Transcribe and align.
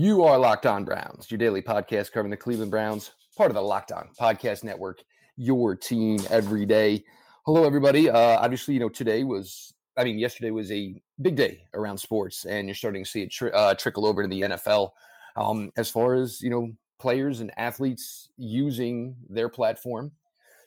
You 0.00 0.22
are 0.22 0.38
Locked 0.38 0.64
On 0.64 0.84
Browns, 0.84 1.28
your 1.28 1.38
daily 1.38 1.60
podcast 1.60 2.12
covering 2.12 2.30
the 2.30 2.36
Cleveland 2.36 2.70
Browns, 2.70 3.10
part 3.36 3.50
of 3.50 3.56
the 3.56 3.60
Locked 3.60 3.90
On 3.90 4.08
Podcast 4.16 4.62
Network, 4.62 5.02
your 5.36 5.74
team 5.74 6.20
every 6.30 6.64
day. 6.64 7.02
Hello, 7.44 7.64
everybody. 7.64 8.08
Uh, 8.08 8.38
obviously, 8.38 8.74
you 8.74 8.78
know, 8.78 8.88
today 8.88 9.24
was, 9.24 9.74
I 9.96 10.04
mean, 10.04 10.16
yesterday 10.16 10.52
was 10.52 10.70
a 10.70 11.02
big 11.20 11.34
day 11.34 11.64
around 11.74 11.98
sports, 11.98 12.44
and 12.44 12.68
you're 12.68 12.76
starting 12.76 13.02
to 13.02 13.10
see 13.10 13.22
it 13.22 13.32
tri- 13.32 13.50
uh, 13.50 13.74
trickle 13.74 14.06
over 14.06 14.22
to 14.22 14.28
the 14.28 14.42
NFL 14.42 14.90
um, 15.34 15.72
as 15.76 15.90
far 15.90 16.14
as, 16.14 16.40
you 16.40 16.50
know, 16.50 16.70
players 17.00 17.40
and 17.40 17.50
athletes 17.56 18.28
using 18.36 19.16
their 19.28 19.48
platform 19.48 20.12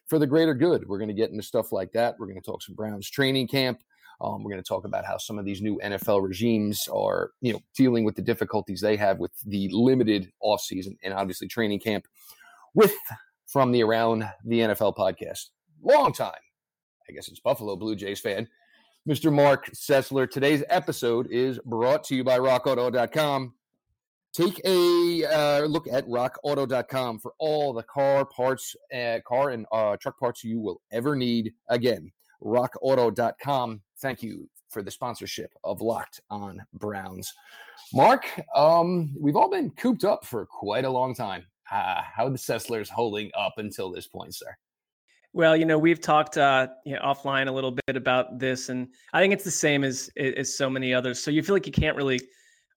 for 0.07 0.19
the 0.19 0.27
greater 0.27 0.53
good. 0.53 0.85
We're 0.89 0.97
going 0.97 1.07
to 1.07 1.13
get 1.13 1.31
into 1.31 1.41
stuff 1.41 1.71
like 1.71 1.93
that. 1.93 2.15
We're 2.19 2.27
going 2.27 2.41
to 2.41 2.45
talk 2.45 2.63
some 2.63 2.75
Browns 2.75 3.09
training 3.09 3.47
camp. 3.47 3.81
Um, 4.21 4.43
we're 4.43 4.51
going 4.51 4.63
to 4.63 4.67
talk 4.67 4.85
about 4.85 5.05
how 5.05 5.17
some 5.17 5.39
of 5.39 5.45
these 5.45 5.61
new 5.61 5.79
NFL 5.83 6.21
regimes 6.21 6.87
are, 6.93 7.31
you 7.41 7.53
know, 7.53 7.61
dealing 7.75 8.03
with 8.03 8.15
the 8.15 8.21
difficulties 8.21 8.79
they 8.79 8.95
have 8.95 9.17
with 9.17 9.31
the 9.45 9.67
limited 9.71 10.31
offseason 10.43 10.95
and 11.03 11.13
obviously 11.13 11.47
training 11.47 11.79
camp. 11.79 12.07
With 12.73 12.93
from 13.47 13.71
the 13.71 13.83
Around 13.83 14.29
the 14.45 14.59
NFL 14.59 14.95
podcast, 14.95 15.49
long 15.81 16.13
time, 16.13 16.31
I 17.09 17.13
guess 17.13 17.27
it's 17.27 17.39
Buffalo 17.39 17.75
Blue 17.75 17.95
Jays 17.95 18.19
fan, 18.19 18.47
Mr. 19.09 19.33
Marc 19.33 19.71
Sessler. 19.71 20.29
Today's 20.29 20.63
episode 20.69 21.27
is 21.31 21.59
brought 21.65 22.03
to 22.05 22.15
you 22.15 22.23
by 22.23 22.37
RockAuto.com. 22.37 23.53
Take 24.33 24.61
a 24.63 25.25
uh, 25.25 25.65
look 25.65 25.87
at 25.91 26.07
RockAuto.com 26.07 27.19
for 27.19 27.33
all 27.39 27.73
the 27.73 27.83
car 27.83 28.23
parts, 28.25 28.75
uh, 28.95 29.19
car 29.27 29.49
and 29.49 29.65
uh, 29.73 29.97
truck 29.97 30.17
parts 30.17 30.43
you 30.43 30.61
will 30.61 30.79
ever 30.91 31.17
need. 31.17 31.51
Again, 31.67 32.11
RockAuto.com 32.41 33.81
thank 34.01 34.23
you 34.23 34.49
for 34.69 34.81
the 34.81 34.91
sponsorship 34.91 35.51
of 35.63 35.81
Locked 35.81 36.21
on 36.29 36.61
Browns. 36.73 37.31
Mark, 37.93 38.25
um, 38.55 39.13
we've 39.19 39.35
all 39.35 39.49
been 39.49 39.69
cooped 39.71 40.03
up 40.03 40.25
for 40.25 40.45
quite 40.45 40.85
a 40.85 40.89
long 40.89 41.13
time. 41.13 41.45
Uh, 41.71 42.01
how 42.01 42.27
the 42.27 42.37
Sesslers 42.37 42.89
holding 42.89 43.31
up 43.37 43.53
until 43.57 43.91
this 43.91 44.07
point, 44.07 44.35
sir? 44.35 44.53
Well, 45.33 45.55
you 45.55 45.65
know, 45.65 45.77
we've 45.77 46.01
talked 46.01 46.37
uh, 46.37 46.67
you 46.85 46.95
know, 46.95 47.01
offline 47.01 47.47
a 47.47 47.51
little 47.51 47.71
bit 47.71 47.95
about 47.95 48.37
this, 48.39 48.67
and 48.67 48.89
I 49.13 49.21
think 49.21 49.33
it's 49.33 49.45
the 49.45 49.51
same 49.51 49.85
as 49.85 50.09
as 50.17 50.57
so 50.57 50.69
many 50.69 50.93
others. 50.93 51.23
So 51.23 51.31
you 51.31 51.41
feel 51.41 51.55
like 51.55 51.65
you 51.65 51.71
can't 51.71 51.95
really 51.95 52.19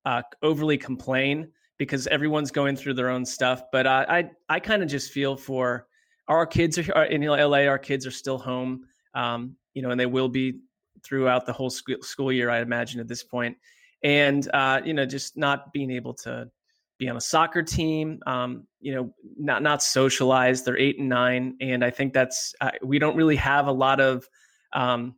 uh, 0.05 0.23
overly 0.43 0.79
complain 0.79 1.51
because 1.79 2.07
everyone's 2.09 2.53
going 2.53 2.77
through 2.77 2.95
their 2.95 3.11
own 3.11 3.25
stuff. 3.25 3.63
But 3.73 3.89
uh, 3.89 4.07
I 4.09 4.31
I 4.49 4.61
kind 4.61 4.85
of 4.85 4.89
just 4.89 5.11
feel 5.11 5.37
for 5.37 5.89
our 6.29 6.47
kids 6.47 6.79
are 6.79 7.07
in 7.07 7.23
LA. 7.23 7.65
Our 7.65 7.79
kids 7.79 8.07
are 8.07 8.13
still 8.13 8.39
home, 8.39 8.85
um, 9.15 9.57
you 9.75 9.83
know, 9.83 9.91
and 9.91 9.99
they 9.99 10.07
will 10.07 10.29
be 10.29 10.61
throughout 11.05 11.47
the 11.47 11.53
whole 11.53 11.71
school 11.71 12.33
year, 12.33 12.51
I 12.51 12.61
imagine 12.61 13.01
at 13.01 13.09
this 13.09 13.23
point. 13.23 13.57
And 14.03 14.49
uh, 14.53 14.81
you 14.85 14.95
know, 14.95 15.07
just 15.07 15.37
not 15.37 15.73
being 15.73 15.91
able 15.91 16.15
to 16.15 16.51
be 16.99 17.09
on 17.09 17.17
a 17.17 17.21
soccer 17.21 17.63
team, 17.63 18.21
um, 18.27 18.67
you 18.81 18.95
know, 18.95 19.13
not 19.39 19.63
not 19.63 19.83
socialize. 19.83 20.63
They're 20.63 20.79
eight 20.79 20.99
and 20.99 21.09
nine, 21.09 21.57
and 21.61 21.85
I 21.85 21.91
think 21.91 22.13
that's 22.13 22.55
uh, 22.61 22.71
we 22.83 22.99
don't 22.99 23.17
really 23.17 23.37
have 23.37 23.67
a 23.67 23.73
lot 23.73 24.01
of, 24.01 24.29
um, 24.73 25.15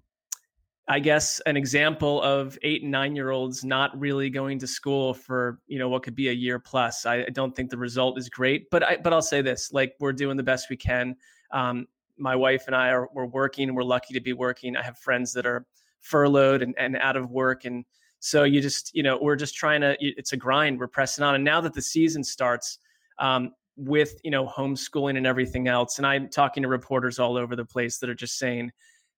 I 0.89 1.01
guess, 1.01 1.41
an 1.41 1.57
example 1.57 2.23
of 2.23 2.59
eight 2.62 2.83
and 2.83 2.91
nine 2.91 3.14
year 3.14 3.31
olds 3.31 3.64
not 3.64 3.98
really 3.98 4.31
going 4.31 4.59
to 4.61 4.67
school 4.67 5.14
for 5.14 5.61
you 5.67 5.79
know 5.79 5.89
what 5.89 6.03
could 6.03 6.14
be 6.14 6.29
a 6.29 6.33
year 6.33 6.59
plus. 6.59 7.07
I, 7.07 7.25
I 7.25 7.31
don't 7.33 7.55
think 7.55 7.70
the 7.70 7.79
result 7.79 8.19
is 8.19 8.29
great, 8.29 8.70
but 8.70 8.83
I 8.83 8.97
but 8.97 9.12
I'll 9.12 9.23
say 9.23 9.42
this: 9.42 9.73
like 9.73 9.95
we're 10.01 10.12
doing 10.12 10.37
the 10.37 10.42
best 10.42 10.70
we 10.70 10.77
can. 10.77 11.17
Um, 11.51 11.87
my 12.19 12.36
wife 12.36 12.64
and 12.67 12.77
I 12.77 12.91
are 12.91 13.09
we're 13.12 13.27
working. 13.27 13.75
We're 13.75 13.83
lucky 13.83 14.14
to 14.14 14.20
be 14.20 14.33
working. 14.33 14.77
I 14.77 14.83
have 14.83 14.98
friends 14.98 15.33
that 15.34 15.47
are 15.47 15.67
furloughed 16.00 16.62
and, 16.62 16.75
and 16.78 16.97
out 16.97 17.17
of 17.17 17.31
work. 17.31 17.64
And 17.64 17.84
so 18.20 18.45
you 18.45 18.61
just, 18.61 18.95
you 18.95 19.03
know, 19.03 19.19
we're 19.20 19.36
just 19.36 19.55
trying 19.55 19.81
to, 19.83 19.97
it's 20.00 20.33
a 20.33 20.36
grind. 20.36 20.78
We're 20.78 20.89
pressing 20.89 21.25
on. 21.25 21.34
And 21.34 21.45
now 21.45 21.61
that 21.61 21.75
the 21.75 21.83
season 21.83 22.25
starts, 22.25 22.78
um, 23.19 23.53
with 23.77 24.19
you 24.25 24.31
know 24.31 24.47
homeschooling 24.47 25.17
and 25.17 25.27
everything 25.27 25.69
else 25.69 25.98
and 25.98 26.06
i'm 26.06 26.28
talking 26.28 26.62
to 26.62 26.69
reporters 26.69 27.19
all 27.19 27.36
over 27.36 27.55
the 27.55 27.64
place 27.64 27.98
that 27.98 28.08
are 28.08 28.14
just 28.14 28.39
saying 28.39 28.73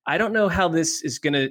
i 0.07 0.19
don't 0.19 0.33
know 0.33 0.49
how 0.49 0.67
this 0.67 1.03
is 1.03 1.19
going 1.19 1.33
to 1.33 1.49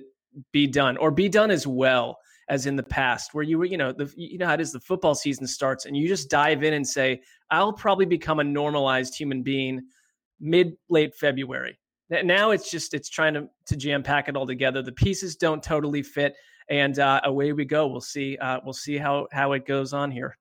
be 0.52 0.68
done 0.68 0.98
or 0.98 1.10
be 1.10 1.30
done 1.30 1.50
as 1.50 1.66
well 1.66 2.18
as 2.50 2.66
in 2.66 2.76
the 2.76 2.84
past 2.84 3.34
where 3.34 3.44
you 3.44 3.58
were 3.58 3.66
you 3.66 3.78
know 3.78 3.94
the 3.94 4.12
you 4.18 4.38
know 4.38 4.46
how 4.46 4.54
it 4.54 4.62
is 4.62 4.74
the 4.74 4.80
football 4.80 5.16
season 5.16 5.48
starts 5.48 5.86
and 5.86 5.96
you 5.96 6.06
just 6.08 6.30
dive 6.30 6.64
in 6.64 6.74
and 6.74 6.86
say 6.86 7.22
i'll 7.50 7.72
probably 7.72 8.06
become 8.06 8.40
a 8.40 8.44
normalized 8.44 9.16
human 9.16 9.42
being 9.42 9.82
mid 10.40 10.74
late 10.90 11.16
february 11.16 11.78
now 12.10 12.52
it's 12.52 12.70
just 12.70 12.94
it's 12.94 13.10
trying 13.10 13.34
to 13.34 13.50
to 13.66 13.76
jam 13.76 14.04
pack 14.04 14.30
it 14.30 14.36
all 14.36 14.48
together. 14.48 14.82
The 14.82 14.92
pieces 14.92 15.36
don't 15.36 15.62
totally 15.62 16.04
fit, 16.04 16.36
and 16.70 16.98
uh, 17.00 17.22
away 17.24 17.54
we 17.54 17.66
go. 17.66 17.88
We'll 17.88 18.02
see. 18.02 18.38
Uh, 18.38 18.60
we'll 18.64 18.74
see 18.74 18.98
how 18.98 19.28
how 19.32 19.54
it 19.54 19.66
goes 19.66 19.94
on 19.94 20.12
here. 20.12 20.38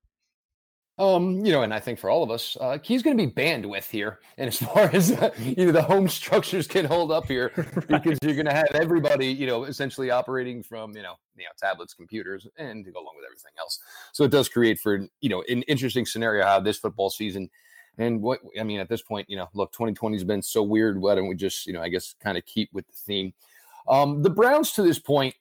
Um, 0.99 1.45
you 1.45 1.51
know, 1.51 1.61
and 1.61 1.71
I 1.71 1.79
think 1.79 1.99
for 1.99 2.09
all 2.09 2.23
of 2.23 2.31
us, 2.31 2.57
uh, 2.59 2.79
he's 2.81 3.03
going 3.03 3.15
to 3.15 3.23
be 3.23 3.31
bandwidth 3.31 3.87
here, 3.87 4.19
and 4.37 4.47
as 4.47 4.57
far 4.63 4.89
as 4.93 5.11
uh, 5.11 5.29
you 5.37 5.67
know, 5.67 5.71
the 5.71 5.81
home 5.81 6.07
structures 6.07 6.67
can 6.67 6.85
hold 6.85 7.11
up 7.11 7.27
here 7.27 7.51
right. 7.57 7.87
because 7.87 8.17
you're 8.23 8.33
going 8.33 8.47
to 8.47 8.53
have 8.53 8.71
everybody, 8.73 9.27
you 9.27 9.45
know, 9.45 9.65
essentially 9.65 10.09
operating 10.09 10.63
from 10.63 10.95
you 10.95 11.03
know, 11.03 11.15
you 11.35 11.43
know, 11.43 11.51
tablets, 11.59 11.93
computers, 11.93 12.47
and 12.57 12.85
to 12.85 12.91
go 12.91 12.99
along 12.99 13.15
with 13.17 13.25
everything 13.25 13.51
else. 13.59 13.79
So 14.13 14.23
it 14.23 14.31
does 14.31 14.47
create 14.47 14.79
for 14.79 15.05
you 15.19 15.29
know 15.29 15.43
an 15.49 15.63
interesting 15.63 16.05
scenario 16.05 16.45
how 16.45 16.61
this 16.61 16.77
football 16.77 17.09
season 17.09 17.49
and 17.97 18.21
what 18.21 18.39
I 18.59 18.63
mean 18.63 18.79
at 18.79 18.89
this 18.89 19.01
point, 19.01 19.29
you 19.29 19.37
know, 19.37 19.49
look, 19.53 19.71
2020 19.71 20.15
has 20.15 20.23
been 20.23 20.41
so 20.41 20.61
weird. 20.61 21.01
Why 21.01 21.15
don't 21.15 21.27
we 21.27 21.35
just, 21.35 21.65
you 21.65 21.73
know, 21.73 21.81
I 21.81 21.89
guess 21.89 22.15
kind 22.21 22.37
of 22.37 22.45
keep 22.45 22.69
with 22.73 22.87
the 22.87 22.95
theme? 22.95 23.33
Um, 23.87 24.21
the 24.21 24.29
Browns 24.29 24.71
to 24.73 24.83
this 24.83 24.99
point, 24.99 25.35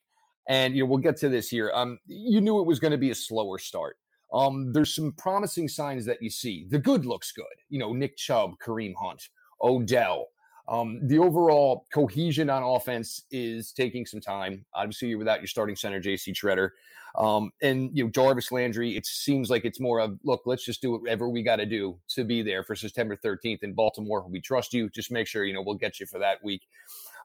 and 0.48 0.74
you 0.74 0.82
know, 0.82 0.88
we'll 0.88 0.98
get 0.98 1.16
to 1.18 1.28
this 1.28 1.48
here. 1.48 1.70
Um, 1.74 1.98
you 2.06 2.40
knew 2.40 2.60
it 2.60 2.66
was 2.66 2.78
going 2.78 2.92
to 2.92 2.98
be 2.98 3.10
a 3.10 3.14
slower 3.14 3.58
start. 3.58 3.98
Um, 4.32 4.72
there's 4.72 4.94
some 4.94 5.12
promising 5.12 5.68
signs 5.68 6.04
that 6.06 6.22
you 6.22 6.30
see. 6.30 6.66
The 6.68 6.78
good 6.78 7.06
looks 7.06 7.32
good. 7.32 7.44
You 7.68 7.78
know, 7.78 7.92
Nick 7.92 8.16
Chubb, 8.16 8.54
Kareem 8.58 8.94
Hunt, 8.98 9.28
Odell. 9.62 10.28
Um, 10.68 11.00
the 11.06 11.18
overall 11.18 11.86
cohesion 11.92 12.50
on 12.50 12.62
offense 12.62 13.22
is 13.30 13.72
taking 13.72 14.04
some 14.04 14.20
time. 14.20 14.64
Obviously, 14.74 15.08
you're 15.08 15.18
without 15.18 15.40
your 15.40 15.46
starting 15.46 15.76
center, 15.76 16.00
J.C. 16.00 16.32
Tretter. 16.32 16.70
Um, 17.16 17.50
and 17.62 17.90
you 17.96 18.04
know 18.04 18.10
Jarvis 18.10 18.52
Landry, 18.52 18.96
it 18.96 19.06
seems 19.06 19.48
like 19.48 19.64
it's 19.64 19.80
more 19.80 20.00
of 20.00 20.18
look, 20.22 20.42
let's 20.44 20.64
just 20.64 20.82
do 20.82 20.92
whatever 20.92 21.28
we 21.28 21.42
got 21.42 21.56
to 21.56 21.66
do 21.66 21.98
to 22.08 22.24
be 22.24 22.42
there 22.42 22.62
for 22.62 22.74
September 22.74 23.16
13th 23.16 23.62
in 23.62 23.72
Baltimore. 23.72 24.26
We 24.28 24.40
trust 24.40 24.74
you. 24.74 24.90
Just 24.90 25.10
make 25.10 25.26
sure 25.26 25.44
you 25.44 25.54
know 25.54 25.62
we'll 25.62 25.76
get 25.76 25.98
you 25.98 26.06
for 26.06 26.18
that 26.18 26.42
week. 26.44 26.62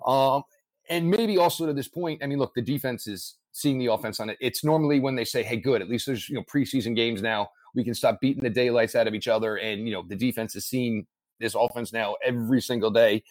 Um, 0.06 0.44
and 0.90 1.10
maybe 1.10 1.38
also 1.38 1.66
to 1.66 1.74
this 1.74 1.88
point, 1.88 2.24
I 2.24 2.28
mean, 2.28 2.40
look, 2.40 2.54
the 2.54 2.62
defense 2.62 3.08
is 3.08 3.36
seeing 3.52 3.80
the 3.80 3.88
offense 3.88 4.20
on 4.20 4.30
it. 4.30 4.38
It's 4.40 4.64
normally 4.64 5.00
when 5.00 5.16
they 5.16 5.26
say, 5.26 5.44
"Hey, 5.44 5.58
good, 5.58 5.82
at 5.82 5.90
least 5.90 6.06
there's 6.06 6.30
you 6.30 6.36
know 6.36 6.44
preseason 6.44 6.96
games 6.96 7.22
now. 7.22 7.50
We 7.74 7.84
can 7.84 7.94
stop 7.94 8.22
beating 8.22 8.44
the 8.44 8.50
daylights 8.50 8.96
out 8.96 9.08
of 9.08 9.14
each 9.14 9.28
other." 9.28 9.58
And 9.58 9.86
you 9.86 9.94
know 9.94 10.04
the 10.08 10.16
defense 10.16 10.56
is 10.56 10.66
seeing 10.66 11.06
this 11.42 11.56
offense 11.56 11.92
now 11.92 12.16
every 12.24 12.62
single 12.62 12.92
day. 12.92 13.24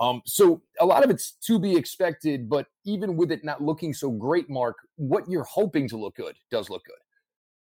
Um, 0.00 0.22
so 0.26 0.60
a 0.80 0.86
lot 0.86 1.04
of 1.04 1.10
it's 1.10 1.32
to 1.46 1.58
be 1.58 1.76
expected, 1.76 2.48
but 2.48 2.66
even 2.84 3.16
with 3.16 3.30
it 3.30 3.44
not 3.44 3.62
looking 3.62 3.94
so 3.94 4.10
great, 4.10 4.50
Mark, 4.50 4.76
what 4.96 5.28
you're 5.28 5.44
hoping 5.44 5.88
to 5.88 5.96
look 5.96 6.16
good 6.16 6.36
does 6.50 6.68
look 6.68 6.84
good. 6.84 6.96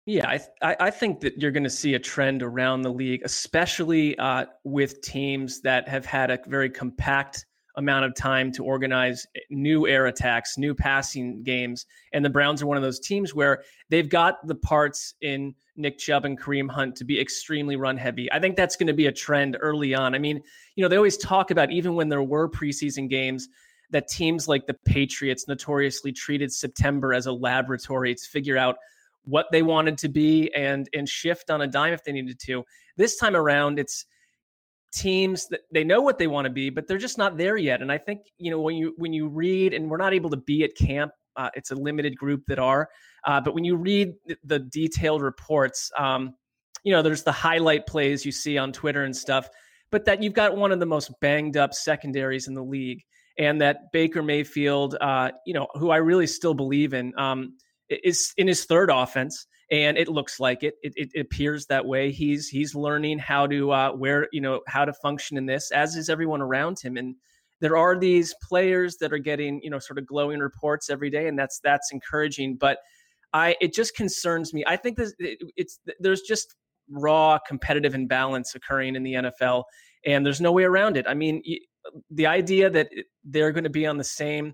Yeah, 0.04 0.38
I, 0.62 0.76
I 0.80 0.90
think 0.90 1.20
that 1.20 1.38
you're 1.38 1.52
going 1.52 1.62
to 1.62 1.70
see 1.70 1.94
a 1.94 1.98
trend 1.98 2.42
around 2.42 2.82
the 2.82 2.92
league, 2.92 3.22
especially 3.24 4.18
uh, 4.18 4.46
with 4.64 5.00
teams 5.00 5.60
that 5.60 5.88
have 5.88 6.04
had 6.04 6.30
a 6.30 6.40
very 6.46 6.68
compact 6.68 7.46
amount 7.76 8.04
of 8.04 8.14
time 8.14 8.52
to 8.52 8.64
organize 8.64 9.26
eh, 9.34 9.40
new 9.50 9.86
air 9.86 10.06
attacks, 10.06 10.58
new 10.58 10.74
passing 10.74 11.42
games. 11.42 11.86
And 12.12 12.24
the 12.24 12.30
Browns 12.30 12.62
are 12.62 12.66
one 12.66 12.76
of 12.76 12.82
those 12.82 13.00
teams 13.00 13.34
where 13.34 13.62
they've 13.88 14.08
got 14.08 14.46
the 14.46 14.54
parts 14.54 15.14
in 15.20 15.54
Nick 15.76 15.98
Chubb 15.98 16.24
and 16.24 16.38
Kareem 16.38 16.70
Hunt 16.70 16.96
to 16.96 17.04
be 17.04 17.20
extremely 17.20 17.76
run 17.76 17.96
heavy. 17.96 18.30
I 18.30 18.40
think 18.40 18.56
that's 18.56 18.76
going 18.76 18.88
to 18.88 18.92
be 18.92 19.06
a 19.06 19.12
trend 19.12 19.56
early 19.60 19.94
on. 19.94 20.14
I 20.14 20.18
mean, 20.18 20.42
you 20.76 20.82
know, 20.82 20.88
they 20.88 20.96
always 20.96 21.16
talk 21.16 21.50
about 21.50 21.70
even 21.70 21.94
when 21.94 22.08
there 22.08 22.22
were 22.22 22.48
preseason 22.48 23.08
games 23.08 23.48
that 23.90 24.08
teams 24.08 24.48
like 24.48 24.66
the 24.66 24.74
Patriots 24.74 25.46
notoriously 25.48 26.12
treated 26.12 26.52
September 26.52 27.12
as 27.12 27.26
a 27.26 27.32
laboratory 27.32 28.14
to 28.14 28.24
figure 28.24 28.56
out 28.56 28.76
what 29.24 29.46
they 29.52 29.62
wanted 29.62 29.96
to 29.98 30.08
be 30.08 30.52
and 30.54 30.88
and 30.92 31.08
shift 31.08 31.50
on 31.50 31.62
a 31.62 31.66
dime 31.66 31.92
if 31.92 32.02
they 32.04 32.12
needed 32.12 32.40
to. 32.40 32.64
This 32.96 33.16
time 33.16 33.36
around, 33.36 33.78
it's 33.78 34.06
teams 34.92 35.46
that 35.48 35.60
they 35.72 35.84
know 35.84 36.00
what 36.00 36.18
they 36.18 36.26
want 36.26 36.44
to 36.44 36.50
be, 36.50 36.70
but 36.70 36.86
they're 36.86 36.98
just 36.98 37.18
not 37.18 37.36
there 37.36 37.56
yet. 37.56 37.82
And 37.82 37.90
I 37.90 37.98
think 37.98 38.20
you 38.38 38.50
know 38.50 38.60
when 38.60 38.76
you 38.76 38.94
when 38.96 39.12
you 39.12 39.28
read, 39.28 39.74
and 39.74 39.90
we're 39.90 39.96
not 39.96 40.14
able 40.14 40.30
to 40.30 40.36
be 40.36 40.64
at 40.64 40.76
camp. 40.76 41.12
Uh, 41.34 41.48
it's 41.54 41.70
a 41.70 41.74
limited 41.74 42.14
group 42.14 42.42
that 42.46 42.58
are, 42.58 42.90
uh, 43.26 43.40
but 43.40 43.54
when 43.54 43.64
you 43.64 43.74
read 43.74 44.12
the 44.44 44.58
detailed 44.58 45.22
reports, 45.22 45.90
um, 45.98 46.34
you 46.84 46.92
know 46.92 47.02
there's 47.02 47.22
the 47.22 47.32
highlight 47.32 47.86
plays 47.86 48.24
you 48.24 48.32
see 48.32 48.58
on 48.58 48.70
Twitter 48.70 49.04
and 49.04 49.16
stuff, 49.16 49.48
but 49.90 50.04
that 50.04 50.22
you've 50.22 50.34
got 50.34 50.56
one 50.56 50.72
of 50.72 50.78
the 50.78 50.86
most 50.86 51.10
banged 51.20 51.56
up 51.56 51.72
secondaries 51.72 52.48
in 52.48 52.54
the 52.54 52.62
league, 52.62 53.02
and 53.38 53.60
that 53.62 53.90
Baker 53.92 54.22
Mayfield, 54.22 54.96
uh, 55.00 55.30
you 55.46 55.54
know, 55.54 55.68
who 55.74 55.90
I 55.90 55.96
really 55.96 56.26
still 56.26 56.54
believe 56.54 56.92
in, 56.92 57.18
um, 57.18 57.56
is 57.88 58.32
in 58.36 58.46
his 58.46 58.66
third 58.66 58.90
offense 58.90 59.46
and 59.72 59.96
it 59.96 60.06
looks 60.06 60.38
like 60.38 60.62
it. 60.62 60.74
It, 60.82 60.92
it 61.14 61.20
appears 61.20 61.64
that 61.66 61.84
way. 61.84 62.12
He's 62.12 62.48
he's 62.48 62.74
learning 62.74 63.18
how 63.18 63.46
to 63.46 63.72
uh, 63.72 63.92
where 63.92 64.28
you 64.30 64.42
know 64.42 64.60
how 64.68 64.84
to 64.84 64.92
function 64.92 65.38
in 65.38 65.46
this, 65.46 65.72
as 65.72 65.96
is 65.96 66.10
everyone 66.10 66.42
around 66.42 66.78
him. 66.78 66.98
And 66.98 67.16
there 67.60 67.76
are 67.78 67.98
these 67.98 68.34
players 68.42 68.98
that 68.98 69.14
are 69.14 69.18
getting 69.18 69.60
you 69.62 69.70
know 69.70 69.78
sort 69.78 69.98
of 69.98 70.06
glowing 70.06 70.40
reports 70.40 70.90
every 70.90 71.08
day, 71.08 71.26
and 71.26 71.38
that's 71.38 71.58
that's 71.64 71.90
encouraging. 71.90 72.56
But 72.56 72.78
I 73.32 73.56
it 73.62 73.72
just 73.72 73.96
concerns 73.96 74.52
me. 74.52 74.62
I 74.66 74.76
think 74.76 74.98
this 74.98 75.14
it, 75.18 75.38
it's 75.56 75.80
there's 75.98 76.20
just 76.20 76.54
raw 76.90 77.38
competitive 77.48 77.94
imbalance 77.94 78.54
occurring 78.54 78.94
in 78.94 79.02
the 79.02 79.14
NFL, 79.14 79.64
and 80.04 80.24
there's 80.24 80.40
no 80.40 80.52
way 80.52 80.64
around 80.64 80.98
it. 80.98 81.06
I 81.08 81.14
mean, 81.14 81.42
the 82.10 82.26
idea 82.26 82.68
that 82.68 82.90
they're 83.24 83.52
going 83.52 83.64
to 83.64 83.70
be 83.70 83.86
on 83.86 83.96
the 83.96 84.04
same 84.04 84.52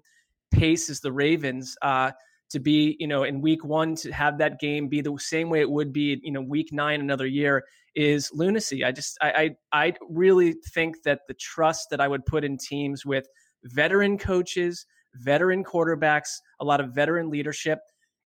pace 0.52 0.88
as 0.88 1.00
the 1.00 1.10
Ravens. 1.10 1.76
Uh, 1.82 2.12
to 2.50 2.58
be, 2.58 2.96
you 2.98 3.06
know, 3.06 3.24
in 3.24 3.40
week 3.40 3.64
one 3.64 3.94
to 3.96 4.12
have 4.12 4.38
that 4.38 4.58
game 4.58 4.88
be 4.88 5.00
the 5.00 5.16
same 5.18 5.50
way 5.50 5.60
it 5.60 5.70
would 5.70 5.92
be, 5.92 6.18
you 6.22 6.32
know, 6.32 6.40
week 6.40 6.72
nine 6.72 7.00
another 7.00 7.26
year 7.26 7.64
is 7.94 8.30
lunacy. 8.32 8.84
I 8.84 8.92
just, 8.92 9.18
I, 9.20 9.56
I, 9.72 9.86
I 9.86 9.94
really 10.08 10.54
think 10.74 11.02
that 11.02 11.20
the 11.28 11.34
trust 11.34 11.88
that 11.90 12.00
I 12.00 12.08
would 12.08 12.24
put 12.24 12.44
in 12.44 12.56
teams 12.56 13.04
with 13.04 13.26
veteran 13.64 14.18
coaches, 14.18 14.86
veteran 15.14 15.64
quarterbacks, 15.64 16.30
a 16.60 16.64
lot 16.64 16.80
of 16.80 16.94
veteran 16.94 17.28
leadership, 17.28 17.80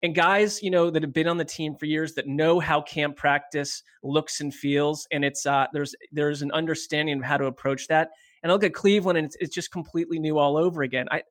and 0.01 0.15
guys, 0.15 0.63
you 0.63 0.71
know, 0.71 0.89
that 0.89 1.03
have 1.03 1.13
been 1.13 1.27
on 1.27 1.37
the 1.37 1.45
team 1.45 1.75
for 1.75 1.85
years 1.85 2.13
that 2.13 2.25
know 2.25 2.59
how 2.59 2.81
camp 2.81 3.17
practice 3.17 3.83
looks 4.01 4.39
and 4.39 4.53
feels, 4.53 5.05
and 5.11 5.25
it's 5.25 5.45
uh, 5.45 5.67
there's 5.73 5.93
there's 6.13 6.41
an 6.41 6.51
understanding 6.53 7.17
of 7.17 7.25
how 7.25 7.35
to 7.35 7.45
approach 7.47 7.87
that. 7.87 8.09
And 8.41 8.49
I 8.49 8.55
look 8.55 8.63
at 8.63 8.73
Cleveland, 8.73 9.17
and 9.17 9.25
it's, 9.25 9.35
it's 9.41 9.53
just 9.53 9.71
completely 9.71 10.17
new 10.17 10.37
all 10.37 10.55
over 10.55 10.83
again. 10.83 11.07
I, 11.11 11.23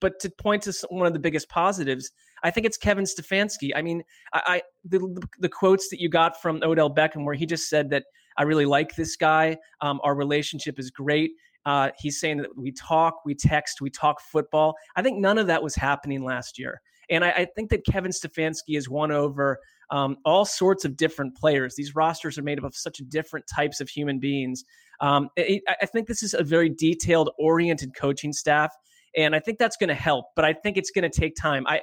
but 0.00 0.20
to 0.20 0.30
point 0.30 0.64
to 0.64 0.74
one 0.90 1.06
of 1.06 1.14
the 1.14 1.18
biggest 1.18 1.48
positives, 1.48 2.10
I 2.42 2.50
think 2.50 2.66
it's 2.66 2.76
Kevin 2.76 3.04
Stefanski. 3.04 3.70
I 3.74 3.82
mean, 3.82 4.02
I, 4.32 4.42
I 4.46 4.62
the, 4.84 5.22
the 5.38 5.48
quotes 5.48 5.88
that 5.90 6.00
you 6.00 6.08
got 6.08 6.40
from 6.40 6.62
Odell 6.62 6.92
Beckham, 6.92 7.24
where 7.24 7.34
he 7.34 7.46
just 7.46 7.68
said 7.68 7.90
that 7.90 8.04
I 8.36 8.44
really 8.44 8.66
like 8.66 8.96
this 8.96 9.16
guy. 9.16 9.58
Um, 9.80 10.00
our 10.02 10.14
relationship 10.14 10.78
is 10.78 10.90
great. 10.90 11.32
Uh, 11.66 11.90
he's 11.98 12.18
saying 12.18 12.38
that 12.38 12.56
we 12.56 12.72
talk, 12.72 13.20
we 13.24 13.34
text, 13.34 13.80
we 13.80 13.90
talk 13.90 14.20
football. 14.20 14.74
I 14.96 15.02
think 15.02 15.18
none 15.18 15.36
of 15.36 15.46
that 15.48 15.62
was 15.62 15.74
happening 15.74 16.24
last 16.24 16.58
year. 16.58 16.80
And 17.10 17.24
I, 17.24 17.30
I 17.30 17.44
think 17.56 17.70
that 17.70 17.84
Kevin 17.84 18.12
Stefanski 18.12 18.76
has 18.76 18.88
won 18.88 19.12
over 19.12 19.58
um, 19.90 20.16
all 20.24 20.44
sorts 20.44 20.84
of 20.84 20.96
different 20.96 21.36
players. 21.36 21.74
These 21.76 21.94
rosters 21.94 22.38
are 22.38 22.42
made 22.42 22.58
up 22.58 22.64
of 22.64 22.74
such 22.74 22.98
different 23.08 23.46
types 23.52 23.80
of 23.80 23.88
human 23.88 24.20
beings. 24.20 24.64
Um, 25.00 25.28
it, 25.36 25.62
I 25.68 25.86
think 25.86 26.06
this 26.06 26.22
is 26.22 26.34
a 26.34 26.44
very 26.44 26.70
detailed, 26.70 27.30
oriented 27.38 27.94
coaching 27.94 28.32
staff 28.32 28.72
and 29.16 29.34
I 29.34 29.40
think 29.40 29.58
that's 29.58 29.76
going 29.76 29.88
to 29.88 29.94
help. 29.94 30.26
But 30.36 30.44
I 30.44 30.52
think 30.52 30.76
it's 30.76 30.90
going 30.90 31.08
to 31.08 31.20
take 31.20 31.34
time. 31.36 31.66
I 31.66 31.80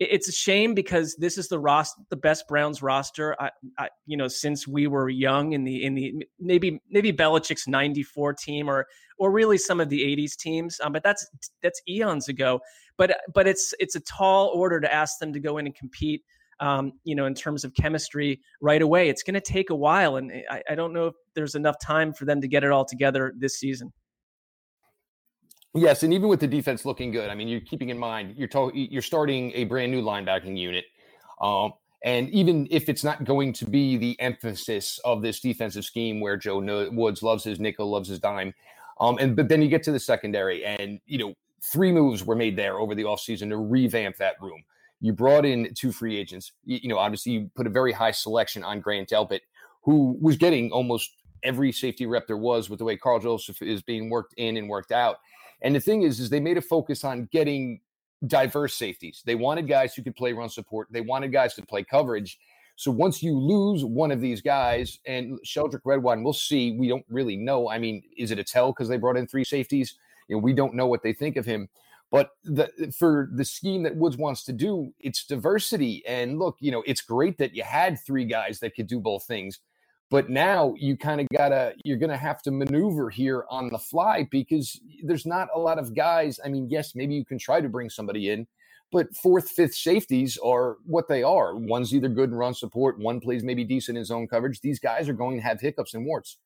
it's 0.00 0.28
a 0.28 0.32
shame 0.32 0.74
because 0.74 1.16
this 1.16 1.36
is 1.36 1.48
the 1.48 1.58
roster, 1.58 2.00
the 2.08 2.16
best 2.16 2.46
Browns 2.46 2.82
roster. 2.82 3.34
I, 3.40 3.50
I, 3.78 3.88
you 4.06 4.16
know, 4.16 4.28
since 4.28 4.66
we 4.66 4.86
were 4.86 5.08
young 5.08 5.52
in 5.52 5.64
the 5.64 5.84
in 5.84 5.94
the 5.94 6.26
maybe 6.38 6.80
maybe 6.88 7.12
Belichick's 7.12 7.66
'94 7.66 8.34
team 8.34 8.68
or 8.68 8.86
or 9.18 9.32
really 9.32 9.58
some 9.58 9.80
of 9.80 9.88
the 9.88 10.00
'80s 10.00 10.36
teams. 10.36 10.80
Um, 10.82 10.92
but 10.92 11.02
that's 11.02 11.26
that's 11.62 11.82
eons 11.88 12.28
ago. 12.28 12.60
But 12.96 13.18
but 13.34 13.48
it's 13.48 13.74
it's 13.80 13.96
a 13.96 14.00
tall 14.00 14.52
order 14.54 14.80
to 14.80 14.92
ask 14.92 15.18
them 15.18 15.32
to 15.32 15.40
go 15.40 15.58
in 15.58 15.66
and 15.66 15.74
compete. 15.74 16.22
Um, 16.60 16.94
you 17.04 17.14
know, 17.14 17.26
in 17.26 17.34
terms 17.34 17.64
of 17.64 17.72
chemistry 17.74 18.40
right 18.60 18.82
away, 18.82 19.08
it's 19.08 19.22
going 19.22 19.34
to 19.34 19.40
take 19.40 19.70
a 19.70 19.76
while, 19.76 20.16
and 20.16 20.32
I, 20.50 20.62
I 20.70 20.74
don't 20.74 20.92
know 20.92 21.06
if 21.06 21.14
there's 21.34 21.54
enough 21.54 21.76
time 21.80 22.12
for 22.12 22.24
them 22.24 22.40
to 22.40 22.48
get 22.48 22.64
it 22.64 22.72
all 22.72 22.84
together 22.84 23.32
this 23.36 23.60
season. 23.60 23.92
Yes, 25.78 26.02
and 26.02 26.12
even 26.12 26.28
with 26.28 26.40
the 26.40 26.48
defense 26.48 26.84
looking 26.84 27.12
good, 27.12 27.30
I 27.30 27.34
mean, 27.34 27.46
you're 27.48 27.60
keeping 27.60 27.88
in 27.90 27.98
mind 27.98 28.34
you're 28.36 28.48
to- 28.48 28.72
you're 28.74 29.02
starting 29.02 29.52
a 29.54 29.64
brand 29.64 29.92
new 29.92 30.02
linebacking 30.02 30.58
unit, 30.58 30.86
um, 31.40 31.72
and 32.04 32.28
even 32.30 32.66
if 32.70 32.88
it's 32.88 33.04
not 33.04 33.24
going 33.24 33.52
to 33.54 33.64
be 33.64 33.96
the 33.96 34.18
emphasis 34.20 34.98
of 35.04 35.22
this 35.22 35.40
defensive 35.40 35.84
scheme, 35.84 36.20
where 36.20 36.36
Joe 36.36 36.58
Woods 36.90 37.22
loves 37.22 37.44
his 37.44 37.60
nickel, 37.60 37.90
loves 37.90 38.08
his 38.08 38.18
dime, 38.18 38.54
um, 39.00 39.18
and 39.18 39.36
but 39.36 39.48
then 39.48 39.62
you 39.62 39.68
get 39.68 39.84
to 39.84 39.92
the 39.92 40.00
secondary, 40.00 40.64
and 40.64 41.00
you 41.06 41.18
know, 41.18 41.34
three 41.62 41.92
moves 41.92 42.24
were 42.24 42.36
made 42.36 42.56
there 42.56 42.78
over 42.78 42.94
the 42.94 43.04
offseason 43.04 43.48
to 43.50 43.56
revamp 43.56 44.16
that 44.16 44.34
room. 44.40 44.64
You 45.00 45.12
brought 45.12 45.44
in 45.44 45.72
two 45.74 45.92
free 45.92 46.16
agents. 46.16 46.52
You, 46.64 46.80
you 46.82 46.88
know, 46.88 46.98
obviously, 46.98 47.32
you 47.32 47.50
put 47.54 47.68
a 47.68 47.70
very 47.70 47.92
high 47.92 48.10
selection 48.10 48.64
on 48.64 48.80
Grant 48.80 49.10
Delpit, 49.10 49.40
who 49.82 50.18
was 50.20 50.36
getting 50.36 50.72
almost 50.72 51.12
every 51.44 51.70
safety 51.70 52.04
rep 52.06 52.26
there 52.26 52.36
was 52.36 52.68
with 52.68 52.80
the 52.80 52.84
way 52.84 52.96
Karl 52.96 53.20
Joseph 53.20 53.62
is 53.62 53.80
being 53.82 54.10
worked 54.10 54.34
in 54.36 54.56
and 54.56 54.68
worked 54.68 54.90
out. 54.90 55.18
And 55.62 55.74
the 55.74 55.80
thing 55.80 56.02
is, 56.02 56.20
is 56.20 56.30
they 56.30 56.40
made 56.40 56.56
a 56.56 56.62
focus 56.62 57.04
on 57.04 57.28
getting 57.32 57.80
diverse 58.26 58.74
safeties. 58.74 59.22
They 59.24 59.34
wanted 59.34 59.68
guys 59.68 59.94
who 59.94 60.02
could 60.02 60.16
play 60.16 60.32
run 60.32 60.48
support. 60.48 60.88
They 60.90 61.00
wanted 61.00 61.32
guys 61.32 61.54
to 61.54 61.62
play 61.66 61.84
coverage. 61.84 62.38
So 62.76 62.92
once 62.92 63.22
you 63.22 63.36
lose 63.36 63.84
one 63.84 64.12
of 64.12 64.20
these 64.20 64.40
guys, 64.40 64.98
and 65.04 65.38
Sheldrick 65.44 65.80
Redwine, 65.84 66.22
we'll 66.22 66.32
see. 66.32 66.72
We 66.78 66.88
don't 66.88 67.04
really 67.08 67.36
know. 67.36 67.68
I 67.68 67.78
mean, 67.78 68.02
is 68.16 68.30
it 68.30 68.38
a 68.38 68.44
tell 68.44 68.72
because 68.72 68.88
they 68.88 68.96
brought 68.96 69.16
in 69.16 69.26
three 69.26 69.44
safeties? 69.44 69.96
You 70.28 70.36
know, 70.36 70.42
we 70.42 70.52
don't 70.52 70.74
know 70.74 70.86
what 70.86 71.02
they 71.02 71.12
think 71.12 71.36
of 71.36 71.44
him. 71.44 71.68
But 72.10 72.30
the, 72.44 72.92
for 72.96 73.28
the 73.32 73.44
scheme 73.44 73.82
that 73.82 73.96
Woods 73.96 74.16
wants 74.16 74.44
to 74.44 74.52
do, 74.52 74.94
it's 75.00 75.26
diversity. 75.26 76.02
And 76.06 76.38
look, 76.38 76.56
you 76.60 76.70
know, 76.70 76.82
it's 76.86 77.02
great 77.02 77.36
that 77.38 77.54
you 77.54 77.64
had 77.64 77.98
three 78.06 78.24
guys 78.24 78.60
that 78.60 78.74
could 78.74 78.86
do 78.86 79.00
both 79.00 79.24
things. 79.24 79.58
But 80.10 80.30
now 80.30 80.74
you 80.78 80.96
kind 80.96 81.20
of 81.20 81.26
gotta, 81.34 81.74
you're 81.84 81.98
gonna 81.98 82.16
have 82.16 82.40
to 82.42 82.50
maneuver 82.50 83.10
here 83.10 83.44
on 83.50 83.68
the 83.68 83.78
fly 83.78 84.26
because 84.30 84.80
there's 85.02 85.26
not 85.26 85.48
a 85.54 85.58
lot 85.58 85.78
of 85.78 85.94
guys. 85.94 86.40
I 86.44 86.48
mean, 86.48 86.68
yes, 86.70 86.94
maybe 86.94 87.14
you 87.14 87.24
can 87.24 87.38
try 87.38 87.60
to 87.60 87.68
bring 87.68 87.90
somebody 87.90 88.30
in, 88.30 88.46
but 88.90 89.14
fourth, 89.14 89.50
fifth 89.50 89.74
safeties 89.74 90.38
are 90.38 90.76
what 90.86 91.08
they 91.08 91.22
are. 91.22 91.56
One's 91.56 91.94
either 91.94 92.08
good 92.08 92.30
in 92.30 92.36
run 92.36 92.54
support, 92.54 92.98
one 92.98 93.20
plays 93.20 93.44
maybe 93.44 93.64
decent 93.64 93.98
in 93.98 94.04
zone 94.04 94.26
coverage. 94.26 94.60
These 94.60 94.78
guys 94.78 95.08
are 95.08 95.14
going 95.14 95.36
to 95.36 95.42
have 95.42 95.60
hiccups 95.60 95.94
and 95.94 96.06
warts. 96.06 96.38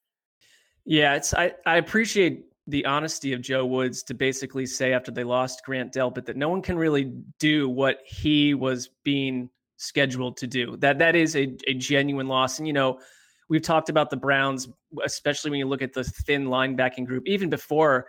Yeah, 0.84 1.14
it's 1.14 1.32
I, 1.32 1.52
I 1.64 1.76
appreciate 1.76 2.46
the 2.66 2.84
honesty 2.84 3.32
of 3.32 3.40
Joe 3.40 3.66
Woods 3.66 4.02
to 4.04 4.14
basically 4.14 4.66
say 4.66 4.92
after 4.92 5.10
they 5.10 5.24
lost 5.24 5.64
Grant 5.64 5.92
Delpit 5.92 6.26
that 6.26 6.36
no 6.36 6.48
one 6.48 6.62
can 6.62 6.76
really 6.76 7.12
do 7.38 7.68
what 7.68 7.98
he 8.06 8.54
was 8.54 8.90
being 9.04 9.50
scheduled 9.76 10.36
to 10.38 10.46
do. 10.46 10.76
That 10.76 10.98
that 10.98 11.16
is 11.16 11.36
a, 11.36 11.56
a 11.66 11.74
genuine 11.74 12.28
loss. 12.28 12.58
And 12.58 12.66
you 12.66 12.72
know, 12.72 13.00
we've 13.48 13.62
talked 13.62 13.88
about 13.88 14.10
the 14.10 14.16
Browns, 14.16 14.68
especially 15.04 15.50
when 15.50 15.58
you 15.58 15.66
look 15.66 15.82
at 15.82 15.92
the 15.92 16.04
thin 16.04 16.46
linebacking 16.46 17.06
group, 17.06 17.24
even 17.26 17.50
before 17.50 18.06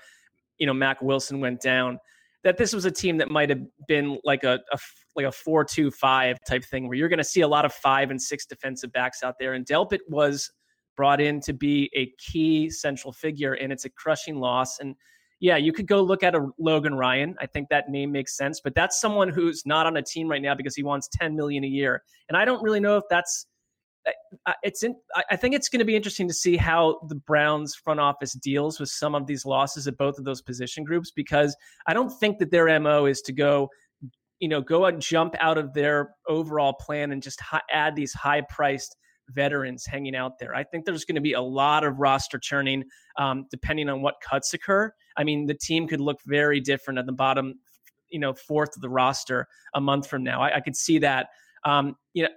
you 0.57 0.67
know 0.67 0.73
Mack 0.73 1.01
Wilson 1.01 1.39
went 1.39 1.61
down. 1.61 1.99
That 2.43 2.57
this 2.57 2.73
was 2.73 2.83
a 2.83 2.91
team 2.91 3.17
that 3.19 3.31
might 3.31 3.49
have 3.49 3.61
been 3.87 4.19
like 4.25 4.43
a, 4.43 4.59
a 4.71 4.77
like 5.15 5.25
a 5.25 5.31
four-two-five 5.31 6.37
type 6.47 6.65
thing, 6.65 6.87
where 6.87 6.97
you're 6.97 7.09
going 7.09 7.17
to 7.17 7.23
see 7.23 7.41
a 7.41 7.47
lot 7.47 7.65
of 7.65 7.73
five 7.73 8.11
and 8.11 8.21
six 8.21 8.45
defensive 8.45 8.91
backs 8.91 9.23
out 9.23 9.35
there. 9.39 9.53
And 9.53 9.65
Delpit 9.65 9.99
was 10.09 10.51
brought 10.95 11.21
in 11.21 11.39
to 11.41 11.53
be 11.53 11.89
a 11.95 12.11
key 12.17 12.69
central 12.69 13.13
figure, 13.13 13.53
and 13.53 13.71
it's 13.71 13.85
a 13.85 13.89
crushing 13.89 14.39
loss. 14.39 14.79
And 14.79 14.95
yeah, 15.39 15.57
you 15.57 15.73
could 15.73 15.87
go 15.87 16.01
look 16.01 16.23
at 16.23 16.35
a 16.35 16.49
Logan 16.57 16.95
Ryan. 16.95 17.35
I 17.39 17.47
think 17.47 17.67
that 17.69 17.89
name 17.89 18.11
makes 18.11 18.37
sense, 18.37 18.61
but 18.63 18.75
that's 18.75 19.01
someone 19.01 19.29
who's 19.29 19.65
not 19.65 19.85
on 19.85 19.97
a 19.97 20.01
team 20.01 20.29
right 20.29 20.41
now 20.41 20.55
because 20.55 20.75
he 20.75 20.83
wants 20.83 21.09
10 21.13 21.35
million 21.35 21.63
a 21.63 21.67
year. 21.67 22.03
And 22.29 22.37
I 22.37 22.45
don't 22.45 22.63
really 22.63 22.79
know 22.79 22.95
if 22.95 23.03
that's 23.09 23.47
it's 24.63 24.83
in, 24.83 24.95
I 25.29 25.35
think 25.35 25.55
it's 25.55 25.69
going 25.69 25.79
to 25.79 25.85
be 25.85 25.95
interesting 25.95 26.27
to 26.27 26.33
see 26.33 26.57
how 26.57 26.99
the 27.07 27.15
Browns 27.15 27.75
front 27.75 27.99
office 27.99 28.33
deals 28.33 28.79
with 28.79 28.89
some 28.89 29.15
of 29.15 29.27
these 29.27 29.45
losses 29.45 29.87
at 29.87 29.97
both 29.97 30.17
of 30.17 30.25
those 30.25 30.41
position 30.41 30.83
groups 30.83 31.11
because 31.11 31.55
I 31.87 31.93
don't 31.93 32.09
think 32.09 32.39
that 32.39 32.51
their 32.51 32.79
mo 32.79 33.05
is 33.05 33.21
to 33.21 33.33
go, 33.33 33.69
you 34.39 34.49
know, 34.49 34.61
go 34.61 34.85
and 34.85 35.01
jump 35.01 35.35
out 35.39 35.57
of 35.57 35.73
their 35.73 36.15
overall 36.27 36.73
plan 36.73 37.11
and 37.11 37.21
just 37.21 37.39
add 37.71 37.95
these 37.95 38.13
high 38.13 38.41
priced 38.41 38.95
veterans 39.29 39.85
hanging 39.85 40.15
out 40.15 40.37
there. 40.39 40.53
I 40.53 40.63
think 40.63 40.85
there's 40.85 41.05
going 41.05 41.15
to 41.15 41.21
be 41.21 41.33
a 41.33 41.41
lot 41.41 41.83
of 41.83 41.99
roster 41.99 42.39
churning 42.39 42.83
um, 43.17 43.45
depending 43.49 43.89
on 43.89 44.01
what 44.01 44.15
cuts 44.27 44.53
occur. 44.53 44.91
I 45.15 45.23
mean, 45.23 45.45
the 45.45 45.53
team 45.53 45.87
could 45.87 46.01
look 46.01 46.19
very 46.25 46.59
different 46.59 46.99
at 46.99 47.05
the 47.05 47.13
bottom, 47.13 47.55
you 48.09 48.19
know, 48.19 48.33
fourth 48.33 48.75
of 48.75 48.81
the 48.81 48.89
roster 48.89 49.47
a 49.73 49.79
month 49.79 50.07
from 50.07 50.23
now. 50.23 50.41
I, 50.41 50.57
I 50.57 50.59
could 50.59 50.75
see 50.75 50.99
that. 50.99 51.27
Um, 51.63 51.95
you 52.13 52.23
know, 52.23 52.29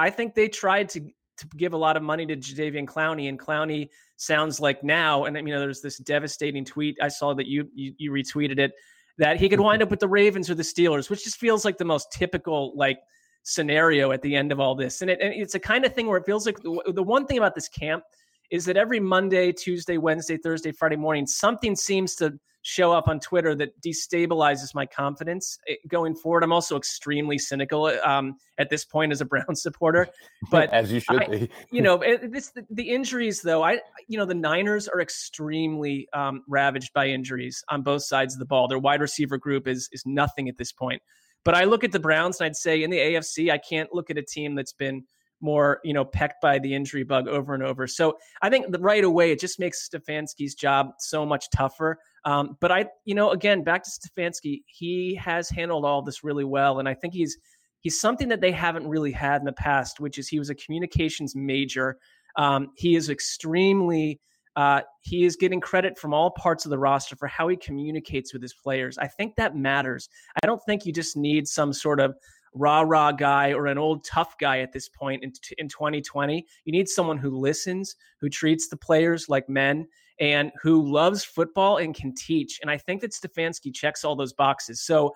I 0.00 0.10
think 0.10 0.34
they 0.34 0.48
tried 0.48 0.88
to 0.90 1.00
to 1.38 1.46
give 1.56 1.74
a 1.74 1.76
lot 1.76 1.96
of 1.96 2.02
money 2.02 2.24
to 2.26 2.36
Jadeveon 2.36 2.86
Clowney, 2.86 3.28
and 3.28 3.38
Clowney 3.38 3.90
sounds 4.16 4.58
like 4.58 4.82
now, 4.82 5.24
and 5.24 5.36
you 5.36 5.54
know, 5.54 5.60
there's 5.60 5.82
this 5.82 5.98
devastating 5.98 6.64
tweet 6.64 6.96
I 7.02 7.08
saw 7.08 7.34
that 7.34 7.46
you, 7.46 7.68
you 7.74 7.92
you, 7.98 8.10
retweeted 8.10 8.58
it 8.58 8.72
that 9.18 9.38
he 9.38 9.48
could 9.48 9.60
wind 9.60 9.80
mm-hmm. 9.80 9.84
up 9.84 9.90
with 9.90 10.00
the 10.00 10.08
Ravens 10.08 10.48
or 10.48 10.54
the 10.54 10.62
Steelers, 10.62 11.10
which 11.10 11.24
just 11.24 11.38
feels 11.38 11.64
like 11.64 11.78
the 11.78 11.84
most 11.84 12.10
typical 12.10 12.72
like 12.74 12.98
scenario 13.42 14.12
at 14.12 14.22
the 14.22 14.34
end 14.34 14.50
of 14.50 14.60
all 14.60 14.74
this, 14.74 15.02
and, 15.02 15.10
it, 15.10 15.20
and 15.20 15.34
it's 15.34 15.54
a 15.54 15.60
kind 15.60 15.84
of 15.84 15.94
thing 15.94 16.06
where 16.06 16.18
it 16.18 16.24
feels 16.24 16.46
like 16.46 16.58
the, 16.62 16.92
the 16.94 17.02
one 17.02 17.26
thing 17.26 17.38
about 17.38 17.54
this 17.54 17.68
camp 17.68 18.02
is 18.50 18.64
that 18.64 18.76
every 18.76 19.00
Monday, 19.00 19.52
Tuesday, 19.52 19.98
Wednesday, 19.98 20.36
Thursday, 20.36 20.72
Friday 20.72 20.96
morning, 20.96 21.26
something 21.26 21.74
seems 21.74 22.14
to 22.16 22.38
show 22.66 22.90
up 22.90 23.06
on 23.06 23.20
Twitter 23.20 23.54
that 23.54 23.80
destabilizes 23.80 24.74
my 24.74 24.84
confidence 24.84 25.56
eh, 25.68 25.76
going 25.86 26.16
forward. 26.16 26.42
I'm 26.42 26.52
also 26.52 26.76
extremely 26.76 27.38
cynical 27.38 27.86
um, 28.04 28.36
at 28.58 28.70
this 28.70 28.84
point 28.84 29.12
as 29.12 29.20
a 29.20 29.24
Brown 29.24 29.54
supporter, 29.54 30.08
but 30.50 30.72
as 30.72 30.90
you 30.90 30.98
should 30.98 31.22
I, 31.22 31.26
be. 31.28 31.50
you 31.70 31.80
know, 31.80 31.98
this 31.98 32.50
the, 32.50 32.66
the, 32.70 32.82
injuries 32.82 33.40
though. 33.40 33.62
I 33.62 33.78
you 34.08 34.18
know 34.18 34.24
the 34.24 34.34
Niners 34.34 34.88
are 34.88 35.00
extremely 35.00 36.08
um, 36.12 36.42
ravaged 36.48 36.92
by 36.92 37.06
injuries 37.06 37.62
on 37.68 37.82
both 37.82 38.02
sides 38.02 38.34
of 38.34 38.40
the 38.40 38.46
ball. 38.46 38.66
Their 38.66 38.80
wide 38.80 39.00
receiver 39.00 39.38
group 39.38 39.68
is 39.68 39.88
is 39.92 40.02
nothing 40.04 40.48
at 40.48 40.58
this 40.58 40.72
point. 40.72 41.00
But 41.44 41.54
I 41.54 41.64
look 41.64 41.84
at 41.84 41.92
the 41.92 42.00
Browns 42.00 42.40
and 42.40 42.46
I'd 42.46 42.56
say 42.56 42.82
in 42.82 42.90
the 42.90 42.98
AFC, 42.98 43.52
I 43.52 43.58
can't 43.58 43.94
look 43.94 44.10
at 44.10 44.18
a 44.18 44.22
team 44.22 44.56
that's 44.56 44.72
been 44.72 45.04
more, 45.40 45.80
you 45.84 45.92
know, 45.92 46.04
pecked 46.04 46.40
by 46.40 46.58
the 46.58 46.74
injury 46.74 47.02
bug 47.02 47.28
over 47.28 47.54
and 47.54 47.62
over. 47.62 47.86
So 47.86 48.18
I 48.42 48.50
think 48.50 48.66
right 48.78 49.04
away 49.04 49.32
it 49.32 49.40
just 49.40 49.60
makes 49.60 49.88
Stefanski's 49.88 50.54
job 50.54 50.92
so 50.98 51.26
much 51.26 51.48
tougher. 51.50 51.98
Um, 52.26 52.58
but 52.60 52.70
I, 52.70 52.86
you 53.06 53.14
know, 53.14 53.30
again, 53.30 53.62
back 53.62 53.82
to 53.84 53.90
Stefanski, 53.90 54.62
he 54.66 55.14
has 55.14 55.48
handled 55.48 55.86
all 55.86 56.02
this 56.02 56.22
really 56.22 56.44
well, 56.44 56.80
and 56.80 56.88
I 56.88 56.92
think 56.92 57.14
he's 57.14 57.38
He's 57.86 58.00
something 58.00 58.26
that 58.30 58.40
they 58.40 58.50
haven't 58.50 58.88
really 58.88 59.12
had 59.12 59.40
in 59.40 59.44
the 59.44 59.52
past, 59.52 60.00
which 60.00 60.18
is 60.18 60.26
he 60.26 60.40
was 60.40 60.50
a 60.50 60.56
communications 60.56 61.36
major. 61.36 61.98
Um, 62.34 62.72
he 62.74 62.96
is 62.96 63.10
extremely 63.10 64.20
uh, 64.56 64.80
he 65.02 65.24
is 65.24 65.36
getting 65.36 65.60
credit 65.60 65.96
from 65.96 66.12
all 66.12 66.32
parts 66.32 66.64
of 66.64 66.70
the 66.70 66.78
roster 66.80 67.14
for 67.14 67.28
how 67.28 67.46
he 67.46 67.56
communicates 67.56 68.32
with 68.32 68.42
his 68.42 68.52
players. 68.52 68.98
I 68.98 69.06
think 69.06 69.36
that 69.36 69.54
matters. 69.54 70.08
I 70.42 70.46
don't 70.46 70.60
think 70.66 70.84
you 70.84 70.92
just 70.92 71.16
need 71.16 71.46
some 71.46 71.72
sort 71.72 72.00
of 72.00 72.16
rah 72.54 72.80
rah 72.80 73.12
guy 73.12 73.52
or 73.52 73.66
an 73.66 73.78
old 73.78 74.02
tough 74.02 74.34
guy 74.40 74.58
at 74.58 74.72
this 74.72 74.88
point 74.88 75.22
in, 75.22 75.32
in 75.56 75.68
2020. 75.68 76.44
You 76.64 76.72
need 76.72 76.88
someone 76.88 77.18
who 77.18 77.38
listens, 77.38 77.94
who 78.20 78.28
treats 78.28 78.66
the 78.66 78.76
players 78.76 79.28
like 79.28 79.48
men, 79.48 79.86
and 80.20 80.50
who 80.62 80.90
loves 80.90 81.24
football 81.24 81.78
and 81.78 81.94
can 81.94 82.14
teach. 82.14 82.58
And 82.62 82.70
I 82.70 82.78
think 82.78 83.00
that 83.02 83.12
Stefanski 83.12 83.74
checks 83.74 84.04
all 84.04 84.16
those 84.16 84.32
boxes. 84.32 84.84
So, 84.84 85.14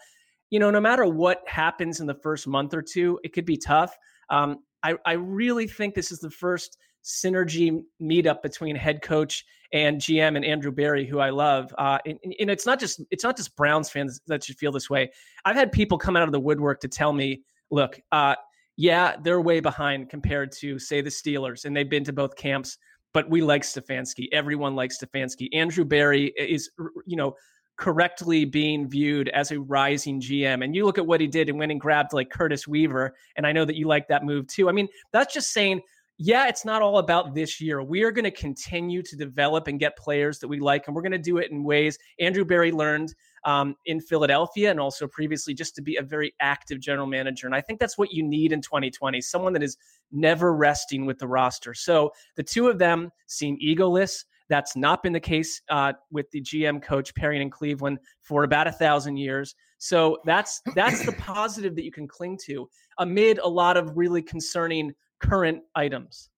you 0.50 0.58
know, 0.58 0.70
no 0.70 0.80
matter 0.80 1.06
what 1.06 1.42
happens 1.46 2.00
in 2.00 2.06
the 2.06 2.14
first 2.14 2.46
month 2.46 2.74
or 2.74 2.82
two, 2.82 3.18
it 3.24 3.32
could 3.32 3.46
be 3.46 3.56
tough. 3.56 3.96
Um, 4.28 4.58
I, 4.82 4.94
I 5.06 5.12
really 5.12 5.66
think 5.66 5.94
this 5.94 6.12
is 6.12 6.20
the 6.20 6.30
first 6.30 6.76
synergy 7.04 7.82
meetup 8.00 8.42
between 8.42 8.76
head 8.76 9.02
coach 9.02 9.44
and 9.72 10.00
GM 10.00 10.36
and 10.36 10.44
Andrew 10.44 10.72
Berry, 10.72 11.06
who 11.06 11.20
I 11.20 11.30
love. 11.30 11.72
Uh, 11.78 11.98
and, 12.04 12.18
and, 12.40 12.50
it's 12.50 12.66
not 12.66 12.80
just 12.80 13.02
it's 13.10 13.24
not 13.24 13.36
just 13.36 13.56
Browns 13.56 13.88
fans 13.88 14.20
that 14.26 14.44
should 14.44 14.56
feel 14.56 14.72
this 14.72 14.90
way. 14.90 15.10
I've 15.44 15.56
had 15.56 15.72
people 15.72 15.96
come 15.96 16.16
out 16.16 16.24
of 16.24 16.32
the 16.32 16.40
woodwork 16.40 16.80
to 16.80 16.88
tell 16.88 17.12
me, 17.12 17.42
look, 17.70 18.00
uh, 18.10 18.34
yeah, 18.76 19.16
they're 19.22 19.40
way 19.40 19.60
behind 19.60 20.08
compared 20.08 20.52
to 20.60 20.78
say 20.78 21.00
the 21.00 21.10
Steelers, 21.10 21.64
and 21.64 21.76
they've 21.76 21.88
been 21.88 22.04
to 22.04 22.12
both 22.12 22.34
camps. 22.36 22.78
But 23.12 23.28
we 23.28 23.42
like 23.42 23.62
Stefanski. 23.62 24.28
Everyone 24.32 24.74
likes 24.76 24.98
Stefanski. 24.98 25.48
Andrew 25.52 25.84
Berry 25.84 26.32
is, 26.38 26.70
you 27.06 27.16
know, 27.16 27.34
correctly 27.76 28.44
being 28.44 28.88
viewed 28.88 29.28
as 29.30 29.50
a 29.50 29.58
rising 29.60 30.20
GM. 30.20 30.62
And 30.62 30.76
you 30.76 30.84
look 30.84 30.98
at 30.98 31.06
what 31.06 31.20
he 31.20 31.26
did 31.26 31.48
and 31.48 31.58
went 31.58 31.72
and 31.72 31.80
grabbed 31.80 32.12
like 32.12 32.30
Curtis 32.30 32.68
Weaver. 32.68 33.14
And 33.36 33.46
I 33.46 33.52
know 33.52 33.64
that 33.64 33.76
you 33.76 33.88
like 33.88 34.06
that 34.08 34.22
move 34.22 34.46
too. 34.46 34.68
I 34.68 34.72
mean, 34.72 34.86
that's 35.12 35.32
just 35.32 35.52
saying 35.52 35.80
yeah, 36.22 36.48
it's 36.48 36.66
not 36.66 36.82
all 36.82 36.98
about 36.98 37.34
this 37.34 37.62
year. 37.62 37.82
We 37.82 38.02
are 38.02 38.10
going 38.10 38.26
to 38.26 38.30
continue 38.30 39.02
to 39.04 39.16
develop 39.16 39.68
and 39.68 39.80
get 39.80 39.96
players 39.96 40.38
that 40.40 40.48
we 40.48 40.60
like, 40.60 40.86
and 40.86 40.94
we're 40.94 41.00
going 41.00 41.12
to 41.12 41.18
do 41.18 41.38
it 41.38 41.50
in 41.50 41.64
ways 41.64 41.98
Andrew 42.18 42.44
Berry 42.44 42.70
learned 42.70 43.14
um, 43.44 43.76
in 43.86 44.00
Philadelphia 44.00 44.70
and 44.70 44.80
also 44.80 45.06
previously 45.06 45.54
just 45.54 45.74
to 45.76 45.82
be 45.82 45.96
a 45.96 46.02
very 46.02 46.34
active 46.40 46.80
general 46.80 47.06
manager. 47.06 47.46
And 47.46 47.54
I 47.54 47.60
think 47.60 47.80
that's 47.80 47.98
what 47.98 48.12
you 48.12 48.22
need 48.22 48.52
in 48.52 48.60
2020 48.60 49.20
someone 49.20 49.52
that 49.52 49.62
is 49.62 49.76
never 50.12 50.54
resting 50.54 51.06
with 51.06 51.18
the 51.18 51.28
roster. 51.28 51.74
So 51.74 52.12
the 52.36 52.42
two 52.42 52.68
of 52.68 52.78
them 52.78 53.10
seem 53.26 53.58
egoless. 53.64 54.24
That's 54.48 54.74
not 54.76 55.02
been 55.02 55.12
the 55.12 55.20
case 55.20 55.62
uh, 55.68 55.92
with 56.10 56.30
the 56.32 56.40
GM 56.40 56.82
coach 56.82 57.14
Perry 57.14 57.40
in 57.40 57.50
Cleveland 57.50 57.98
for 58.20 58.44
about 58.44 58.66
a 58.66 58.72
thousand 58.72 59.16
years. 59.16 59.54
So 59.78 60.18
that's 60.24 60.60
that's 60.74 61.06
the 61.06 61.12
positive 61.12 61.76
that 61.76 61.84
you 61.84 61.92
can 61.92 62.08
cling 62.08 62.38
to 62.46 62.68
amid 62.98 63.38
a 63.38 63.48
lot 63.48 63.76
of 63.76 63.96
really 63.96 64.22
concerning 64.22 64.92
current 65.20 65.62
items? 65.74 66.30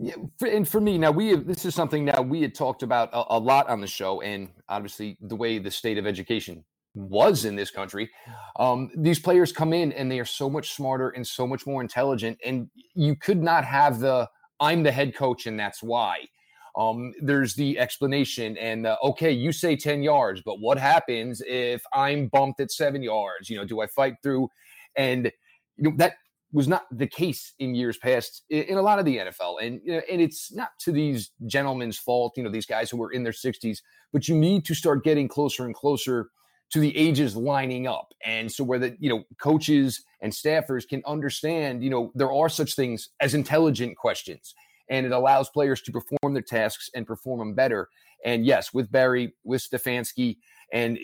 Yeah, 0.00 0.14
and 0.46 0.68
for 0.68 0.80
me 0.80 0.96
now, 0.96 1.10
we 1.10 1.28
have, 1.30 1.46
this 1.46 1.64
is 1.64 1.74
something 1.74 2.04
now 2.04 2.22
we 2.22 2.40
had 2.40 2.54
talked 2.54 2.84
about 2.84 3.10
a, 3.12 3.24
a, 3.30 3.38
lot 3.38 3.68
on 3.68 3.80
the 3.80 3.86
show, 3.86 4.20
and 4.20 4.48
obviously 4.68 5.16
the 5.20 5.34
way 5.34 5.58
the 5.58 5.72
state 5.72 5.98
of 5.98 6.06
education 6.06 6.64
was 6.94 7.44
in 7.44 7.56
this 7.56 7.70
country, 7.70 8.08
um, 8.60 8.90
these 8.96 9.18
players 9.18 9.50
come 9.50 9.72
in 9.72 9.92
and 9.92 10.10
they 10.10 10.20
are 10.20 10.24
so 10.24 10.48
much 10.48 10.74
smarter 10.74 11.10
and 11.10 11.26
so 11.26 11.48
much 11.48 11.66
more 11.66 11.82
intelligent, 11.82 12.38
and 12.44 12.70
you 12.94 13.16
could 13.16 13.42
not 13.42 13.64
have 13.64 13.98
the 13.98 14.28
"I'm 14.60 14.84
the 14.84 14.92
head 14.92 15.16
coach 15.16 15.46
and 15.46 15.58
that's 15.58 15.82
why." 15.82 16.18
Um, 16.76 17.12
there's 17.20 17.54
the 17.54 17.76
explanation 17.76 18.56
and 18.56 18.84
the, 18.84 18.96
okay, 19.00 19.32
you 19.32 19.50
say 19.50 19.74
ten 19.74 20.02
yards, 20.02 20.42
but 20.44 20.60
what 20.60 20.78
happens 20.78 21.42
if 21.44 21.82
I'm 21.92 22.28
bumped 22.28 22.60
at 22.60 22.70
seven 22.70 23.02
yards? 23.02 23.50
You 23.50 23.56
know, 23.56 23.64
do 23.64 23.80
I 23.80 23.88
fight 23.88 24.14
through? 24.22 24.48
And 24.96 25.32
you 25.76 25.90
know 25.90 25.96
that 25.96 26.14
was 26.52 26.66
not 26.66 26.84
the 26.90 27.06
case 27.06 27.52
in 27.58 27.74
years 27.74 27.98
past 27.98 28.42
in, 28.48 28.76
a 28.76 28.82
lot 28.82 28.98
of 28.98 29.04
the 29.04 29.18
NFL. 29.18 29.56
And 29.62 29.80
you 29.84 29.92
know, 29.92 30.02
and 30.10 30.20
it's 30.20 30.52
not 30.52 30.70
to 30.80 30.92
these 30.92 31.30
gentlemen's 31.46 31.98
fault, 31.98 32.34
you 32.36 32.42
know, 32.42 32.50
these 32.50 32.66
guys 32.66 32.90
who 32.90 32.96
were 32.96 33.12
in 33.12 33.22
their 33.22 33.32
60s, 33.32 33.78
but 34.12 34.28
you 34.28 34.34
need 34.34 34.64
to 34.64 34.74
start 34.74 35.04
getting 35.04 35.28
closer 35.28 35.64
and 35.64 35.74
closer 35.74 36.30
to 36.70 36.80
the 36.80 36.96
ages 36.96 37.36
lining 37.36 37.86
up. 37.86 38.12
And 38.24 38.50
so 38.50 38.64
where 38.64 38.78
the, 38.78 38.96
you 38.98 39.08
know, 39.08 39.24
coaches 39.40 40.04
and 40.20 40.32
staffers 40.32 40.86
can 40.86 41.02
understand, 41.06 41.82
you 41.82 41.90
know, 41.90 42.12
there 42.14 42.32
are 42.32 42.48
such 42.48 42.74
things 42.74 43.10
as 43.20 43.34
intelligent 43.34 43.96
questions 43.96 44.54
and 44.90 45.06
it 45.06 45.12
allows 45.12 45.48
players 45.50 45.82
to 45.82 45.92
perform 45.92 46.34
their 46.34 46.42
tasks 46.42 46.90
and 46.94 47.06
perform 47.06 47.38
them 47.40 47.54
better. 47.54 47.88
And 48.24 48.44
yes, 48.44 48.72
with 48.72 48.90
Berry, 48.90 49.34
with 49.44 49.62
Stefanski, 49.62 50.38
and 50.72 50.98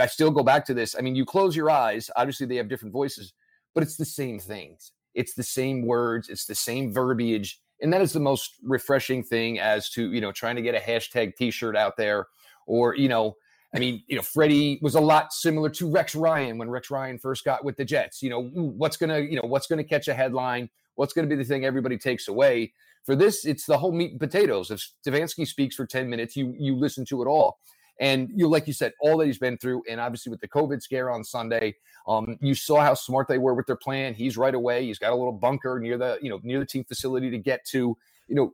I 0.00 0.06
still 0.06 0.30
go 0.30 0.42
back 0.42 0.64
to 0.66 0.74
this. 0.74 0.96
I 0.96 1.02
mean, 1.02 1.14
you 1.14 1.24
close 1.24 1.54
your 1.54 1.70
eyes, 1.70 2.10
obviously 2.16 2.46
they 2.46 2.56
have 2.56 2.68
different 2.68 2.92
voices, 2.92 3.32
but 3.76 3.82
it's 3.82 3.96
the 3.98 4.06
same 4.06 4.38
things. 4.38 4.92
It's 5.12 5.34
the 5.34 5.42
same 5.42 5.84
words, 5.86 6.30
it's 6.30 6.46
the 6.46 6.54
same 6.54 6.94
verbiage. 6.94 7.60
And 7.82 7.92
that 7.92 8.00
is 8.00 8.14
the 8.14 8.20
most 8.20 8.54
refreshing 8.62 9.22
thing 9.22 9.60
as 9.60 9.90
to, 9.90 10.10
you 10.10 10.22
know, 10.22 10.32
trying 10.32 10.56
to 10.56 10.62
get 10.62 10.74
a 10.74 10.78
hashtag 10.78 11.36
t 11.36 11.50
shirt 11.50 11.76
out 11.76 11.98
there 11.98 12.26
or, 12.66 12.96
you 12.96 13.10
know, 13.10 13.36
I 13.74 13.78
mean, 13.78 14.02
you 14.06 14.16
know, 14.16 14.22
Freddie 14.22 14.78
was 14.80 14.94
a 14.94 15.00
lot 15.00 15.34
similar 15.34 15.68
to 15.68 15.90
Rex 15.90 16.14
Ryan 16.14 16.56
when 16.56 16.70
Rex 16.70 16.90
Ryan 16.90 17.18
first 17.18 17.44
got 17.44 17.66
with 17.66 17.76
the 17.76 17.84
Jets. 17.84 18.22
You 18.22 18.30
know, 18.30 18.44
what's 18.44 18.96
gonna, 18.96 19.18
you 19.18 19.36
know, 19.36 19.46
what's 19.46 19.66
gonna 19.66 19.84
catch 19.84 20.08
a 20.08 20.14
headline? 20.14 20.70
What's 20.94 21.12
gonna 21.12 21.28
be 21.28 21.36
the 21.36 21.44
thing 21.44 21.66
everybody 21.66 21.98
takes 21.98 22.28
away? 22.28 22.72
For 23.04 23.14
this, 23.14 23.44
it's 23.44 23.66
the 23.66 23.76
whole 23.76 23.92
meat 23.92 24.12
and 24.12 24.20
potatoes. 24.20 24.70
If 24.70 24.90
Stefanski 25.06 25.46
speaks 25.46 25.76
for 25.76 25.84
10 25.84 26.08
minutes, 26.08 26.34
you 26.34 26.54
you 26.58 26.74
listen 26.74 27.04
to 27.06 27.20
it 27.20 27.26
all. 27.26 27.58
And 28.00 28.30
you, 28.34 28.48
like 28.48 28.66
you 28.66 28.72
said, 28.72 28.92
all 29.00 29.16
that 29.18 29.26
he's 29.26 29.38
been 29.38 29.56
through, 29.56 29.82
and 29.88 30.00
obviously 30.00 30.30
with 30.30 30.40
the 30.40 30.48
COVID 30.48 30.82
scare 30.82 31.10
on 31.10 31.24
Sunday, 31.24 31.76
um, 32.06 32.36
you 32.40 32.54
saw 32.54 32.80
how 32.82 32.94
smart 32.94 33.26
they 33.28 33.38
were 33.38 33.54
with 33.54 33.66
their 33.66 33.76
plan. 33.76 34.14
He's 34.14 34.36
right 34.36 34.54
away. 34.54 34.84
He's 34.84 34.98
got 34.98 35.12
a 35.12 35.16
little 35.16 35.32
bunker 35.32 35.80
near 35.80 35.96
the, 35.96 36.18
you 36.20 36.30
know, 36.30 36.40
near 36.42 36.58
the 36.58 36.66
team 36.66 36.84
facility 36.84 37.30
to 37.30 37.38
get 37.38 37.64
to. 37.66 37.96
You 38.28 38.34
know, 38.34 38.52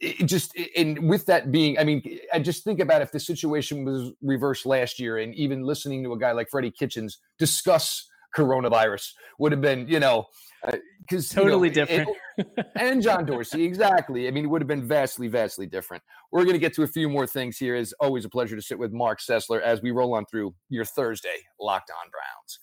it 0.00 0.26
just 0.26 0.56
and 0.76 1.08
with 1.08 1.26
that 1.26 1.50
being, 1.50 1.78
I 1.78 1.84
mean, 1.84 2.02
I 2.32 2.38
just 2.38 2.64
think 2.64 2.80
about 2.80 3.02
if 3.02 3.10
the 3.10 3.20
situation 3.20 3.84
was 3.84 4.12
reversed 4.22 4.66
last 4.66 5.00
year, 5.00 5.18
and 5.18 5.34
even 5.34 5.62
listening 5.62 6.02
to 6.04 6.12
a 6.12 6.18
guy 6.18 6.32
like 6.32 6.50
Freddie 6.50 6.70
Kitchens 6.70 7.18
discuss 7.38 8.08
coronavirus 8.36 9.12
would 9.38 9.52
have 9.52 9.60
been, 9.60 9.86
you 9.88 10.00
know, 10.00 10.26
because 11.00 11.30
uh, 11.32 11.40
totally 11.40 11.68
you 11.68 11.74
know, 11.74 11.84
different. 11.86 12.10
It, 12.38 12.66
and 12.76 13.02
John 13.02 13.24
Dorsey, 13.24 13.64
exactly. 13.64 14.28
I 14.28 14.30
mean, 14.30 14.44
it 14.44 14.48
would 14.48 14.60
have 14.60 14.68
been 14.68 14.86
vastly, 14.86 15.28
vastly 15.28 15.66
different. 15.66 16.02
We're 16.32 16.44
going 16.44 16.54
to 16.54 16.60
get 16.60 16.74
to 16.74 16.82
a 16.82 16.88
few 16.88 17.08
more 17.08 17.26
things 17.26 17.58
here. 17.58 17.76
It's 17.76 17.92
always 18.00 18.24
a 18.24 18.28
pleasure 18.28 18.56
to 18.56 18.62
sit 18.62 18.78
with 18.78 18.92
Marc 18.92 19.20
Sessler 19.20 19.60
as 19.60 19.82
we 19.82 19.90
roll 19.90 20.14
on 20.14 20.26
through 20.26 20.54
your 20.68 20.84
Thursday 20.84 21.36
Locked 21.60 21.90
On 21.90 22.10
Browns. 22.10 22.58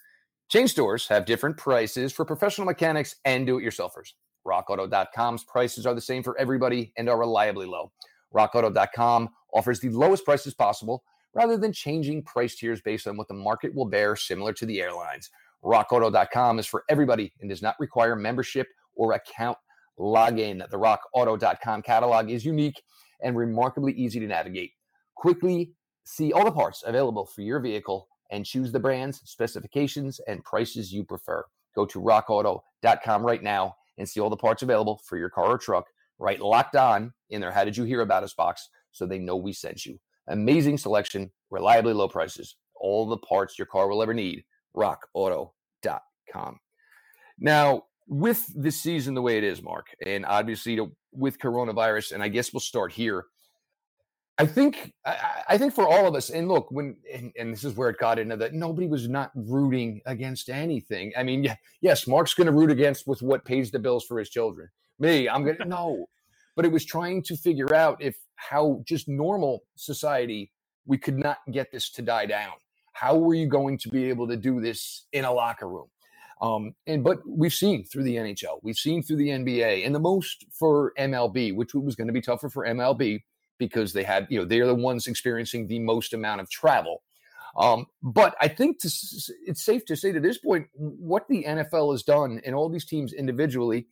Chain 0.50 0.68
stores 0.68 1.08
have 1.08 1.26
different 1.26 1.56
prices 1.56 2.12
for 2.12 2.26
professional 2.26 2.66
mechanics 2.66 3.16
and 3.24 3.46
do-it-yourselfers. 3.46 4.14
RockAuto.com's 4.46 5.44
prices 5.46 5.86
are 5.86 5.94
the 5.94 6.02
same 6.02 6.24
for 6.24 6.38
everybody 6.38 6.92
and 6.98 7.08
are 7.08 7.20
reliably 7.20 7.66
low. 7.66 7.92
RockAuto.com 8.36 9.30
offers 9.54 9.80
the 9.80 9.90
lowest 9.90 10.26
prices 10.26 10.54
possible 10.54 11.04
rather 11.34 11.58
than 11.58 11.72
changing 11.72 12.24
price 12.24 12.56
tiers 12.56 12.82
based 12.82 13.08
on 13.08 13.16
what 13.16 13.28
the 13.28 13.34
market 13.34 13.74
will 13.74 13.86
bear, 13.86 14.16
similar 14.16 14.52
to 14.54 14.66
the 14.66 14.82
airlines. 14.82 15.30
RockAuto.com 15.64 16.60
is 16.60 16.66
for 16.66 16.84
everybody 16.90 17.34
and 17.40 17.50
does 17.50 17.62
not 17.62 17.76
require 17.80 18.16
membership 18.16 18.68
or 18.96 19.14
account 19.14 19.58
login. 20.00 20.68
The 20.70 20.78
RockAuto.com 20.78 21.84
catalog 21.84 22.30
is 22.30 22.46
unique 22.46 22.82
and 23.22 23.38
remarkably 23.38 23.94
easy 23.94 24.20
to 24.20 24.28
navigate. 24.28 24.72
Quickly 25.16 25.72
see 26.04 26.34
all 26.34 26.46
the 26.46 26.52
parts 26.52 26.84
available 26.86 27.26
for 27.26 27.42
your 27.42 27.60
vehicle 27.60 28.08
and 28.32 28.46
choose 28.46 28.72
the 28.72 28.80
brands, 28.80 29.22
specifications, 29.26 30.20
and 30.28 30.44
prices 30.44 30.92
you 30.92 31.04
prefer. 31.04 31.44
Go 31.76 31.86
to 31.86 32.02
rockauto.com 32.02 33.26
right 33.26 33.44
now 33.44 33.76
and 33.98 34.08
see 34.08 34.20
all 34.20 34.30
the 34.30 34.38
parts 34.38 34.64
available 34.64 35.02
for 35.06 35.18
your 35.18 35.30
car 35.30 35.52
or 35.52 35.58
truck. 35.58 35.86
Right 36.18 36.40
locked 36.40 36.76
on 36.76 37.14
in 37.30 37.42
there. 37.42 37.52
How 37.52 37.64
did 37.64 37.76
you 37.76 37.84
hear 37.84 38.02
about 38.02 38.24
us 38.24 38.34
box 38.34 38.70
so 38.92 39.06
they 39.06 39.20
know 39.20 39.36
we 39.36 39.54
sent 39.54 39.86
you? 39.86 40.00
Amazing 40.28 40.78
selection, 40.78 41.32
reliably 41.50 41.94
low 41.94 42.08
prices, 42.08 42.56
all 42.76 43.08
the 43.08 43.18
parts 43.18 43.58
your 43.58 43.66
car 43.66 43.88
will 43.88 44.04
ever 44.04 44.14
need 44.14 44.44
rockauto.com. 44.76 46.60
Now, 47.40 47.84
with 48.08 48.46
this 48.56 48.82
season 48.82 49.14
the 49.14 49.22
way 49.22 49.38
it 49.38 49.44
is, 49.44 49.62
Mark, 49.62 49.88
and 50.06 50.26
obviously 50.26 50.76
know, 50.76 50.92
with 51.12 51.40
coronavirus, 51.40 52.14
and 52.14 52.24
I 52.24 52.28
guess 52.28 52.54
we'll 52.54 52.60
start 52.60 52.92
here. 52.92 53.26
I 54.38 54.46
think 54.46 54.94
I, 55.06 55.44
I, 55.50 55.58
think 55.58 55.74
for 55.74 55.88
all 55.88 56.08
of 56.08 56.16
us, 56.16 56.30
and 56.30 56.48
look, 56.48 56.72
when 56.72 56.96
and, 57.14 57.32
and, 57.38 57.54
this 57.54 57.64
is 57.64 57.76
where 57.76 57.90
it 57.90 58.00
got 58.00 58.18
into 58.18 58.36
that 58.38 58.54
nobody 58.54 58.88
was 58.88 59.08
not 59.08 59.32
rooting 59.36 60.02
against 60.06 60.50
anything. 60.50 61.14
I 61.18 61.24
mean, 61.24 61.54
yes, 61.82 62.08
Mark's 62.08 62.34
going 62.34 62.48
to 62.48 62.54
root 62.54 62.72
against 62.72 63.08
with 63.08 63.22
what 63.22 63.46
pays 63.46 63.72
the 63.72 63.80
bills 63.80 64.06
for 64.06 64.18
his 64.18 64.30
children. 64.30 64.70
Me, 65.00 65.30
I'm 65.30 65.44
going 65.44 65.58
to 65.58 65.66
no, 65.66 66.08
but 66.56 66.66
it 66.66 66.72
was 66.72 66.86
trying 66.86 67.22
to 67.24 67.38
figure 67.38 67.74
out 67.76 68.02
if 68.02 68.18
how 68.36 68.82
just 68.88 69.08
normal 69.08 69.64
society 69.76 70.52
we 70.86 70.98
could 70.98 71.18
not 71.18 71.38
get 71.52 71.72
this 71.72 71.90
to 71.92 72.02
die 72.02 72.26
down. 72.26 72.54
How 72.94 73.16
were 73.16 73.34
you 73.34 73.48
going 73.48 73.78
to 73.80 73.90
be 73.90 74.10
able 74.10 74.28
to 74.28 74.38
do 74.38 74.62
this 74.62 75.06
in 75.14 75.26
a 75.26 75.32
locker 75.32 75.68
room? 75.68 75.88
Um, 76.42 76.74
and 76.88 77.04
but 77.04 77.20
we've 77.28 77.54
seen 77.54 77.86
through 77.86 78.04
the 78.04 78.16
NHL, 78.16 78.60
we've 78.64 78.78
seen 78.78 79.04
through 79.04 79.18
the 79.18 79.30
NBA, 79.30 79.86
and 79.86 79.94
the 79.94 80.00
most 80.00 80.46
for 80.52 80.92
MLB, 80.98 81.56
which 81.56 81.74
was 81.76 81.96
going 81.96 82.08
to 82.08 82.14
be 82.14 82.22
tougher 82.22 82.50
for 82.50 82.66
MLB 82.66 83.22
because 83.60 83.94
they 83.94 84.04
had, 84.04 84.26
you 84.30 84.40
know, 84.40 84.46
they're 84.46 84.66
the 84.66 84.74
ones 84.74 85.06
experiencing 85.06 85.68
the 85.68 85.78
most 85.78 86.14
amount 86.14 86.42
of 86.42 86.50
travel. 86.50 87.04
Um, 87.56 87.86
but 88.02 88.36
I 88.42 88.48
think 88.48 88.80
to, 88.80 88.88
it's 88.88 89.64
safe 89.64 89.86
to 89.86 89.96
say 89.96 90.12
to 90.12 90.20
this 90.20 90.40
point, 90.40 90.68
what 90.74 91.28
the 91.28 91.44
NFL 91.44 91.92
has 91.92 92.02
done 92.02 92.42
and 92.44 92.56
all 92.56 92.70
these 92.70 92.86
teams 92.86 93.14
individually, 93.14 93.88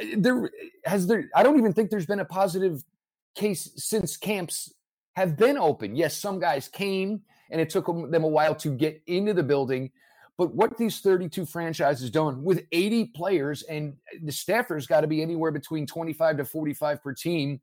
eh, 0.00 0.14
there 0.16 0.50
has 0.84 1.06
there. 1.06 1.28
I 1.34 1.44
don't 1.44 1.58
even 1.58 1.72
think 1.72 1.90
there's 1.90 2.06
been 2.06 2.20
a 2.20 2.24
positive 2.24 2.82
case 3.36 3.70
since 3.76 4.16
camps 4.16 4.72
have 5.14 5.36
been 5.36 5.58
open. 5.58 5.94
Yes, 5.94 6.16
some 6.16 6.40
guys 6.40 6.66
came 6.66 7.22
and 7.50 7.60
it 7.60 7.70
took 7.70 7.86
them 7.86 8.24
a 8.24 8.28
while 8.28 8.54
to 8.56 8.70
get 8.70 9.02
into 9.06 9.34
the 9.34 9.42
building. 9.42 9.90
But 10.36 10.54
what 10.54 10.78
these 10.78 11.00
32 11.00 11.46
franchises 11.46 12.10
done 12.10 12.44
with 12.44 12.64
80 12.70 13.06
players 13.06 13.62
and 13.64 13.96
the 14.22 14.30
staffers 14.30 14.86
got 14.86 15.00
to 15.00 15.08
be 15.08 15.20
anywhere 15.20 15.50
between 15.50 15.86
25 15.86 16.38
to 16.38 16.44
45 16.44 17.02
per 17.02 17.12
team. 17.12 17.60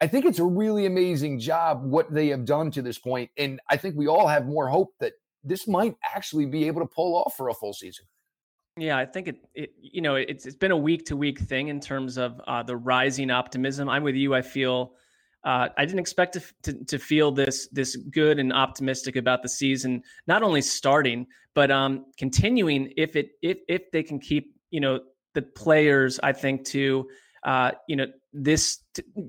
I 0.00 0.06
think 0.06 0.24
it's 0.24 0.38
a 0.38 0.44
really 0.44 0.86
amazing 0.86 1.38
job 1.40 1.84
what 1.84 2.12
they 2.12 2.28
have 2.28 2.44
done 2.44 2.70
to 2.72 2.82
this 2.82 2.98
point, 2.98 3.30
and 3.36 3.60
I 3.68 3.76
think 3.76 3.96
we 3.96 4.06
all 4.06 4.28
have 4.28 4.46
more 4.46 4.68
hope 4.68 4.94
that 5.00 5.14
this 5.42 5.66
might 5.66 5.96
actually 6.04 6.46
be 6.46 6.68
able 6.68 6.80
to 6.82 6.86
pull 6.86 7.16
off 7.16 7.36
for 7.36 7.48
a 7.48 7.54
full 7.54 7.72
season. 7.72 8.04
Yeah, 8.76 8.96
I 8.96 9.06
think 9.06 9.26
it, 9.26 9.36
it 9.54 9.72
you 9.80 10.00
know 10.00 10.14
it's 10.14 10.46
it's 10.46 10.56
been 10.56 10.70
a 10.70 10.76
week 10.76 11.06
to 11.06 11.16
week 11.16 11.40
thing 11.40 11.66
in 11.66 11.80
terms 11.80 12.16
of 12.16 12.40
uh, 12.46 12.62
the 12.62 12.76
rising 12.76 13.30
optimism. 13.30 13.88
I'm 13.88 14.04
with 14.04 14.14
you. 14.14 14.34
I 14.34 14.42
feel 14.42 14.92
uh, 15.44 15.68
I 15.76 15.84
didn't 15.84 16.00
expect 16.00 16.34
to, 16.34 16.42
to, 16.64 16.84
to 16.84 16.98
feel 16.98 17.30
this 17.30 17.68
this 17.72 17.96
good 17.96 18.38
and 18.38 18.52
optimistic 18.52 19.16
about 19.16 19.42
the 19.42 19.48
season, 19.48 20.02
not 20.26 20.42
only 20.42 20.60
starting 20.60 21.26
but 21.58 21.72
um, 21.72 22.06
continuing 22.16 22.92
if 22.96 23.16
it 23.16 23.30
if 23.42 23.58
if 23.66 23.90
they 23.90 24.04
can 24.04 24.20
keep 24.20 24.54
you 24.70 24.80
know 24.80 25.00
the 25.34 25.42
players. 25.42 26.20
I 26.22 26.32
think 26.32 26.64
to 26.66 27.08
uh, 27.42 27.72
you 27.88 27.96
know 27.96 28.06
this 28.32 28.78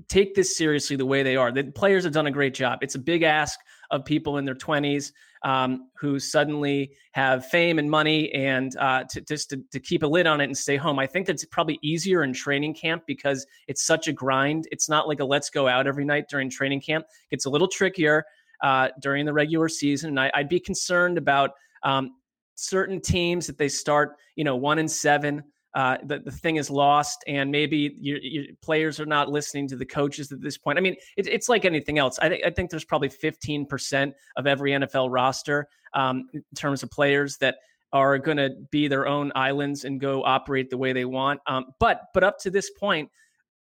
take 0.08 0.36
this 0.36 0.56
seriously 0.56 0.96
the 0.96 1.08
way 1.08 1.24
they 1.24 1.36
are. 1.36 1.51
The 1.51 1.63
players 1.63 2.04
have 2.04 2.13
done 2.13 2.28
a 2.28 2.32
great 2.32 2.54
job. 2.54 2.80
It's 2.84 2.94
a 2.94 3.00
big 3.00 3.24
ask 3.24 3.60
of 3.91 4.05
people 4.05 4.38
in 4.38 4.46
their 4.46 4.55
20s 4.55 5.12
um, 5.43 5.89
who 5.98 6.19
suddenly 6.19 6.91
have 7.13 7.46
fame 7.46 7.79
and 7.79 7.89
money 7.89 8.31
and 8.34 8.75
uh, 8.77 9.03
to, 9.10 9.22
just 9.22 9.50
to, 9.50 9.62
to, 9.72 9.79
keep 9.79 10.03
a 10.03 10.08
lid 10.08 10.27
on 10.27 10.41
it 10.41 10.46
and 10.46 10.58
stay 10.58 10.75
home. 10.75 11.00
I 11.00 11.08
think 11.08 11.25
that's 11.25 11.46
probably 11.46 11.79
easier 11.81 12.24
in 12.24 12.34
training 12.34 12.74
camp 12.74 13.03
because 13.08 13.46
it's 13.67 13.86
such 13.86 14.08
a 14.08 14.13
grind. 14.13 14.67
It's 14.72 14.89
not 14.89 15.08
like 15.08 15.22
a 15.22 15.25
let's 15.25 15.50
go 15.50 15.67
out 15.67 15.88
every 15.88 16.03
night 16.03 16.25
during 16.29 16.50
training 16.50 16.81
camp. 16.81 17.05
It's 17.31 17.46
a 17.46 17.50
little 17.50 17.69
trickier 17.69 18.25
uh, 18.62 18.89
during 19.01 19.25
the 19.25 19.34
regular 19.34 19.69
season. 19.69 20.10
And 20.10 20.19
I, 20.19 20.31
would 20.36 20.50
be 20.50 20.60
concerned 20.60 21.17
about 21.17 21.51
um, 21.84 22.15
certain 22.55 23.00
teams 23.00 23.48
that 23.48 23.58
they 23.58 23.69
start, 23.69 24.17
you 24.36 24.43
know, 24.43 24.58
one 24.58 24.79
and 24.79 24.91
seven 24.91 25.43
uh, 25.76 25.98
the, 26.04 26.20
the 26.20 26.32
thing 26.32 26.56
is 26.56 26.70
lost 26.70 27.24
and 27.28 27.52
maybe 27.52 27.96
your, 28.00 28.18
your, 28.22 28.46
players 28.62 29.00
are 29.00 29.06
not 29.06 29.30
listening 29.30 29.68
to 29.68 29.76
the 29.76 29.86
coaches 29.86 30.32
at 30.32 30.42
this 30.42 30.58
point. 30.58 30.78
I 30.78 30.82
mean, 30.82 30.96
it, 31.16 31.28
it's 31.28 31.48
like 31.48 31.64
anything 31.64 32.00
else. 32.00 32.18
I, 32.20 32.30
th- 32.30 32.44
I 32.44 32.50
think 32.50 32.72
there's 32.72 32.86
probably 32.86 33.10
15% 33.10 34.14
of 34.36 34.48
every 34.48 34.72
NFL 34.72 35.10
roster 35.12 35.68
um, 35.94 36.28
in 36.34 36.44
terms 36.56 36.82
of 36.82 36.90
players 36.90 37.38
that 37.38 37.58
are 37.94 38.18
going 38.18 38.38
to 38.38 38.52
be 38.72 38.88
their 38.88 39.08
own 39.08 39.32
islands 39.36 39.86
and 39.86 40.00
go 40.00 40.24
operate 40.24 40.70
the 40.70 40.78
way 40.78 40.94
they 40.94 41.06
want. 41.06 41.40
Um, 41.48 41.66
but 41.80 42.04
but 42.14 42.24
up 42.24 42.38
to 42.40 42.52
this 42.52 42.70
point, 42.72 43.10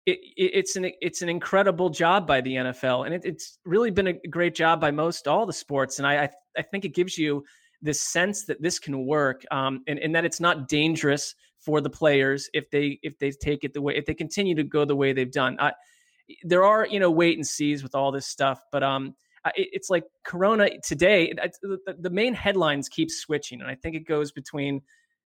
it, 0.06 0.20
it, 0.36 0.51
it's 0.53 0.75
an 0.75 0.91
it's 1.01 1.22
an 1.22 1.29
incredible 1.29 1.89
job 1.89 2.27
by 2.27 2.41
the 2.41 2.56
NFL, 2.56 3.06
and 3.06 3.15
it, 3.15 3.22
it's 3.24 3.60
really 3.65 3.91
been 3.91 4.08
a 4.08 4.13
great 4.13 4.56
job 4.56 4.82
by 4.82 4.91
most 4.91 5.27
all 5.27 5.46
the 5.46 5.53
sports. 5.53 6.00
And 6.00 6.08
I 6.08 6.24
I, 6.24 6.29
I 6.58 6.62
think 6.63 6.84
it 6.84 6.94
gives 6.94 7.18
you 7.18 7.46
this 7.82 8.01
sense 8.01 8.46
that 8.46 8.62
this 8.62 8.77
can 8.77 9.06
work 9.06 9.44
um, 9.51 9.84
and, 9.88 10.00
and 10.00 10.13
that 10.13 10.25
it's 10.25 10.41
not 10.41 10.68
dangerous 10.68 11.34
for 11.69 11.81
the 11.81 11.89
players 11.89 12.49
if 12.51 12.67
they 12.71 12.99
if 13.03 13.19
they 13.19 13.29
take 13.29 13.63
it 13.63 13.73
the 13.73 13.81
way 13.81 13.95
if 13.95 14.03
they 14.07 14.15
continue 14.15 14.55
to 14.55 14.63
go 14.63 14.85
the 14.85 14.95
way 14.95 15.13
they've 15.13 15.31
done. 15.31 15.55
I, 15.59 15.71
there 16.43 16.63
are 16.63 16.88
you 16.88 16.99
know 16.99 17.11
wait 17.11 17.38
and 17.38 17.45
sees 17.45 17.83
with 17.83 17.93
all 17.93 18.11
this 18.11 18.25
stuff, 18.25 18.59
but 18.71 18.81
um, 18.81 19.13
it, 19.55 19.69
it's 19.71 19.91
like 19.91 20.03
Corona 20.23 20.67
today. 20.83 21.31
The, 21.61 21.95
the 21.99 22.09
main 22.09 22.33
headlines 22.33 22.89
keep 22.89 23.11
switching, 23.11 23.61
and 23.61 23.69
I 23.69 23.75
think 23.75 23.95
it 23.95 24.07
goes 24.07 24.31
between 24.31 24.81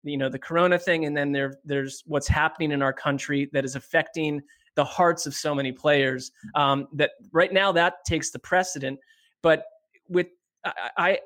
you 0.04 0.18
know 0.18 0.30
the 0.30 0.40
Corona 0.40 0.80
thing, 0.80 1.04
and 1.04 1.16
then 1.16 1.34
there 1.34 1.56
there's 1.66 2.04
what's 2.06 2.30
happening 2.30 2.72
in 2.72 2.82
our 2.82 2.94
country 2.94 3.50
that 3.52 3.66
is 3.66 3.76
affecting 3.76 4.42
the 4.76 4.86
hearts 4.86 5.26
of 5.26 5.34
so 5.34 5.54
many 5.54 5.74
players. 5.74 6.32
Um, 6.56 6.88
that 6.94 7.12
right 7.34 7.52
now 7.52 7.74
that 7.74 8.06
takes 8.06 8.32
the 8.32 8.40
precedent, 8.40 8.98
but 9.42 9.66
with 10.08 10.28
I, 10.64 11.20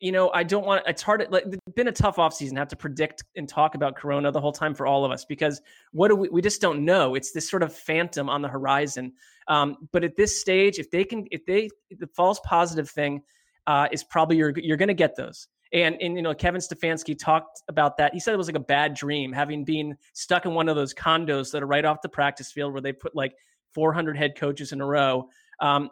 you 0.00 0.12
know, 0.12 0.30
I 0.30 0.42
don't 0.42 0.64
want. 0.66 0.82
It's 0.86 1.02
hard. 1.02 1.26
Like, 1.30 1.44
it's 1.46 1.74
been 1.74 1.88
a 1.88 1.92
tough 1.92 2.16
offseason. 2.16 2.56
Have 2.56 2.68
to 2.68 2.76
predict 2.76 3.24
and 3.36 3.48
talk 3.48 3.74
about 3.74 3.96
Corona 3.96 4.30
the 4.30 4.40
whole 4.40 4.52
time 4.52 4.74
for 4.74 4.86
all 4.86 5.04
of 5.04 5.12
us 5.12 5.24
because 5.24 5.60
what 5.92 6.08
do 6.08 6.16
we? 6.16 6.28
We 6.28 6.42
just 6.42 6.60
don't 6.60 6.84
know. 6.84 7.14
It's 7.14 7.32
this 7.32 7.48
sort 7.48 7.62
of 7.62 7.72
phantom 7.72 8.28
on 8.28 8.42
the 8.42 8.48
horizon. 8.48 9.12
Um, 9.48 9.88
but 9.92 10.04
at 10.04 10.16
this 10.16 10.40
stage, 10.40 10.78
if 10.78 10.90
they 10.90 11.04
can, 11.04 11.26
if 11.30 11.44
they 11.46 11.70
the 11.90 12.06
false 12.08 12.40
positive 12.44 12.88
thing 12.88 13.22
uh, 13.66 13.88
is 13.92 14.04
probably 14.04 14.36
you're 14.36 14.52
you're 14.56 14.76
going 14.76 14.88
to 14.88 14.94
get 14.94 15.16
those. 15.16 15.48
And, 15.72 16.00
and 16.00 16.14
you 16.14 16.22
know, 16.22 16.34
Kevin 16.34 16.60
Stefanski 16.60 17.18
talked 17.18 17.62
about 17.68 17.96
that. 17.96 18.14
He 18.14 18.20
said 18.20 18.32
it 18.32 18.36
was 18.36 18.46
like 18.46 18.56
a 18.56 18.60
bad 18.60 18.94
dream, 18.94 19.32
having 19.32 19.64
been 19.64 19.96
stuck 20.12 20.46
in 20.46 20.54
one 20.54 20.68
of 20.68 20.76
those 20.76 20.94
condos 20.94 21.50
that 21.50 21.64
are 21.64 21.66
right 21.66 21.84
off 21.84 22.00
the 22.00 22.08
practice 22.08 22.52
field 22.52 22.72
where 22.72 22.80
they 22.80 22.92
put 22.92 23.16
like 23.16 23.34
400 23.72 24.16
head 24.16 24.36
coaches 24.36 24.70
in 24.70 24.80
a 24.80 24.86
row. 24.86 25.28
Um, 25.58 25.90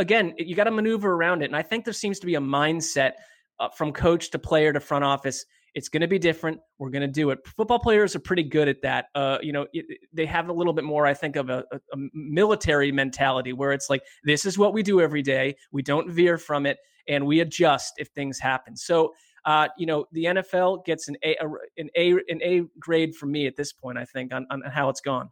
again, 0.00 0.34
you 0.38 0.56
got 0.56 0.64
to 0.64 0.70
maneuver 0.70 1.12
around 1.12 1.42
it. 1.42 1.46
And 1.46 1.56
I 1.56 1.62
think 1.62 1.84
there 1.84 1.94
seems 1.94 2.18
to 2.20 2.26
be 2.26 2.34
a 2.34 2.40
mindset 2.40 3.12
uh, 3.60 3.68
from 3.68 3.92
coach 3.92 4.30
to 4.30 4.38
player 4.38 4.72
to 4.72 4.80
front 4.80 5.04
office. 5.04 5.44
It's 5.74 5.88
going 5.88 6.00
to 6.00 6.08
be 6.08 6.18
different. 6.18 6.58
We're 6.78 6.90
going 6.90 7.02
to 7.02 7.08
do 7.08 7.30
it. 7.30 7.38
Football 7.46 7.78
players 7.78 8.16
are 8.16 8.20
pretty 8.20 8.42
good 8.42 8.66
at 8.66 8.82
that. 8.82 9.06
Uh, 9.14 9.38
you 9.42 9.52
know, 9.52 9.66
it, 9.72 9.84
they 10.12 10.26
have 10.26 10.48
a 10.48 10.52
little 10.52 10.72
bit 10.72 10.84
more, 10.84 11.06
I 11.06 11.14
think, 11.14 11.36
of 11.36 11.50
a, 11.50 11.64
a, 11.70 11.76
a 11.92 11.96
military 12.12 12.90
mentality 12.90 13.52
where 13.52 13.72
it's 13.72 13.88
like, 13.88 14.02
this 14.24 14.46
is 14.46 14.58
what 14.58 14.72
we 14.72 14.82
do 14.82 15.00
every 15.00 15.22
day. 15.22 15.54
We 15.70 15.82
don't 15.82 16.10
veer 16.10 16.38
from 16.38 16.66
it, 16.66 16.78
and 17.06 17.24
we 17.26 17.40
adjust 17.40 17.94
if 17.98 18.08
things 18.08 18.40
happen. 18.40 18.76
So, 18.76 19.12
uh, 19.44 19.68
you 19.78 19.86
know, 19.86 20.06
the 20.12 20.24
NFL 20.24 20.84
gets 20.86 21.08
an 21.08 21.16
A, 21.22 21.36
an 21.76 21.88
A, 21.96 22.12
an 22.28 22.42
A 22.42 22.62
grade 22.78 23.14
from 23.14 23.30
me 23.30 23.46
at 23.46 23.54
this 23.54 23.72
point. 23.72 23.98
I 23.98 24.06
think 24.06 24.34
on, 24.34 24.46
on 24.50 24.62
how 24.62 24.88
it's 24.88 25.00
gone. 25.00 25.30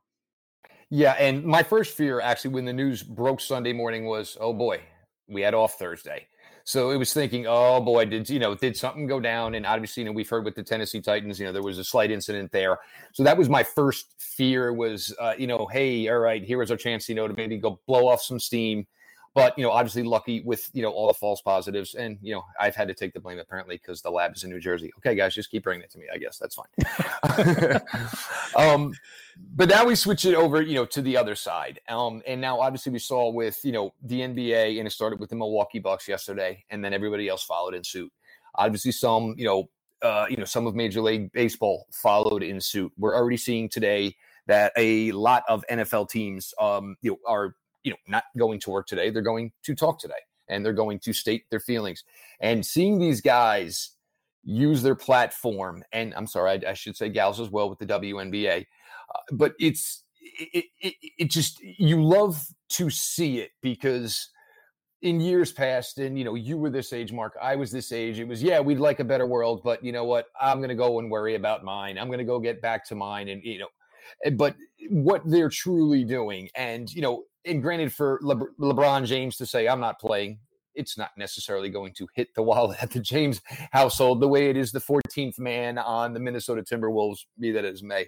Yeah, 0.90 1.12
and 1.12 1.44
my 1.44 1.62
first 1.62 1.96
fear 1.96 2.20
actually 2.20 2.52
when 2.52 2.64
the 2.64 2.72
news 2.72 3.02
broke 3.02 3.40
Sunday 3.40 3.72
morning 3.72 4.06
was, 4.06 4.36
oh 4.40 4.52
boy, 4.54 4.80
we 5.28 5.42
had 5.42 5.54
off 5.54 5.78
Thursday. 5.78 6.26
So 6.64 6.90
it 6.90 6.96
was 6.96 7.12
thinking, 7.14 7.46
oh 7.46 7.80
boy, 7.80 8.04
did 8.06 8.28
you 8.28 8.38
know, 8.38 8.54
did 8.54 8.76
something 8.76 9.06
go 9.06 9.20
down? 9.20 9.54
And 9.54 9.64
obviously, 9.66 10.02
you 10.02 10.08
know, 10.08 10.12
we've 10.12 10.28
heard 10.28 10.44
with 10.44 10.54
the 10.54 10.62
Tennessee 10.62 11.00
Titans, 11.00 11.38
you 11.40 11.46
know, 11.46 11.52
there 11.52 11.62
was 11.62 11.78
a 11.78 11.84
slight 11.84 12.10
incident 12.10 12.52
there. 12.52 12.78
So 13.12 13.22
that 13.24 13.38
was 13.38 13.48
my 13.48 13.62
first 13.62 14.14
fear 14.18 14.72
was, 14.72 15.14
uh, 15.18 15.34
you 15.38 15.46
know, 15.46 15.66
hey, 15.70 16.08
all 16.08 16.18
right, 16.18 16.42
here 16.42 16.62
is 16.62 16.70
our 16.70 16.76
chance, 16.76 17.08
you 17.08 17.14
know, 17.14 17.28
to 17.28 17.34
maybe 17.34 17.56
go 17.56 17.80
blow 17.86 18.08
off 18.08 18.22
some 18.22 18.38
steam 18.38 18.86
but 19.38 19.56
you 19.56 19.62
know, 19.62 19.70
obviously 19.70 20.02
lucky 20.02 20.40
with 20.40 20.68
you 20.72 20.82
know 20.82 20.90
all 20.90 21.06
the 21.06 21.14
false 21.14 21.40
positives, 21.40 21.94
and 21.94 22.18
you 22.20 22.34
know 22.34 22.44
I've 22.58 22.74
had 22.74 22.88
to 22.88 22.94
take 22.94 23.14
the 23.14 23.20
blame 23.20 23.38
apparently 23.38 23.76
because 23.76 24.02
the 24.02 24.10
lab 24.10 24.34
is 24.34 24.42
in 24.42 24.50
New 24.50 24.58
Jersey. 24.58 24.90
Okay, 24.98 25.14
guys, 25.14 25.32
just 25.32 25.50
keep 25.50 25.62
bringing 25.62 25.84
it 25.84 25.90
to 25.92 25.98
me. 25.98 26.06
I 26.12 26.18
guess 26.18 26.38
that's 26.38 26.56
fine. 26.56 27.80
um, 28.56 28.92
but 29.54 29.68
now 29.68 29.86
we 29.86 29.94
switch 29.94 30.24
it 30.24 30.34
over, 30.34 30.60
you 30.60 30.74
know, 30.74 30.84
to 30.86 31.00
the 31.00 31.16
other 31.16 31.36
side. 31.36 31.80
Um, 31.88 32.20
and 32.26 32.40
now 32.40 32.60
obviously 32.60 32.90
we 32.90 32.98
saw 32.98 33.30
with 33.30 33.60
you 33.62 33.70
know 33.70 33.94
the 34.02 34.20
NBA, 34.20 34.78
and 34.78 34.88
it 34.88 34.90
started 34.90 35.20
with 35.20 35.30
the 35.30 35.36
Milwaukee 35.36 35.78
Bucks 35.78 36.08
yesterday, 36.08 36.64
and 36.70 36.84
then 36.84 36.92
everybody 36.92 37.28
else 37.28 37.44
followed 37.44 37.74
in 37.74 37.84
suit. 37.84 38.12
Obviously, 38.56 38.90
some 38.90 39.36
you 39.38 39.44
know, 39.44 39.70
uh, 40.02 40.26
you 40.28 40.36
know, 40.36 40.44
some 40.44 40.66
of 40.66 40.74
Major 40.74 41.00
League 41.00 41.30
Baseball 41.30 41.86
followed 41.92 42.42
in 42.42 42.60
suit. 42.60 42.92
We're 42.98 43.14
already 43.14 43.36
seeing 43.36 43.68
today 43.68 44.16
that 44.48 44.72
a 44.76 45.12
lot 45.12 45.44
of 45.48 45.64
NFL 45.70 46.10
teams, 46.10 46.52
um, 46.58 46.96
you 47.02 47.12
know, 47.12 47.18
are 47.26 47.54
you 47.88 47.94
know, 47.94 47.98
not 48.06 48.24
going 48.36 48.60
to 48.60 48.70
work 48.70 48.86
today. 48.86 49.08
They're 49.08 49.22
going 49.22 49.52
to 49.62 49.74
talk 49.74 49.98
today 49.98 50.20
and 50.46 50.64
they're 50.64 50.74
going 50.74 50.98
to 51.00 51.12
state 51.14 51.44
their 51.50 51.60
feelings. 51.60 52.04
And 52.40 52.64
seeing 52.64 52.98
these 52.98 53.22
guys 53.22 53.92
use 54.44 54.82
their 54.82 54.94
platform, 54.94 55.84
and 55.90 56.12
I'm 56.14 56.26
sorry, 56.26 56.62
I, 56.66 56.70
I 56.70 56.74
should 56.74 56.96
say 56.96 57.08
gals 57.08 57.40
as 57.40 57.48
well 57.48 57.70
with 57.70 57.78
the 57.78 57.86
WNBA, 57.86 58.60
uh, 58.60 59.18
but 59.32 59.54
it's 59.58 60.04
it, 60.20 60.66
it, 60.80 60.94
it 61.16 61.30
just 61.30 61.60
you 61.62 62.04
love 62.04 62.44
to 62.70 62.90
see 62.90 63.38
it 63.38 63.52
because 63.62 64.28
in 65.00 65.20
years 65.20 65.50
past 65.50 65.98
and 65.98 66.18
you 66.18 66.24
know 66.24 66.34
you 66.34 66.58
were 66.58 66.70
this 66.70 66.92
age 66.92 67.12
mark 67.12 67.32
i 67.40 67.54
was 67.54 67.70
this 67.70 67.92
age 67.92 68.18
it 68.18 68.26
was 68.26 68.42
yeah 68.42 68.58
we'd 68.58 68.80
like 68.80 68.98
a 68.98 69.04
better 69.04 69.26
world 69.26 69.60
but 69.62 69.82
you 69.82 69.92
know 69.92 70.04
what 70.04 70.26
i'm 70.40 70.58
going 70.58 70.68
to 70.68 70.74
go 70.74 70.98
and 70.98 71.08
worry 71.08 71.36
about 71.36 71.62
mine 71.62 71.96
i'm 71.96 72.08
going 72.08 72.18
to 72.18 72.24
go 72.24 72.40
get 72.40 72.60
back 72.60 72.84
to 72.84 72.96
mine 72.96 73.28
and 73.28 73.42
you 73.44 73.60
know 73.60 73.68
Eh, 74.24 74.30
but 74.30 74.56
what 74.90 75.22
they're 75.24 75.50
truly 75.50 76.04
doing 76.04 76.48
and 76.54 76.92
you 76.92 77.02
know 77.02 77.24
and 77.48 77.62
granted, 77.62 77.92
for 77.92 78.18
Le- 78.22 78.52
LeBron 78.60 79.06
James 79.06 79.36
to 79.36 79.46
say, 79.46 79.68
I'm 79.68 79.80
not 79.80 79.98
playing, 79.98 80.38
it's 80.74 80.98
not 80.98 81.10
necessarily 81.16 81.70
going 81.70 81.92
to 81.94 82.06
hit 82.14 82.34
the 82.34 82.42
wallet 82.42 82.82
at 82.82 82.90
the 82.90 83.00
James 83.00 83.40
household 83.72 84.20
the 84.20 84.28
way 84.28 84.50
it 84.50 84.56
is 84.56 84.70
the 84.72 84.80
14th 84.80 85.38
man 85.38 85.78
on 85.78 86.12
the 86.12 86.20
Minnesota 86.20 86.62
Timberwolves, 86.62 87.24
be 87.38 87.50
that 87.52 87.64
as 87.64 87.82
may. 87.82 88.06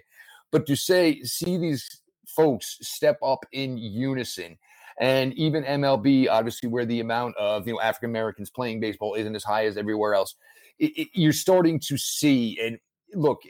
But 0.51 0.65
to 0.67 0.75
say, 0.75 1.21
see 1.23 1.57
these 1.57 2.01
folks 2.27 2.77
step 2.81 3.17
up 3.23 3.39
in 3.51 3.77
unison, 3.77 4.57
and 4.99 5.33
even 5.33 5.63
MLB, 5.63 6.29
obviously, 6.29 6.67
where 6.69 6.85
the 6.85 6.99
amount 6.99 7.35
of 7.37 7.65
you 7.65 7.73
know 7.73 7.81
African 7.81 8.09
Americans 8.09 8.49
playing 8.49 8.81
baseball 8.81 9.15
isn't 9.15 9.35
as 9.35 9.43
high 9.43 9.65
as 9.65 9.77
everywhere 9.77 10.13
else, 10.13 10.35
it, 10.77 10.91
it, 10.97 11.07
you're 11.13 11.31
starting 11.31 11.79
to 11.87 11.97
see. 11.97 12.59
And 12.61 12.77
look, 13.13 13.41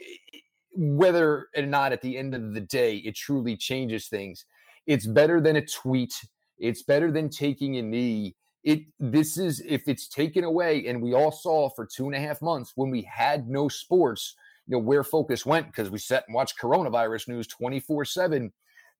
whether 0.74 1.48
or 1.56 1.62
not 1.62 1.92
at 1.92 2.02
the 2.02 2.16
end 2.16 2.34
of 2.34 2.54
the 2.54 2.60
day 2.60 2.96
it 2.96 3.14
truly 3.14 3.56
changes 3.56 4.08
things, 4.08 4.44
it's 4.86 5.06
better 5.06 5.40
than 5.40 5.56
a 5.56 5.66
tweet. 5.66 6.14
It's 6.58 6.82
better 6.82 7.10
than 7.10 7.28
taking 7.28 7.76
a 7.76 7.82
knee. 7.82 8.36
it 8.64 8.80
this 9.00 9.38
is 9.38 9.60
if 9.66 9.88
it's 9.88 10.08
taken 10.08 10.44
away, 10.44 10.86
and 10.86 11.02
we 11.02 11.14
all 11.14 11.32
saw 11.32 11.68
for 11.70 11.86
two 11.86 12.06
and 12.06 12.14
a 12.14 12.20
half 12.20 12.40
months 12.40 12.72
when 12.76 12.90
we 12.90 13.02
had 13.02 13.48
no 13.48 13.68
sports, 13.68 14.36
you 14.66 14.76
know, 14.76 14.82
where 14.82 15.04
focus 15.04 15.44
went 15.44 15.66
because 15.66 15.90
we 15.90 15.98
sat 15.98 16.24
and 16.26 16.34
watched 16.34 16.58
coronavirus 16.60 17.28
news 17.28 17.48
24-7. 17.48 18.50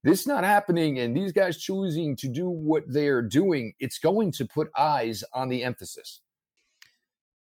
This 0.04 0.26
not 0.26 0.42
happening 0.42 0.98
and 0.98 1.16
these 1.16 1.30
guys 1.30 1.58
choosing 1.58 2.16
to 2.16 2.28
do 2.28 2.48
what 2.48 2.82
they're 2.88 3.22
doing, 3.22 3.72
it's 3.78 3.98
going 3.98 4.32
to 4.32 4.44
put 4.44 4.68
eyes 4.76 5.22
on 5.32 5.48
the 5.48 5.62
emphasis. 5.62 6.20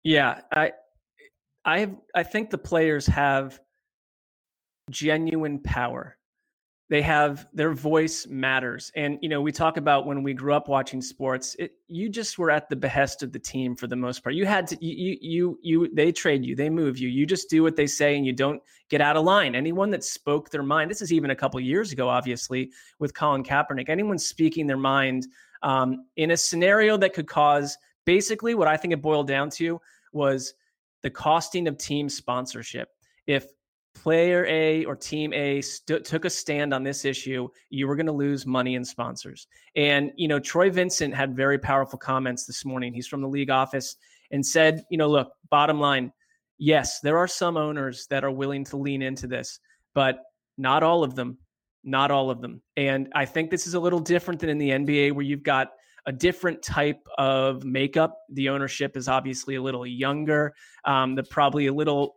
Yeah, 0.03 0.41
I 0.53 0.73
I 1.65 1.79
have 1.79 1.95
I 2.15 2.23
think 2.23 2.49
the 2.49 2.57
players 2.57 3.07
have 3.07 3.59
genuine 4.91 5.59
power. 5.59 6.17
They 6.89 7.01
have 7.03 7.47
their 7.53 7.73
voice 7.73 8.27
matters. 8.27 8.91
And 8.95 9.17
you 9.21 9.29
know 9.29 9.41
we 9.41 9.53
talk 9.53 9.77
about 9.77 10.05
when 10.05 10.23
we 10.23 10.33
grew 10.33 10.53
up 10.53 10.67
watching 10.67 11.01
sports 11.01 11.55
it, 11.57 11.71
you 11.87 12.09
just 12.09 12.37
were 12.37 12.51
at 12.51 12.69
the 12.69 12.75
behest 12.75 13.23
of 13.23 13.31
the 13.31 13.39
team 13.39 13.75
for 13.77 13.87
the 13.87 13.95
most 13.95 14.21
part. 14.23 14.35
You 14.35 14.45
had 14.45 14.67
to 14.67 14.85
you 14.85 15.17
you 15.21 15.59
you 15.61 15.89
they 15.93 16.11
trade 16.11 16.45
you 16.45 16.55
they 16.55 16.69
move 16.69 16.97
you. 16.97 17.07
You 17.07 17.25
just 17.25 17.49
do 17.49 17.63
what 17.63 17.77
they 17.77 17.87
say 17.87 18.17
and 18.17 18.25
you 18.25 18.33
don't 18.33 18.61
get 18.89 18.99
out 18.99 19.15
of 19.15 19.23
line. 19.23 19.55
Anyone 19.55 19.89
that 19.91 20.03
spoke 20.03 20.49
their 20.49 20.63
mind 20.63 20.91
this 20.91 21.01
is 21.01 21.13
even 21.13 21.31
a 21.31 21.35
couple 21.35 21.59
years 21.61 21.93
ago 21.93 22.09
obviously 22.09 22.71
with 22.99 23.13
colin 23.13 23.43
kaepernick 23.43 23.87
anyone 23.87 24.17
speaking 24.17 24.67
their 24.67 24.75
mind 24.75 25.27
um, 25.63 26.05
in 26.17 26.31
a 26.31 26.37
scenario 26.37 26.97
that 26.97 27.13
could 27.13 27.27
cause 27.27 27.77
basically 28.05 28.55
what 28.55 28.67
i 28.67 28.75
think 28.75 28.93
it 28.93 29.01
boiled 29.01 29.27
down 29.27 29.49
to 29.49 29.79
was 30.11 30.53
the 31.01 31.09
costing 31.09 31.67
of 31.67 31.77
team 31.77 32.09
sponsorship. 32.09 32.89
If 33.27 33.47
player 33.93 34.45
A 34.47 34.85
or 34.85 34.95
team 34.95 35.33
A 35.33 35.61
st- 35.61 36.05
took 36.05 36.25
a 36.25 36.29
stand 36.29 36.73
on 36.73 36.83
this 36.83 37.05
issue, 37.05 37.47
you 37.69 37.87
were 37.87 37.95
going 37.95 38.05
to 38.05 38.11
lose 38.11 38.45
money 38.45 38.75
and 38.75 38.85
sponsors. 38.85 39.47
And, 39.75 40.11
you 40.15 40.27
know, 40.27 40.39
Troy 40.39 40.69
Vincent 40.69 41.13
had 41.13 41.35
very 41.35 41.59
powerful 41.59 41.99
comments 41.99 42.45
this 42.45 42.65
morning. 42.65 42.93
He's 42.93 43.07
from 43.07 43.21
the 43.21 43.27
league 43.27 43.49
office 43.49 43.95
and 44.31 44.45
said, 44.45 44.83
you 44.89 44.97
know, 44.97 45.09
look, 45.09 45.31
bottom 45.49 45.79
line, 45.79 46.11
yes, 46.57 46.99
there 47.01 47.17
are 47.17 47.27
some 47.27 47.57
owners 47.57 48.07
that 48.09 48.23
are 48.23 48.31
willing 48.31 48.63
to 48.65 48.77
lean 48.77 49.01
into 49.01 49.27
this, 49.27 49.59
but 49.93 50.19
not 50.57 50.83
all 50.83 51.03
of 51.03 51.15
them. 51.15 51.37
Not 51.83 52.11
all 52.11 52.29
of 52.29 52.41
them. 52.41 52.61
And 52.77 53.09
I 53.15 53.25
think 53.25 53.49
this 53.49 53.65
is 53.65 53.73
a 53.73 53.79
little 53.79 53.99
different 53.99 54.39
than 54.39 54.49
in 54.49 54.57
the 54.59 54.69
NBA 54.69 55.13
where 55.13 55.25
you've 55.25 55.41
got 55.41 55.69
a 56.05 56.11
different 56.11 56.61
type 56.61 57.01
of 57.17 57.63
makeup. 57.63 58.17
The 58.29 58.49
ownership 58.49 58.95
is 58.95 59.07
obviously 59.07 59.55
a 59.55 59.61
little 59.61 59.85
younger. 59.85 60.53
Um, 60.85 61.15
the 61.15 61.23
probably 61.23 61.67
a 61.67 61.73
little 61.73 62.15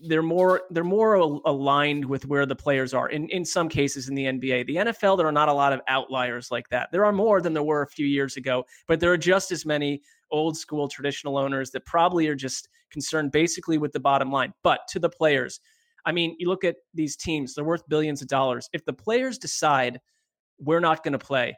they're 0.00 0.22
more 0.22 0.62
they're 0.70 0.84
more 0.84 1.14
aligned 1.14 2.04
with 2.04 2.24
where 2.26 2.46
the 2.46 2.54
players 2.54 2.94
are 2.94 3.08
in 3.08 3.28
in 3.30 3.44
some 3.44 3.68
cases 3.68 4.08
in 4.08 4.14
the 4.14 4.24
NBA. 4.24 4.66
The 4.66 4.76
NFL 4.76 5.18
there 5.18 5.26
are 5.26 5.32
not 5.32 5.48
a 5.48 5.52
lot 5.52 5.72
of 5.72 5.80
outliers 5.88 6.50
like 6.50 6.68
that. 6.68 6.90
There 6.92 7.04
are 7.04 7.12
more 7.12 7.40
than 7.40 7.52
there 7.52 7.62
were 7.62 7.82
a 7.82 7.88
few 7.88 8.06
years 8.06 8.36
ago, 8.36 8.64
but 8.86 9.00
there 9.00 9.12
are 9.12 9.18
just 9.18 9.50
as 9.50 9.66
many 9.66 10.02
old 10.30 10.56
school 10.56 10.88
traditional 10.88 11.36
owners 11.36 11.70
that 11.72 11.84
probably 11.84 12.28
are 12.28 12.36
just 12.36 12.68
concerned 12.90 13.32
basically 13.32 13.78
with 13.78 13.92
the 13.92 14.00
bottom 14.00 14.30
line. 14.30 14.52
But 14.62 14.80
to 14.90 14.98
the 14.98 15.10
players, 15.10 15.60
I 16.04 16.12
mean, 16.12 16.36
you 16.38 16.48
look 16.48 16.64
at 16.64 16.76
these 16.94 17.16
teams, 17.16 17.54
they're 17.54 17.64
worth 17.64 17.88
billions 17.88 18.22
of 18.22 18.28
dollars. 18.28 18.68
If 18.72 18.84
the 18.84 18.92
players 18.92 19.38
decide 19.38 20.00
we're 20.58 20.80
not 20.80 21.02
going 21.02 21.12
to 21.12 21.18
play, 21.18 21.56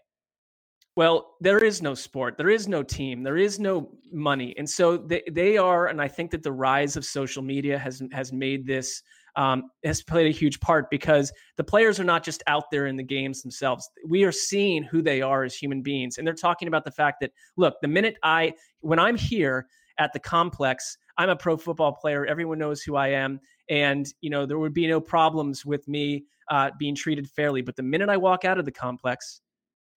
well, 0.96 1.36
there 1.40 1.58
is 1.58 1.80
no 1.80 1.94
sport, 1.94 2.36
there 2.36 2.50
is 2.50 2.66
no 2.66 2.82
team, 2.82 3.22
there 3.22 3.36
is 3.36 3.58
no 3.60 3.90
money, 4.12 4.54
and 4.58 4.68
so 4.68 4.96
they 4.96 5.22
they 5.30 5.56
are. 5.56 5.86
And 5.86 6.02
I 6.02 6.08
think 6.08 6.30
that 6.32 6.42
the 6.42 6.52
rise 6.52 6.96
of 6.96 7.04
social 7.04 7.42
media 7.42 7.78
has 7.78 8.02
has 8.12 8.32
made 8.32 8.66
this 8.66 9.02
um, 9.36 9.70
has 9.84 10.02
played 10.02 10.26
a 10.26 10.36
huge 10.36 10.58
part 10.60 10.90
because 10.90 11.32
the 11.56 11.64
players 11.64 12.00
are 12.00 12.04
not 12.04 12.24
just 12.24 12.42
out 12.46 12.70
there 12.70 12.86
in 12.86 12.96
the 12.96 13.04
games 13.04 13.42
themselves. 13.42 13.88
We 14.06 14.24
are 14.24 14.32
seeing 14.32 14.82
who 14.82 15.00
they 15.02 15.22
are 15.22 15.44
as 15.44 15.54
human 15.54 15.82
beings, 15.82 16.18
and 16.18 16.26
they're 16.26 16.34
talking 16.34 16.68
about 16.68 16.84
the 16.84 16.90
fact 16.90 17.18
that 17.20 17.32
look, 17.56 17.74
the 17.82 17.88
minute 17.88 18.16
I 18.22 18.54
when 18.80 18.98
I'm 18.98 19.16
here 19.16 19.66
at 19.98 20.12
the 20.12 20.18
complex, 20.18 20.98
I'm 21.18 21.28
a 21.28 21.36
pro 21.36 21.56
football 21.56 21.92
player. 21.92 22.26
Everyone 22.26 22.58
knows 22.58 22.82
who 22.82 22.96
I 22.96 23.08
am, 23.08 23.40
and 23.68 24.06
you 24.20 24.30
know 24.30 24.44
there 24.44 24.58
would 24.58 24.74
be 24.74 24.88
no 24.88 25.00
problems 25.00 25.64
with 25.64 25.86
me 25.86 26.24
uh, 26.50 26.70
being 26.78 26.96
treated 26.96 27.28
fairly. 27.30 27.62
But 27.62 27.76
the 27.76 27.82
minute 27.82 28.08
I 28.08 28.16
walk 28.16 28.44
out 28.44 28.58
of 28.58 28.64
the 28.64 28.72
complex, 28.72 29.40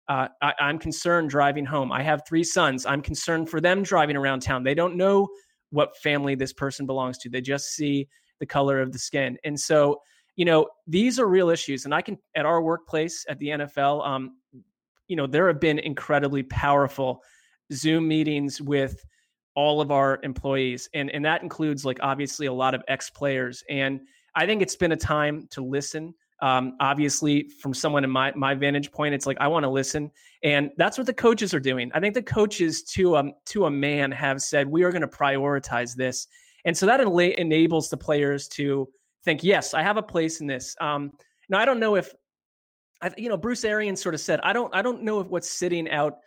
uh, 0.08 0.28
I, 0.42 0.52
I'm 0.60 0.78
concerned 0.78 1.30
driving 1.30 1.64
home. 1.64 1.90
I 1.90 2.02
have 2.02 2.22
three 2.26 2.44
sons. 2.44 2.84
I'm 2.86 3.02
concerned 3.02 3.48
for 3.48 3.60
them 3.60 3.82
driving 3.82 4.16
around 4.16 4.40
town. 4.40 4.62
They 4.62 4.74
don't 4.74 4.96
know 4.96 5.28
what 5.70 5.96
family 5.98 6.34
this 6.34 6.52
person 6.52 6.86
belongs 6.86 7.18
to. 7.18 7.30
They 7.30 7.40
just 7.40 7.74
see 7.74 8.08
the 8.40 8.46
color 8.46 8.80
of 8.80 8.92
the 8.92 8.98
skin. 8.98 9.38
And 9.44 9.58
so, 9.58 10.00
you 10.36 10.44
know, 10.44 10.68
these 10.86 11.18
are 11.18 11.26
real 11.26 11.48
issues. 11.50 11.84
And 11.84 11.94
I 11.94 12.02
can, 12.02 12.18
at 12.36 12.44
our 12.44 12.60
workplace 12.62 13.24
at 13.28 13.38
the 13.38 13.48
NFL, 13.48 14.06
um, 14.06 14.36
you 15.08 15.16
know, 15.16 15.26
there 15.26 15.48
have 15.48 15.60
been 15.60 15.78
incredibly 15.78 16.42
powerful 16.42 17.22
Zoom 17.72 18.06
meetings 18.06 18.60
with 18.60 19.04
all 19.54 19.80
of 19.80 19.90
our 19.90 20.18
employees. 20.22 20.88
And, 20.94 21.10
and 21.10 21.24
that 21.24 21.42
includes, 21.42 21.84
like, 21.84 21.98
obviously 22.02 22.46
a 22.46 22.52
lot 22.52 22.74
of 22.74 22.82
ex 22.88 23.10
players. 23.10 23.62
And 23.70 24.00
I 24.34 24.46
think 24.46 24.62
it's 24.62 24.76
been 24.76 24.92
a 24.92 24.96
time 24.96 25.46
to 25.50 25.62
listen 25.62 26.14
um, 26.44 26.76
obviously, 26.78 27.48
from 27.48 27.72
someone 27.72 28.04
in 28.04 28.10
my 28.10 28.30
my 28.36 28.54
vantage 28.54 28.92
point, 28.92 29.14
it's 29.14 29.24
like 29.24 29.38
I 29.40 29.48
want 29.48 29.64
to 29.64 29.70
listen, 29.70 30.10
and 30.42 30.70
that's 30.76 30.98
what 30.98 31.06
the 31.06 31.14
coaches 31.14 31.54
are 31.54 31.60
doing. 31.60 31.90
I 31.94 32.00
think 32.00 32.12
the 32.12 32.22
coaches 32.22 32.82
to 32.82 33.16
um 33.16 33.32
to 33.46 33.64
a 33.64 33.70
man 33.70 34.12
have 34.12 34.42
said 34.42 34.68
we 34.68 34.82
are 34.82 34.90
going 34.90 35.00
to 35.00 35.08
prioritize 35.08 35.96
this, 35.96 36.28
and 36.66 36.76
so 36.76 36.84
that 36.84 37.00
enables 37.00 37.88
the 37.88 37.96
players 37.96 38.46
to 38.48 38.86
think, 39.24 39.42
yes, 39.42 39.72
I 39.72 39.82
have 39.82 39.96
a 39.96 40.02
place 40.02 40.42
in 40.42 40.46
this. 40.46 40.76
Um, 40.82 41.12
now 41.48 41.58
I 41.58 41.64
don't 41.64 41.80
know 41.80 41.96
if, 41.96 42.12
I, 43.00 43.10
you 43.16 43.30
know, 43.30 43.38
Bruce 43.38 43.64
Arians 43.64 44.02
sort 44.02 44.14
of 44.14 44.20
said, 44.20 44.38
I 44.42 44.52
don't 44.52 44.74
I 44.74 44.82
don't 44.82 45.02
know 45.02 45.20
if 45.20 45.28
what's 45.28 45.48
sitting 45.48 45.88
out 45.88 46.18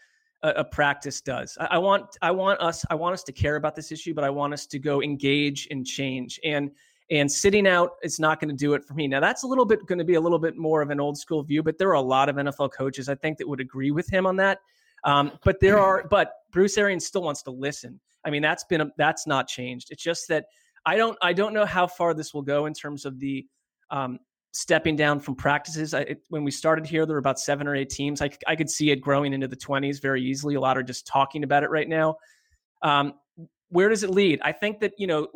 a, 0.42 0.64
practice 0.64 1.22
does. 1.22 1.58
I 1.60 1.78
want 1.78 2.06
I 2.24 2.32
want 2.32 2.60
us 2.60 2.84
I 2.90 2.96
want 2.96 3.14
us 3.14 3.24
to 3.24 3.32
care 3.32 3.56
about 3.56 3.76
this 3.76 3.92
issue, 3.92 4.16
but 4.16 4.24
I 4.24 4.32
want 4.32 4.54
us 4.54 4.66
to 4.68 4.80
go 4.80 5.04
engage 5.04 5.68
and 5.70 5.86
change 5.86 6.40
and 6.44 6.72
and 7.10 7.32
sitting 7.32 7.68
out 7.68 7.92
is 8.04 8.20
not 8.20 8.40
going 8.40 8.50
to 8.50 8.56
do 8.56 8.74
it 8.74 8.84
for 8.84 8.94
me. 8.94 9.08
Now, 9.08 9.20
that's 9.20 9.44
a 9.44 9.48
little 9.48 9.66
bit 9.66 9.86
going 9.86 10.00
to 10.00 10.06
be 10.06 10.16
a 10.16 10.22
little 10.22 10.40
bit 10.40 10.58
more 10.58 10.82
of 10.82 10.90
an 10.90 11.00
old 11.00 11.18
school 11.18 11.44
view, 11.44 11.64
but 11.64 11.78
there 11.78 11.90
are 11.90 11.94
a 11.94 12.02
lot 12.02 12.30
of 12.30 12.36
NFL 12.36 12.72
coaches 12.74 13.08
I 13.08 13.16
think 13.16 13.38
that 13.38 13.48
would 13.48 13.62
agree 13.62 13.92
with 13.92 14.10
him 14.10 14.26
on 14.26 14.36
that. 14.38 14.60
Um, 15.04 15.32
but 15.44 15.60
there 15.60 15.80
are, 15.80 16.06
but 16.10 16.34
Bruce 16.52 16.78
Arians 16.78 17.06
still 17.06 17.22
wants 17.22 17.44
to 17.44 17.52
listen. 17.52 18.00
I 18.26 18.30
mean, 18.30 18.42
that's 18.42 18.66
been 18.66 18.82
a, 18.82 18.88
that's 18.98 19.26
not 19.26 19.48
changed. 19.48 19.88
It's 19.92 20.04
just 20.04 20.28
that 20.28 20.46
I 20.86 20.98
don't 20.98 21.18
I 21.22 21.34
don't 21.34 21.54
know 21.54 21.66
how 21.66 21.88
far 21.88 22.14
this 22.14 22.34
will 22.34 22.42
go 22.42 22.66
in 22.66 22.74
terms 22.74 23.06
of 23.06 23.20
the 23.20 23.46
um, 23.92 24.20
stepping 24.52 24.96
down 24.96 25.20
from 25.20 25.36
practices. 25.36 25.94
I, 25.94 26.02
it, 26.02 26.24
when 26.30 26.44
we 26.44 26.52
started 26.52 26.86
here, 26.86 27.06
there 27.06 27.14
were 27.14 27.20
about 27.20 27.40
seven 27.40 27.68
or 27.68 27.76
eight 27.76 27.90
teams. 27.90 28.22
I, 28.22 28.30
I 28.48 28.56
could 28.56 28.70
see 28.70 28.92
it 28.92 29.02
growing 29.02 29.34
into 29.34 29.48
the 29.48 29.56
20s 29.56 30.02
very 30.02 30.24
easily. 30.24 30.56
A 30.56 30.60
lot 30.60 30.78
are 30.78 30.84
just 30.84 31.06
talking 31.06 31.44
about 31.44 31.64
it 31.64 31.70
right 31.70 31.88
now. 31.88 32.16
Um, 32.82 33.14
where 33.70 33.90
does 33.90 34.04
it 34.04 34.10
lead? 34.10 34.40
I 34.44 34.52
think 34.52 34.80
that 34.80 34.94
you 34.98 35.08
know 35.08 35.28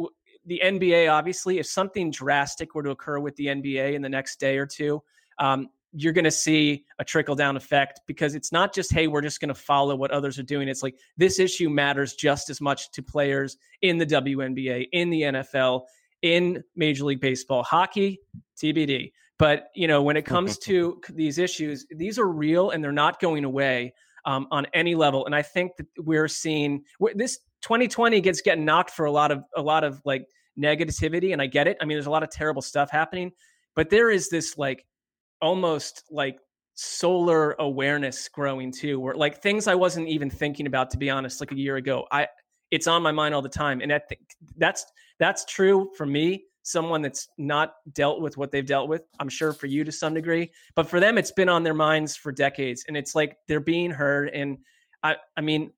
the 0.45 0.61
NBA, 0.63 1.11
obviously, 1.11 1.59
if 1.59 1.65
something 1.67 2.11
drastic 2.11 2.73
were 2.75 2.83
to 2.83 2.91
occur 2.91 3.19
with 3.19 3.35
the 3.35 3.47
NBA 3.47 3.93
in 3.93 4.01
the 4.01 4.09
next 4.09 4.39
day 4.39 4.57
or 4.57 4.65
two, 4.65 5.01
um, 5.39 5.69
you're 5.93 6.13
going 6.13 6.25
to 6.25 6.31
see 6.31 6.85
a 6.99 7.03
trickle 7.03 7.35
down 7.35 7.57
effect 7.57 8.01
because 8.07 8.33
it's 8.33 8.51
not 8.51 8.73
just, 8.73 8.93
hey, 8.93 9.07
we're 9.07 9.21
just 9.21 9.41
going 9.41 9.49
to 9.49 9.55
follow 9.55 9.95
what 9.95 10.11
others 10.11 10.39
are 10.39 10.43
doing. 10.43 10.67
It's 10.67 10.83
like 10.83 10.95
this 11.17 11.37
issue 11.37 11.69
matters 11.69 12.13
just 12.13 12.49
as 12.49 12.61
much 12.61 12.91
to 12.93 13.03
players 13.03 13.57
in 13.81 13.97
the 13.97 14.05
WNBA, 14.05 14.87
in 14.91 15.09
the 15.09 15.21
NFL, 15.21 15.83
in 16.21 16.63
Major 16.75 17.05
League 17.05 17.19
Baseball, 17.19 17.63
hockey, 17.63 18.21
TBD. 18.61 19.11
But, 19.37 19.69
you 19.75 19.87
know, 19.87 20.01
when 20.01 20.17
it 20.17 20.23
comes 20.23 20.57
to 20.59 21.01
these 21.09 21.37
issues, 21.37 21.85
these 21.89 22.17
are 22.17 22.27
real 22.27 22.69
and 22.69 22.83
they're 22.83 22.91
not 22.91 23.19
going 23.19 23.43
away 23.43 23.93
um, 24.25 24.47
on 24.51 24.67
any 24.73 24.95
level. 24.95 25.25
And 25.25 25.35
I 25.35 25.41
think 25.41 25.75
that 25.77 25.87
we're 25.97 26.27
seeing 26.27 26.83
this 27.15 27.39
2020 27.61 28.21
gets 28.21 28.41
getting 28.41 28.65
knocked 28.65 28.91
for 28.91 29.05
a 29.05 29.11
lot 29.11 29.31
of 29.31 29.43
a 29.55 29.61
lot 29.61 29.83
of 29.83 30.01
like 30.05 30.25
negativity 30.59 31.33
and 31.33 31.41
I 31.41 31.47
get 31.47 31.67
it. 31.67 31.77
I 31.81 31.85
mean 31.85 31.95
there's 31.95 32.07
a 32.07 32.11
lot 32.11 32.23
of 32.23 32.29
terrible 32.29 32.61
stuff 32.61 32.89
happening, 32.89 33.31
but 33.75 33.89
there 33.89 34.09
is 34.09 34.29
this 34.29 34.57
like 34.57 34.85
almost 35.41 36.03
like 36.11 36.39
solar 36.73 37.53
awareness 37.59 38.27
growing 38.29 38.71
too 38.71 38.99
where 38.99 39.15
like 39.15 39.41
things 39.41 39.67
I 39.67 39.75
wasn't 39.75 40.07
even 40.07 40.29
thinking 40.29 40.67
about 40.67 40.89
to 40.91 40.97
be 40.97 41.09
honest 41.09 41.39
like 41.39 41.51
a 41.51 41.57
year 41.57 41.77
ago. 41.77 42.05
I 42.11 42.27
it's 42.71 42.87
on 42.87 43.03
my 43.03 43.11
mind 43.11 43.35
all 43.35 43.41
the 43.41 43.49
time 43.49 43.81
and 43.81 43.91
I 43.91 43.99
think 43.99 44.21
that's 44.57 44.85
that's 45.19 45.45
true 45.45 45.91
for 45.95 46.05
me 46.05 46.45
someone 46.63 47.01
that's 47.01 47.27
not 47.37 47.73
dealt 47.93 48.21
with 48.21 48.37
what 48.37 48.51
they've 48.51 48.65
dealt 48.65 48.89
with. 48.89 49.03
I'm 49.19 49.29
sure 49.29 49.53
for 49.53 49.67
you 49.67 49.83
to 49.83 49.91
some 49.91 50.13
degree, 50.13 50.51
but 50.75 50.87
for 50.87 50.99
them, 50.99 51.17
it's 51.17 51.31
been 51.31 51.49
on 51.49 51.63
their 51.63 51.73
minds 51.73 52.15
for 52.15 52.31
decades, 52.31 52.85
and 52.87 52.95
it's 52.95 53.15
like 53.15 53.37
they're 53.47 53.59
being 53.59 53.91
heard. 53.91 54.29
And 54.29 54.59
I, 55.03 55.15
I 55.35 55.41
mean, 55.41 55.71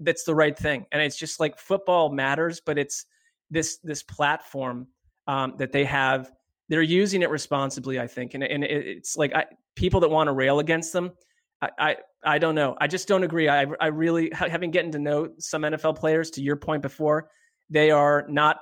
that's 0.00 0.24
the 0.24 0.34
right 0.34 0.56
thing. 0.56 0.86
And 0.92 1.02
it's 1.02 1.16
just 1.16 1.40
like 1.40 1.58
football 1.58 2.10
matters, 2.10 2.60
but 2.64 2.78
it's 2.78 3.06
this 3.50 3.78
this 3.84 4.02
platform 4.02 4.88
um, 5.26 5.54
that 5.58 5.72
they 5.72 5.84
have. 5.84 6.32
They're 6.68 6.82
using 6.82 7.22
it 7.22 7.30
responsibly, 7.30 8.00
I 8.00 8.06
think, 8.06 8.34
and 8.34 8.42
and 8.42 8.64
it's 8.64 9.16
like 9.16 9.34
I, 9.34 9.46
people 9.76 10.00
that 10.00 10.08
want 10.08 10.28
to 10.28 10.32
rail 10.32 10.58
against 10.58 10.92
them. 10.92 11.12
I, 11.60 11.70
I, 11.78 11.96
I 12.24 12.38
don't 12.38 12.54
know. 12.54 12.76
I 12.80 12.86
just 12.86 13.08
don't 13.08 13.24
agree. 13.24 13.48
I 13.48 13.66
I 13.80 13.88
really 13.88 14.30
having 14.32 14.70
getting 14.70 14.92
to 14.92 14.98
know 14.98 15.30
some 15.38 15.62
NFL 15.62 15.96
players. 15.96 16.30
To 16.32 16.42
your 16.42 16.56
point 16.56 16.82
before, 16.82 17.28
they 17.68 17.90
are 17.90 18.24
not 18.28 18.58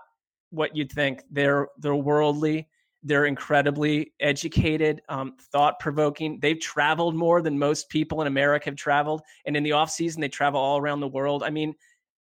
what 0.50 0.76
you'd 0.76 0.90
think. 0.90 1.22
They're 1.30 1.68
they're 1.78 1.94
worldly. 1.94 2.68
They're 3.02 3.24
incredibly 3.24 4.12
educated, 4.20 5.02
um, 5.08 5.34
thought 5.52 5.78
provoking. 5.80 6.38
They've 6.40 6.60
traveled 6.60 7.14
more 7.14 7.40
than 7.40 7.58
most 7.58 7.88
people 7.88 8.20
in 8.20 8.26
America 8.26 8.66
have 8.66 8.76
traveled. 8.76 9.22
And 9.46 9.56
in 9.56 9.62
the 9.62 9.72
off 9.72 9.90
season, 9.90 10.20
they 10.20 10.28
travel 10.28 10.60
all 10.60 10.78
around 10.78 11.00
the 11.00 11.08
world. 11.08 11.42
I 11.42 11.50
mean, 11.50 11.74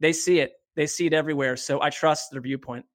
they 0.00 0.12
see 0.12 0.40
it. 0.40 0.52
They 0.74 0.87
see 0.87 1.06
it 1.06 1.12
everywhere. 1.12 1.56
So 1.56 1.82
I 1.82 1.90
trust 1.90 2.30
their 2.30 2.40
viewpoint. 2.40 2.87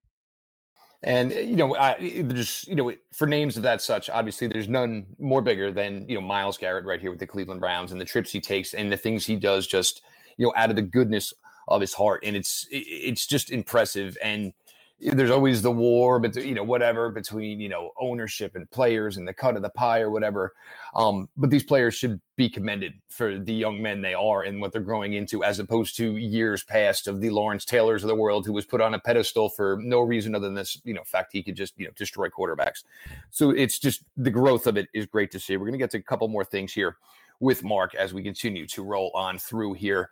And 1.04 1.32
eh, 1.32 1.42
you 1.42 1.56
know, 1.56 1.76
I, 1.76 1.92
eh, 1.94 2.20
eh, 2.20 2.24
just 2.24 2.68
you 2.68 2.76
know, 2.76 2.92
for 3.14 3.28
names 3.28 3.58
of 3.58 3.64
that 3.64 3.82
such, 3.82 4.10
obviously, 4.10 4.48
there's 4.48 4.68
none 4.68 5.06
more 5.20 5.42
bigger 5.42 5.72
than 5.72 6.08
you 6.10 6.16
know 6.16 6.22
Myles 6.22 6.58
Garrett 6.58 6.86
right 6.86 7.00
here 7.00 7.12
with 7.12 7.20
the 7.20 7.28
Cleveland 7.28 7.62
Browns 7.62 7.92
and 7.92 8.02
the 8.02 8.06
trips 8.06 8.32
he 8.32 8.42
takes 8.42 8.74
and 8.74 8.92
the 8.92 8.98
things 8.98 9.26
he 9.26 9.36
does, 9.36 9.68
just 9.68 10.02
you 10.38 10.46
know, 10.46 10.54
out 10.56 10.70
of 10.70 10.76
the 10.76 10.82
goodness 10.82 11.34
of 11.68 11.82
his 11.82 11.94
heart, 11.94 12.24
and 12.26 12.36
it's 12.36 12.68
it's 12.72 13.28
just 13.28 13.52
impressive. 13.52 14.18
And 14.24 14.54
there's 15.00 15.30
always 15.30 15.62
the 15.62 15.72
war, 15.72 16.20
but 16.20 16.36
you 16.36 16.56
know, 16.56 16.64
whatever 16.64 17.12
between 17.12 17.60
you 17.60 17.70
know 17.70 17.92
ownership 18.00 18.56
and 18.56 18.70
players 18.72 19.18
and 19.18 19.28
the 19.28 19.34
cut 19.34 19.56
of 19.56 19.62
the 19.62 19.70
pie 19.70 20.00
or 20.00 20.10
whatever. 20.10 20.54
Um, 20.96 21.30
but 21.38 21.52
these 21.52 21.64
players 21.64 21.94
should 21.94 22.20
be 22.36 22.50
commended 22.50 22.94
for 23.10 23.38
the 23.38 23.54
young 23.54 23.82
men 23.82 24.02
they 24.02 24.16
are 24.16 24.42
and 24.42 24.60
what 24.60 24.72
they're 24.72 24.82
growing 24.82 25.14
into, 25.14 25.44
as 25.44 25.60
opposed 25.60 25.96
to 25.98 26.18
years 26.18 26.64
past 26.64 27.08
of 27.08 27.22
the 27.22 27.30
Lawrence 27.30 27.64
Taylors 27.64 28.04
of 28.04 28.08
the 28.08 28.16
world, 28.16 28.46
who 28.46 28.54
was 28.54 28.66
put 28.66 28.82
on 28.82 28.96
a 28.96 29.00
pedestal 29.00 29.50
for 29.50 29.80
no 29.82 30.02
reason 30.02 30.34
other 30.34 30.48
than 30.48 30.56
this, 30.56 30.82
you 30.84 30.96
know, 30.96 31.04
fact 31.04 31.32
he 31.32 31.44
could 31.44 31.56
just 31.56 31.74
you 31.78 31.86
know 31.86 31.94
destroy 31.96 32.28
quarterbacks. 32.28 32.84
So 33.30 33.52
it's 33.52 33.78
just 33.78 34.02
the 34.18 34.32
growth 34.32 34.66
of 34.66 34.78
it 34.78 34.88
is 34.94 35.06
great 35.06 35.32
to 35.32 35.40
see. 35.40 35.58
We're 35.58 35.68
going 35.68 35.74
to 35.74 35.80
get 35.80 35.92
to 35.92 35.98
a 36.00 36.02
couple 36.02 36.28
more 36.28 36.46
things 36.46 36.74
here 36.74 36.98
with 37.40 37.64
Mark 37.64 37.94
as 37.94 38.16
we 38.16 38.24
continue 38.24 38.66
to 38.66 38.84
roll 38.84 39.12
on 39.14 39.38
through 39.38 39.74
here 39.74 40.10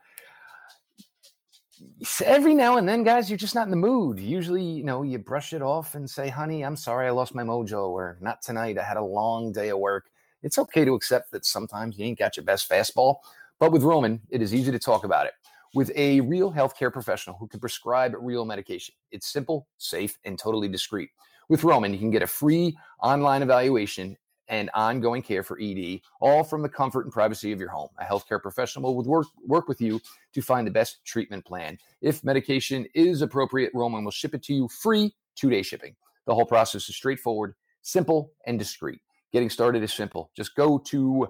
every 2.23 2.53
now 2.53 2.77
and 2.77 2.87
then, 2.87 3.03
guys, 3.03 3.29
you're 3.29 3.37
just 3.37 3.55
not 3.55 3.67
in 3.67 3.71
the 3.71 3.75
mood. 3.75 4.19
Usually, 4.19 4.63
you 4.63 4.83
know, 4.83 5.03
you 5.03 5.17
brush 5.17 5.53
it 5.53 5.61
off 5.61 5.95
and 5.95 6.09
say, 6.09 6.29
honey, 6.29 6.63
I'm 6.63 6.75
sorry 6.75 7.07
I 7.07 7.11
lost 7.11 7.35
my 7.35 7.43
mojo, 7.43 7.89
or 7.89 8.17
not 8.21 8.41
tonight. 8.41 8.77
I 8.77 8.83
had 8.83 8.97
a 8.97 9.03
long 9.03 9.51
day 9.51 9.69
of 9.69 9.79
work. 9.79 10.09
It's 10.43 10.57
okay 10.57 10.85
to 10.85 10.93
accept 10.93 11.31
that 11.31 11.45
sometimes 11.45 11.97
you 11.97 12.05
ain't 12.05 12.19
got 12.19 12.37
your 12.37 12.45
best 12.45 12.69
fastball. 12.69 13.17
But 13.59 13.71
with 13.71 13.83
Roman, 13.83 14.21
it 14.29 14.41
is 14.41 14.53
easy 14.53 14.71
to 14.71 14.79
talk 14.79 15.03
about 15.03 15.25
it. 15.25 15.33
With 15.73 15.91
a 15.95 16.21
real 16.21 16.53
healthcare 16.53 16.91
professional 16.91 17.35
who 17.37 17.47
can 17.47 17.59
prescribe 17.59 18.15
real 18.19 18.45
medication, 18.45 18.95
it's 19.11 19.27
simple, 19.27 19.67
safe, 19.77 20.17
and 20.23 20.37
totally 20.37 20.67
discreet. 20.67 21.09
With 21.49 21.63
Roman, 21.63 21.93
you 21.93 21.99
can 21.99 22.11
get 22.11 22.21
a 22.23 22.27
free 22.27 22.77
online 23.01 23.41
evaluation 23.41 24.17
and 24.47 24.69
ongoing 24.73 25.21
care 25.21 25.43
for 25.43 25.59
ED, 25.61 26.01
all 26.19 26.43
from 26.43 26.61
the 26.61 26.69
comfort 26.69 27.05
and 27.05 27.13
privacy 27.13 27.51
of 27.51 27.59
your 27.59 27.69
home. 27.69 27.89
A 27.99 28.03
healthcare 28.03 28.41
professional 28.41 28.95
will 28.95 29.03
work, 29.03 29.27
work 29.45 29.67
with 29.67 29.81
you 29.81 29.99
to 30.33 30.41
find 30.41 30.67
the 30.67 30.71
best 30.71 31.03
treatment 31.05 31.45
plan. 31.45 31.77
If 32.01 32.23
medication 32.23 32.85
is 32.93 33.21
appropriate, 33.21 33.71
Roman 33.73 34.03
will 34.03 34.11
ship 34.11 34.33
it 34.33 34.43
to 34.43 34.53
you 34.53 34.67
free, 34.67 35.13
two 35.35 35.49
day 35.49 35.61
shipping. 35.61 35.95
The 36.25 36.35
whole 36.35 36.45
process 36.45 36.89
is 36.89 36.95
straightforward, 36.95 37.55
simple, 37.81 38.31
and 38.45 38.57
discreet. 38.57 39.01
Getting 39.31 39.49
started 39.49 39.83
is 39.83 39.93
simple. 39.93 40.31
Just 40.35 40.55
go 40.55 40.77
to 40.77 41.27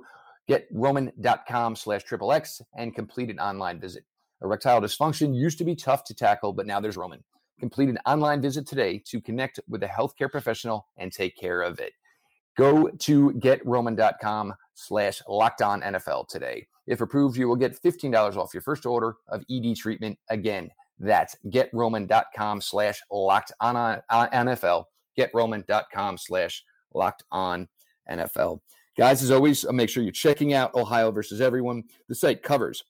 getroman.com 0.50 1.76
slash 1.76 2.04
triple 2.04 2.32
X 2.32 2.62
and 2.78 2.94
complete 2.94 3.30
an 3.30 3.40
online 3.40 3.80
visit. 3.80 4.04
Erectile 4.44 4.82
dysfunction 4.82 5.36
used 5.36 5.58
to 5.58 5.64
be 5.64 5.76
tough 5.76 6.04
to 6.06 6.14
tackle, 6.14 6.54
but 6.54 6.68
now 6.68 6.80
there's 6.80 6.98
Roman. 6.98 7.24
Complete 7.60 7.90
an 7.90 7.98
online 8.06 8.42
visit 8.42 8.68
today 8.68 9.02
to 9.06 9.22
connect 9.22 9.60
with 9.68 9.82
a 9.84 9.88
healthcare 9.88 10.30
professional 10.30 10.88
and 10.98 11.12
take 11.12 11.38
care 11.38 11.62
of 11.62 11.80
it. 11.80 11.94
Go 12.58 12.88
to 12.88 13.32
getroman.com 13.32 14.54
slash 14.74 15.22
locked 15.28 15.62
on 15.62 15.82
NFL 15.82 16.28
today. 16.28 16.68
If 16.88 17.02
approved, 17.02 17.38
you 17.38 17.48
will 17.48 17.56
get 17.56 17.82
$15 17.82 18.38
off 18.38 18.54
your 18.54 18.62
first 18.62 18.86
order 18.86 19.16
of 19.28 19.44
ED 19.50 19.76
treatment. 19.76 20.18
Again, 20.30 20.70
that's 21.00 21.36
getroman.com 21.48 22.62
slash 22.62 23.02
locked 23.12 23.52
on 23.60 24.02
NFL. 24.12 24.86
Getroman.com 25.18 26.18
slash 26.18 26.64
locked 26.94 27.24
on 27.32 27.68
NFL. 28.10 28.60
Guys, 28.98 29.22
as 29.22 29.32
always, 29.32 29.66
make 29.72 29.90
sure 29.90 30.04
you're 30.04 30.12
checking 30.12 30.54
out 30.54 30.74
Ohio 30.74 31.12
versus 31.12 31.42
everyone. 31.42 31.84
The 32.08 32.16
site 32.16 32.44
covers 32.44 32.84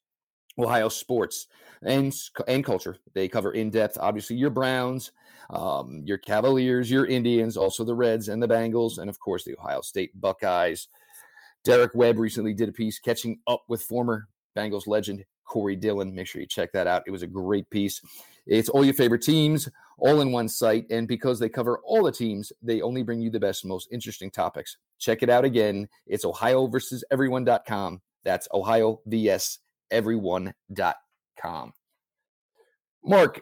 Ohio 0.57 0.89
sports 0.89 1.47
and, 1.81 2.13
and 2.47 2.63
culture. 2.63 2.97
They 3.13 3.27
cover 3.27 3.51
in 3.51 3.69
depth, 3.69 3.97
obviously, 3.99 4.35
your 4.35 4.49
Browns, 4.49 5.11
um, 5.49 6.01
your 6.05 6.17
Cavaliers, 6.17 6.89
your 6.89 7.05
Indians, 7.05 7.57
also 7.57 7.83
the 7.83 7.95
Reds 7.95 8.29
and 8.29 8.41
the 8.41 8.47
Bengals, 8.47 8.97
and 8.97 9.09
of 9.09 9.19
course 9.19 9.43
the 9.43 9.57
Ohio 9.57 9.81
State 9.81 10.19
Buckeyes. 10.19 10.87
Derek 11.63 11.95
Webb 11.95 12.19
recently 12.19 12.53
did 12.53 12.69
a 12.69 12.73
piece 12.73 12.99
catching 12.99 13.39
up 13.47 13.63
with 13.67 13.81
former 13.81 14.27
Bengals 14.55 14.87
legend 14.87 15.25
Corey 15.45 15.75
Dillon. 15.75 16.13
Make 16.13 16.27
sure 16.27 16.41
you 16.41 16.47
check 16.47 16.71
that 16.73 16.87
out. 16.87 17.03
It 17.07 17.11
was 17.11 17.23
a 17.23 17.27
great 17.27 17.69
piece. 17.69 18.01
It's 18.45 18.69
all 18.69 18.85
your 18.85 18.93
favorite 18.93 19.23
teams, 19.23 19.67
all 19.97 20.21
in 20.21 20.31
one 20.31 20.47
site. 20.47 20.85
And 20.91 21.07
because 21.07 21.39
they 21.39 21.49
cover 21.49 21.79
all 21.83 22.03
the 22.03 22.11
teams, 22.11 22.51
they 22.61 22.81
only 22.81 23.03
bring 23.03 23.19
you 23.19 23.31
the 23.31 23.39
best, 23.39 23.65
most 23.65 23.87
interesting 23.91 24.29
topics. 24.29 24.77
Check 24.99 25.23
it 25.23 25.29
out 25.29 25.45
again. 25.45 25.87
It's 26.05 26.25
Ohio 26.25 26.67
versus 26.67 27.03
everyone.com. 27.11 28.01
That's 28.23 28.47
Ohio 28.53 29.01
vs 29.05 29.59
everyone.com. 29.91 31.73
Mark, 33.03 33.41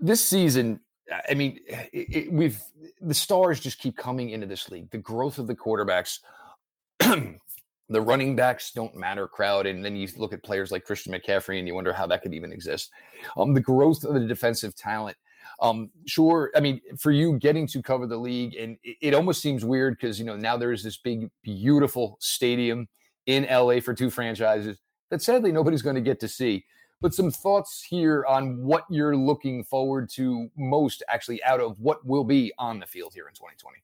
this 0.00 0.24
season 0.24 0.80
I 1.28 1.34
mean, 1.34 1.60
it, 1.68 1.88
it, 1.92 2.32
we've 2.32 2.60
the 3.00 3.14
stars 3.14 3.60
just 3.60 3.78
keep 3.78 3.96
coming 3.96 4.30
into 4.30 4.46
this 4.46 4.70
league. 4.70 4.90
The 4.90 4.98
growth 4.98 5.38
of 5.38 5.46
the 5.46 5.54
quarterbacks, 5.54 6.20
the 7.00 8.00
running 8.00 8.34
backs 8.34 8.72
don't 8.72 8.96
matter 8.96 9.28
crowd, 9.28 9.66
and 9.66 9.84
then 9.84 9.96
you 9.96 10.08
look 10.16 10.32
at 10.32 10.42
players 10.42 10.72
like 10.72 10.84
Christian 10.84 11.12
McCaffrey, 11.12 11.58
and 11.58 11.68
you 11.68 11.74
wonder 11.74 11.92
how 11.92 12.06
that 12.06 12.22
could 12.22 12.34
even 12.34 12.52
exist. 12.52 12.90
Um, 13.36 13.52
the 13.52 13.60
growth 13.60 14.04
of 14.04 14.14
the 14.14 14.26
defensive 14.26 14.74
talent. 14.74 15.16
Um, 15.60 15.90
sure, 16.06 16.50
I 16.56 16.60
mean, 16.60 16.80
for 16.98 17.12
you 17.12 17.38
getting 17.38 17.66
to 17.68 17.82
cover 17.82 18.06
the 18.06 18.16
league, 18.16 18.54
and 18.56 18.78
it, 18.82 18.96
it 19.00 19.14
almost 19.14 19.42
seems 19.42 19.64
weird 19.64 19.98
because 19.98 20.18
you 20.18 20.24
know 20.24 20.36
now 20.36 20.56
there 20.56 20.72
is 20.72 20.82
this 20.82 20.96
big, 20.96 21.28
beautiful 21.42 22.16
stadium 22.20 22.88
in 23.26 23.44
LA 23.44 23.80
for 23.80 23.94
two 23.94 24.10
franchises 24.10 24.78
that 25.10 25.22
sadly 25.22 25.52
nobody's 25.52 25.82
going 25.82 25.96
to 25.96 26.02
get 26.02 26.20
to 26.20 26.28
see 26.28 26.64
but 27.04 27.12
some 27.12 27.30
thoughts 27.30 27.82
here 27.82 28.24
on 28.26 28.64
what 28.64 28.84
you're 28.88 29.14
looking 29.14 29.62
forward 29.62 30.08
to 30.08 30.50
most 30.56 31.02
actually 31.08 31.42
out 31.44 31.60
of 31.60 31.78
what 31.78 32.04
will 32.06 32.24
be 32.24 32.50
on 32.58 32.78
the 32.78 32.86
field 32.86 33.12
here 33.12 33.28
in 33.28 33.34
2020. 33.34 33.76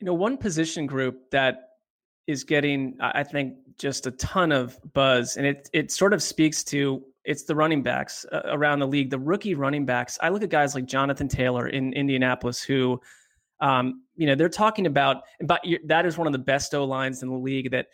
You 0.00 0.06
know, 0.06 0.14
one 0.14 0.36
position 0.36 0.84
group 0.84 1.30
that 1.30 1.68
is 2.26 2.42
getting, 2.42 2.96
I 3.00 3.22
think, 3.22 3.54
just 3.78 4.06
a 4.06 4.10
ton 4.10 4.50
of 4.50 4.78
buzz, 4.94 5.36
and 5.36 5.46
it 5.46 5.70
it 5.72 5.92
sort 5.92 6.12
of 6.12 6.24
speaks 6.24 6.64
to 6.64 7.04
it's 7.24 7.44
the 7.44 7.54
running 7.54 7.84
backs 7.84 8.26
uh, 8.32 8.40
around 8.46 8.80
the 8.80 8.88
league, 8.88 9.10
the 9.10 9.18
rookie 9.18 9.54
running 9.54 9.86
backs. 9.86 10.18
I 10.20 10.30
look 10.30 10.42
at 10.42 10.48
guys 10.48 10.74
like 10.74 10.86
Jonathan 10.86 11.28
Taylor 11.28 11.68
in 11.68 11.92
Indianapolis, 11.92 12.62
who, 12.62 13.00
um, 13.60 14.02
you 14.16 14.26
know, 14.26 14.34
they're 14.34 14.48
talking 14.48 14.86
about, 14.86 15.22
but 15.42 15.60
that 15.84 16.04
is 16.04 16.18
one 16.18 16.26
of 16.26 16.32
the 16.32 16.38
best 16.38 16.74
O 16.74 16.84
lines 16.84 17.22
in 17.22 17.28
the 17.28 17.36
league. 17.36 17.70
That 17.70 17.86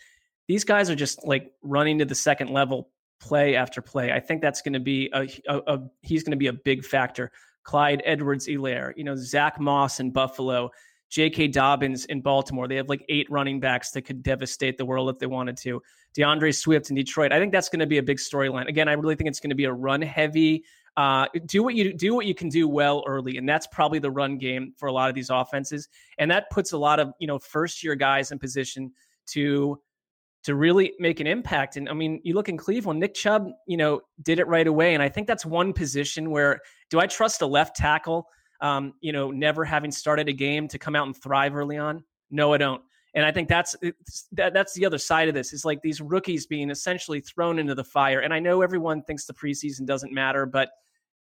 these 0.48 0.64
guys 0.64 0.90
are 0.90 0.94
just 0.94 1.26
like 1.26 1.52
running 1.62 1.98
to 1.98 2.04
the 2.04 2.14
second 2.14 2.50
level 2.50 2.90
play 3.20 3.56
after 3.56 3.80
play. 3.80 4.12
I 4.12 4.20
think 4.20 4.42
that's 4.42 4.62
going 4.62 4.74
to 4.74 4.80
be 4.80 5.10
a, 5.12 5.28
a, 5.48 5.58
a 5.66 5.90
he's 6.02 6.22
going 6.22 6.32
to 6.32 6.36
be 6.36 6.48
a 6.48 6.52
big 6.52 6.84
factor. 6.84 7.32
Clyde 7.64 8.02
Edwards-Helaire, 8.04 8.92
you 8.96 9.02
know, 9.02 9.16
Zach 9.16 9.58
Moss 9.58 9.98
in 9.98 10.12
Buffalo, 10.12 10.70
J.K. 11.10 11.48
Dobbins 11.48 12.04
in 12.04 12.20
Baltimore. 12.20 12.68
They 12.68 12.76
have 12.76 12.88
like 12.88 13.04
eight 13.08 13.28
running 13.28 13.58
backs 13.58 13.90
that 13.92 14.02
could 14.02 14.22
devastate 14.22 14.78
the 14.78 14.86
world 14.86 15.10
if 15.10 15.18
they 15.18 15.26
wanted 15.26 15.56
to. 15.58 15.82
D'Andre 16.14 16.52
Swift 16.52 16.90
in 16.90 16.96
Detroit. 16.96 17.32
I 17.32 17.40
think 17.40 17.52
that's 17.52 17.68
going 17.68 17.80
to 17.80 17.86
be 17.86 17.98
a 17.98 18.02
big 18.02 18.18
storyline. 18.18 18.68
Again, 18.68 18.88
I 18.88 18.92
really 18.92 19.16
think 19.16 19.28
it's 19.28 19.40
going 19.40 19.50
to 19.50 19.56
be 19.56 19.64
a 19.64 19.72
run 19.72 20.00
heavy. 20.00 20.64
Uh, 20.96 21.26
do 21.44 21.62
what 21.62 21.74
you 21.74 21.92
do 21.92 22.14
what 22.14 22.24
you 22.24 22.34
can 22.34 22.48
do 22.48 22.66
well 22.66 23.04
early, 23.06 23.36
and 23.36 23.46
that's 23.46 23.66
probably 23.66 23.98
the 23.98 24.10
run 24.10 24.38
game 24.38 24.72
for 24.78 24.86
a 24.86 24.92
lot 24.92 25.10
of 25.10 25.14
these 25.14 25.28
offenses. 25.28 25.88
And 26.18 26.30
that 26.30 26.48
puts 26.50 26.72
a 26.72 26.78
lot 26.78 27.00
of 27.00 27.12
you 27.18 27.26
know 27.26 27.38
first 27.38 27.84
year 27.84 27.94
guys 27.96 28.32
in 28.32 28.38
position 28.38 28.92
to 29.32 29.78
to 30.46 30.54
really 30.54 30.92
make 31.00 31.18
an 31.18 31.26
impact. 31.26 31.76
And 31.76 31.88
I 31.88 31.92
mean, 31.92 32.20
you 32.22 32.34
look 32.34 32.48
in 32.48 32.56
Cleveland, 32.56 33.00
Nick 33.00 33.14
Chubb, 33.14 33.48
you 33.66 33.76
know, 33.76 34.00
did 34.22 34.38
it 34.38 34.46
right 34.46 34.68
away. 34.68 34.94
And 34.94 35.02
I 35.02 35.08
think 35.08 35.26
that's 35.26 35.44
one 35.44 35.72
position 35.72 36.30
where 36.30 36.60
do 36.88 37.00
I 37.00 37.08
trust 37.08 37.42
a 37.42 37.46
left 37.46 37.74
tackle, 37.74 38.28
um, 38.60 38.94
you 39.00 39.12
know, 39.12 39.32
never 39.32 39.64
having 39.64 39.90
started 39.90 40.28
a 40.28 40.32
game 40.32 40.68
to 40.68 40.78
come 40.78 40.94
out 40.94 41.04
and 41.04 41.20
thrive 41.20 41.56
early 41.56 41.78
on? 41.78 42.04
No, 42.30 42.52
I 42.52 42.58
don't. 42.58 42.80
And 43.12 43.26
I 43.26 43.32
think 43.32 43.48
that's 43.48 43.74
that, 44.32 44.54
that's 44.54 44.72
the 44.74 44.86
other 44.86 44.98
side 44.98 45.26
of 45.26 45.34
this 45.34 45.52
is 45.52 45.64
like 45.64 45.82
these 45.82 46.00
rookies 46.00 46.46
being 46.46 46.70
essentially 46.70 47.20
thrown 47.20 47.58
into 47.58 47.74
the 47.74 47.82
fire. 47.82 48.20
And 48.20 48.32
I 48.32 48.38
know 48.38 48.62
everyone 48.62 49.02
thinks 49.02 49.26
the 49.26 49.34
preseason 49.34 49.84
doesn't 49.84 50.12
matter, 50.12 50.46
but 50.46 50.68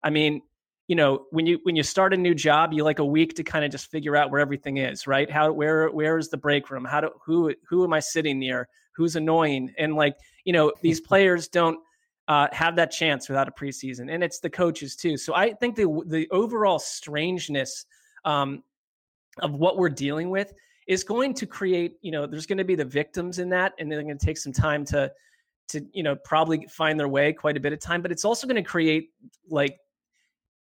I 0.02 0.10
mean, 0.10 0.42
you 0.88 0.96
know, 0.96 1.26
when 1.30 1.46
you 1.46 1.60
when 1.62 1.76
you 1.76 1.84
start 1.84 2.12
a 2.12 2.16
new 2.16 2.34
job, 2.34 2.72
you 2.72 2.82
like 2.82 2.98
a 2.98 3.04
week 3.04 3.34
to 3.36 3.44
kind 3.44 3.64
of 3.64 3.70
just 3.70 3.88
figure 3.88 4.16
out 4.16 4.32
where 4.32 4.40
everything 4.40 4.78
is, 4.78 5.06
right? 5.06 5.30
How 5.30 5.52
where 5.52 5.90
where 5.90 6.18
is 6.18 6.28
the 6.28 6.38
break 6.38 6.70
room? 6.70 6.84
How 6.84 7.02
do 7.02 7.10
who 7.24 7.54
who 7.68 7.84
am 7.84 7.92
I 7.92 8.00
sitting 8.00 8.40
near? 8.40 8.68
Who's 8.94 9.16
annoying. 9.16 9.72
And 9.78 9.94
like, 9.94 10.16
you 10.44 10.52
know, 10.52 10.72
these 10.82 11.00
players 11.08 11.48
don't 11.48 11.78
uh, 12.28 12.48
have 12.52 12.76
that 12.76 12.90
chance 12.90 13.28
without 13.28 13.48
a 13.48 13.52
preseason. 13.52 14.12
And 14.12 14.22
it's 14.22 14.40
the 14.40 14.50
coaches 14.50 14.96
too. 14.96 15.16
So 15.16 15.34
I 15.34 15.52
think 15.52 15.76
the 15.76 16.02
the 16.06 16.28
overall 16.30 16.78
strangeness 16.78 17.86
um, 18.24 18.62
of 19.38 19.54
what 19.54 19.76
we're 19.76 19.88
dealing 19.88 20.30
with 20.30 20.52
is 20.86 21.04
going 21.04 21.34
to 21.34 21.46
create, 21.46 21.96
you 22.02 22.10
know, 22.10 22.26
there's 22.26 22.46
going 22.46 22.58
to 22.58 22.64
be 22.64 22.74
the 22.74 22.84
victims 22.84 23.38
in 23.38 23.48
that, 23.50 23.72
and 23.78 23.90
they're 23.90 24.02
going 24.02 24.18
to 24.18 24.26
take 24.26 24.38
some 24.38 24.52
time 24.52 24.84
to 24.86 25.12
to 25.68 25.86
you 25.92 26.02
know 26.02 26.16
probably 26.24 26.66
find 26.66 26.98
their 26.98 27.08
way 27.08 27.32
quite 27.32 27.56
a 27.56 27.60
bit 27.60 27.72
of 27.72 27.78
time 27.78 28.02
but 28.02 28.10
it's 28.10 28.24
also 28.24 28.48
going 28.48 28.56
to 28.56 28.68
create 28.68 29.10
like 29.48 29.78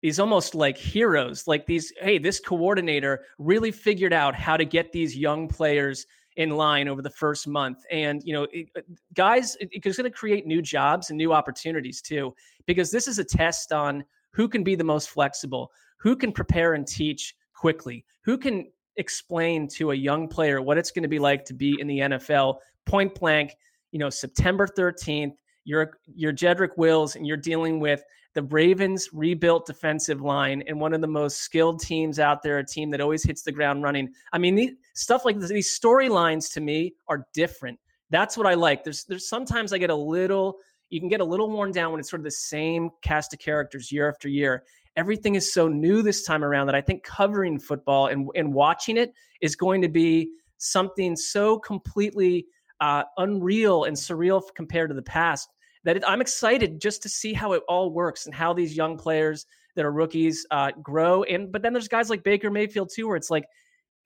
these 0.02 0.20
almost 0.20 0.56
like 0.56 0.78
heroes, 0.78 1.48
like 1.48 1.66
these, 1.66 1.94
hey, 2.02 2.18
this 2.18 2.40
coordinator 2.40 3.24
really 3.38 3.72
figured 3.72 4.14
out 4.14 4.36
how 4.36 4.58
to 4.58 4.66
get 4.66 4.92
these 4.92 5.16
young 5.16 5.48
players 5.48 6.08
in 6.38 6.52
line 6.52 6.88
over 6.88 7.02
the 7.02 7.10
first 7.10 7.48
month. 7.48 7.80
And, 7.92 8.22
you 8.24 8.34
know, 8.34 8.48
it, 8.52 8.70
guys, 9.14 9.56
it, 9.60 9.70
it's 9.72 9.98
going 9.98 10.10
to 10.10 10.16
create 10.16 10.46
new 10.46 10.62
jobs 10.62 11.10
and 11.10 11.18
new 11.18 11.34
opportunities 11.34 12.02
too, 12.02 12.34
because 12.66 12.92
this 12.92 13.08
is 13.08 13.20
a 13.20 13.24
test 13.24 13.72
on 13.72 14.04
who 14.32 14.48
can 14.48 14.64
be 14.64 14.76
the 14.76 14.84
most 14.84 15.10
flexible, 15.10 15.72
who 15.98 16.16
can 16.16 16.32
prepare 16.32 16.74
and 16.74 16.88
teach 16.88 17.36
quickly, 17.54 18.06
who 18.24 18.38
can 18.38 18.72
explain 18.98 19.68
to 19.68 19.92
a 19.92 19.96
young 19.96 20.28
player 20.28 20.62
what 20.62 20.78
it's 20.78 20.92
going 20.92 21.04
to 21.04 21.10
be 21.10 21.20
like 21.20 21.46
to 21.46 21.54
be 21.54 21.80
in 21.80 21.88
the 21.88 22.00
NFL 22.00 22.58
point 22.86 23.14
blank, 23.16 23.56
you 23.92 24.00
know, 24.00 24.10
September 24.10 24.68
13th. 24.68 25.34
You're 25.64 25.92
you're 26.16 26.34
Jedrick 26.34 26.78
Wills 26.78 27.16
and 27.16 27.28
you're 27.28 27.38
dealing 27.38 27.80
with 27.80 28.04
the 28.34 28.44
Ravens 28.44 29.10
rebuilt 29.14 29.66
defensive 29.66 30.22
line 30.22 30.64
and 30.68 30.80
one 30.80 30.94
of 30.94 31.02
the 31.02 31.08
most 31.08 31.40
skilled 31.40 31.82
teams 31.82 32.20
out 32.20 32.42
there, 32.42 32.60
a 32.60 32.66
team 32.66 32.90
that 32.92 33.02
always 33.02 33.24
hits 33.24 33.42
the 33.42 33.52
ground 33.52 33.84
running. 33.84 34.10
I 34.32 34.38
mean, 34.38 34.56
these, 34.56 34.72
stuff 34.94 35.26
like 35.26 35.40
this, 35.40 35.50
these 35.50 35.78
storylines 35.78 36.52
to 36.54 36.62
me 36.62 36.94
are 37.08 37.28
different. 37.34 37.80
That's 38.10 38.38
what 38.38 38.48
I 38.48 38.54
like. 38.54 38.84
There's 38.84 39.06
there's 39.06 39.28
sometimes 39.28 39.74
I 39.74 39.78
get 39.78 39.90
a 39.90 39.96
little 39.96 40.58
you 40.90 41.00
can 41.00 41.10
get 41.10 41.22
a 41.22 41.26
little 41.26 41.50
worn 41.50 41.72
down 41.72 41.92
when 41.92 42.00
it's 42.00 42.10
sort 42.10 42.20
of 42.20 42.26
the 42.26 42.32
same 42.32 42.90
cast 43.02 43.34
of 43.34 43.40
characters 43.40 43.92
year 43.92 44.10
after 44.10 44.28
year. 44.28 44.64
Everything 44.98 45.36
is 45.36 45.54
so 45.54 45.70
new 45.70 46.02
this 46.02 46.24
time 46.24 46.44
around 46.44 46.68
that 46.68 46.76
I 46.76 46.82
think 46.82 47.04
covering 47.04 47.58
football 47.58 48.08
and, 48.08 48.28
and 48.36 48.54
watching 48.54 48.98
it 48.98 49.14
is 49.42 49.56
going 49.56 49.82
to 49.82 49.88
be 49.88 50.32
something 50.58 51.16
so 51.16 51.58
completely 51.60 52.46
uh, 52.82 53.04
unreal 53.18 53.86
and 53.86 53.96
surreal 53.96 54.42
compared 54.54 54.90
to 54.90 54.96
the 54.96 55.02
past 55.02 55.50
that 55.84 55.98
it, 55.98 56.04
I'm 56.08 56.22
excited 56.22 56.80
just 56.80 57.02
to 57.04 57.10
see 57.10 57.34
how 57.34 57.54
it 57.54 57.64
all 57.68 57.92
works 57.92 58.26
and 58.26 58.36
how 58.36 58.54
these 58.54 58.76
young 58.76 58.98
players 58.98 59.46
that 59.76 59.86
are 59.86 59.92
rookies 59.92 60.46
uh, 60.52 60.72
grow. 60.82 61.24
And 61.24 61.52
but 61.52 61.62
then 61.62 61.74
there's 61.74 61.88
guys 61.88 62.10
like 62.10 62.24
Baker 62.24 62.50
Mayfield 62.50 62.90
too, 62.94 63.08
where 63.08 63.18
it's 63.18 63.30
like, 63.30 63.46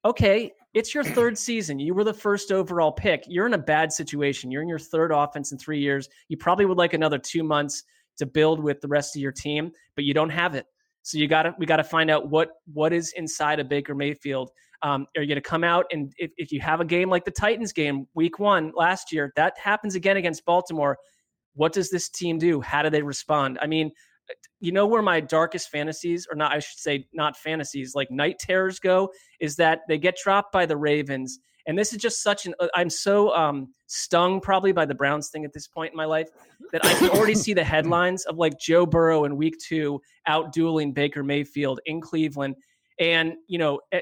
okay, 0.03 0.51
it's 0.73 0.93
your 0.93 1.03
third 1.03 1.37
season. 1.37 1.79
You 1.79 1.93
were 1.93 2.03
the 2.03 2.13
first 2.13 2.51
overall 2.51 2.91
pick. 2.91 3.23
You're 3.27 3.47
in 3.47 3.53
a 3.53 3.59
bad 3.59 3.91
situation. 3.91 4.51
You're 4.51 4.61
in 4.61 4.69
your 4.69 4.79
third 4.79 5.11
offense 5.11 5.51
in 5.51 5.57
three 5.57 5.79
years. 5.79 6.07
You 6.29 6.37
probably 6.37 6.65
would 6.65 6.77
like 6.77 6.93
another 6.93 7.17
two 7.17 7.43
months 7.43 7.83
to 8.17 8.25
build 8.25 8.61
with 8.61 8.79
the 8.81 8.87
rest 8.87 9.15
of 9.15 9.21
your 9.21 9.31
team, 9.31 9.71
but 9.95 10.05
you 10.05 10.13
don't 10.13 10.29
have 10.29 10.55
it. 10.55 10.65
So 11.01 11.17
you 11.17 11.27
got 11.27 11.43
to 11.43 11.55
we 11.59 11.65
got 11.65 11.77
to 11.77 11.83
find 11.83 12.09
out 12.09 12.29
what 12.29 12.49
what 12.73 12.93
is 12.93 13.13
inside 13.15 13.59
of 13.59 13.69
Baker 13.69 13.93
Mayfield. 13.93 14.51
Um, 14.81 15.07
are 15.15 15.21
you 15.21 15.27
going 15.27 15.41
to 15.41 15.49
come 15.49 15.63
out 15.63 15.85
and 15.91 16.13
if, 16.17 16.31
if 16.37 16.51
you 16.51 16.59
have 16.61 16.79
a 16.79 16.85
game 16.85 17.09
like 17.09 17.25
the 17.25 17.31
Titans 17.31 17.73
game 17.73 18.07
week 18.13 18.39
one 18.39 18.71
last 18.75 19.11
year, 19.11 19.31
that 19.35 19.53
happens 19.57 19.95
again 19.95 20.17
against 20.17 20.45
Baltimore. 20.45 20.97
What 21.55 21.73
does 21.73 21.89
this 21.89 22.09
team 22.09 22.37
do? 22.37 22.61
How 22.61 22.83
do 22.83 22.89
they 22.89 23.01
respond? 23.01 23.57
I 23.61 23.67
mean, 23.67 23.91
you 24.59 24.71
know 24.71 24.85
where 24.85 25.01
my 25.01 25.19
darkest 25.19 25.69
fantasies, 25.69 26.27
or 26.29 26.35
not, 26.35 26.51
I 26.51 26.59
should 26.59 26.79
say, 26.79 27.07
not 27.13 27.37
fantasies, 27.37 27.93
like 27.95 28.09
night 28.09 28.37
terrors 28.39 28.79
go, 28.79 29.11
is 29.39 29.55
that 29.57 29.81
they 29.87 29.97
get 29.97 30.17
dropped 30.21 30.51
by 30.51 30.65
the 30.65 30.77
Ravens. 30.77 31.39
And 31.67 31.77
this 31.77 31.93
is 31.93 31.99
just 31.99 32.21
such 32.21 32.45
an, 32.45 32.53
uh, 32.59 32.67
I'm 32.75 32.89
so 32.89 33.35
um, 33.35 33.73
stung 33.87 34.39
probably 34.39 34.71
by 34.71 34.85
the 34.85 34.93
Browns 34.93 35.29
thing 35.29 35.45
at 35.45 35.53
this 35.53 35.67
point 35.67 35.91
in 35.93 35.97
my 35.97 36.05
life 36.05 36.29
that 36.71 36.85
I 36.85 36.93
can 36.93 37.09
already 37.09 37.35
see 37.35 37.53
the 37.53 37.63
headlines 37.63 38.25
of 38.25 38.37
like 38.37 38.59
Joe 38.59 38.85
Burrow 38.85 39.25
in 39.25 39.35
week 39.35 39.55
two 39.59 39.99
out 40.27 40.53
dueling 40.53 40.93
Baker 40.93 41.23
Mayfield 41.23 41.79
in 41.85 42.01
Cleveland. 42.01 42.55
And, 42.99 43.33
you 43.47 43.57
know, 43.57 43.81
eh, 43.91 44.01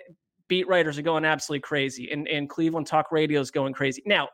beat 0.49 0.67
writers 0.67 0.97
are 0.97 1.03
going 1.03 1.25
absolutely 1.25 1.61
crazy 1.61 2.11
and, 2.11 2.27
and 2.27 2.49
Cleveland 2.49 2.85
talk 2.85 3.11
radio 3.11 3.39
is 3.39 3.49
going 3.49 3.73
crazy. 3.73 4.03
Now, 4.05 4.27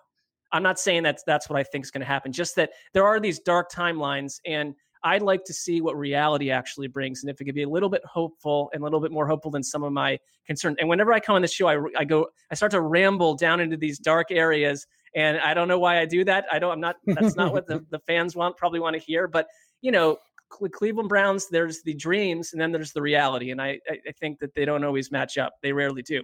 I'm 0.52 0.64
not 0.64 0.80
saying 0.80 1.04
that's 1.04 1.24
that's 1.24 1.50
what 1.50 1.60
I 1.60 1.64
think 1.64 1.86
is 1.86 1.92
going 1.92 2.02
to 2.02 2.08
happen. 2.08 2.32
Just 2.32 2.56
that 2.56 2.72
there 2.94 3.06
are 3.06 3.20
these 3.20 3.40
dark 3.40 3.72
timelines, 3.72 4.40
and 4.46 4.74
I'd 5.04 5.22
like 5.22 5.46
to 5.46 5.54
see 5.54 5.82
what 5.82 5.98
reality 5.98 6.52
actually 6.52 6.88
brings, 6.88 7.24
and 7.24 7.30
if 7.30 7.40
it 7.40 7.46
could 7.46 7.56
be 7.56 7.64
a 7.64 7.70
little 7.70 7.90
bit 7.90 8.04
hopeful 8.06 8.70
and 8.74 8.82
a 8.82 8.84
little 8.84 9.00
bit 9.00 9.12
more 9.12 9.28
hopeful 9.28 9.52
than 9.52 9.64
some 9.64 9.84
of 9.84 9.94
my 9.94 10.20
concerns. 10.46 10.78
And 10.80 10.90
whenever 10.90 11.14
I 11.14 11.20
come 11.20 11.36
on 11.36 11.42
the 11.42 11.48
show, 11.48 11.68
I, 11.68 11.80
I 11.98 12.04
go, 12.04 12.28
I 12.52 12.56
start 12.56 12.72
to 12.72 12.82
ramble 12.82 13.36
down 13.36 13.60
into 13.60 13.78
these 13.78 14.00
dark 14.00 14.32
areas, 14.32 14.86
and 15.16 15.40
I 15.40 15.54
don't 15.54 15.68
know 15.68 15.80
why 15.80 16.00
I 16.00 16.06
do 16.06 16.24
that. 16.26 16.46
I 16.52 16.60
don't. 16.60 16.72
I'm 16.72 16.80
not. 16.82 16.98
That's 17.06 17.36
not 17.36 17.54
what 17.54 17.68
the, 17.68 17.86
the 17.92 18.00
fans 18.00 18.36
want. 18.36 18.58
Probably 18.58 18.80
want 18.80 18.96
to 18.96 19.02
hear, 19.02 19.28
but 19.28 19.48
you 19.82 19.92
know. 19.92 20.18
Cleveland 20.72 21.10
Browns, 21.10 21.48
there's 21.48 21.84
the 21.84 21.94
dreams 21.94 22.54
and 22.54 22.60
then 22.60 22.72
there's 22.72 22.92
the 22.92 23.04
reality. 23.04 23.52
And 23.52 23.62
I, 23.62 23.80
I 23.88 24.12
think 24.20 24.40
that 24.40 24.56
they 24.56 24.66
don't 24.66 24.84
always 24.84 25.12
match 25.12 25.38
up. 25.38 25.54
They 25.62 25.72
rarely 25.72 26.02
do. 26.02 26.24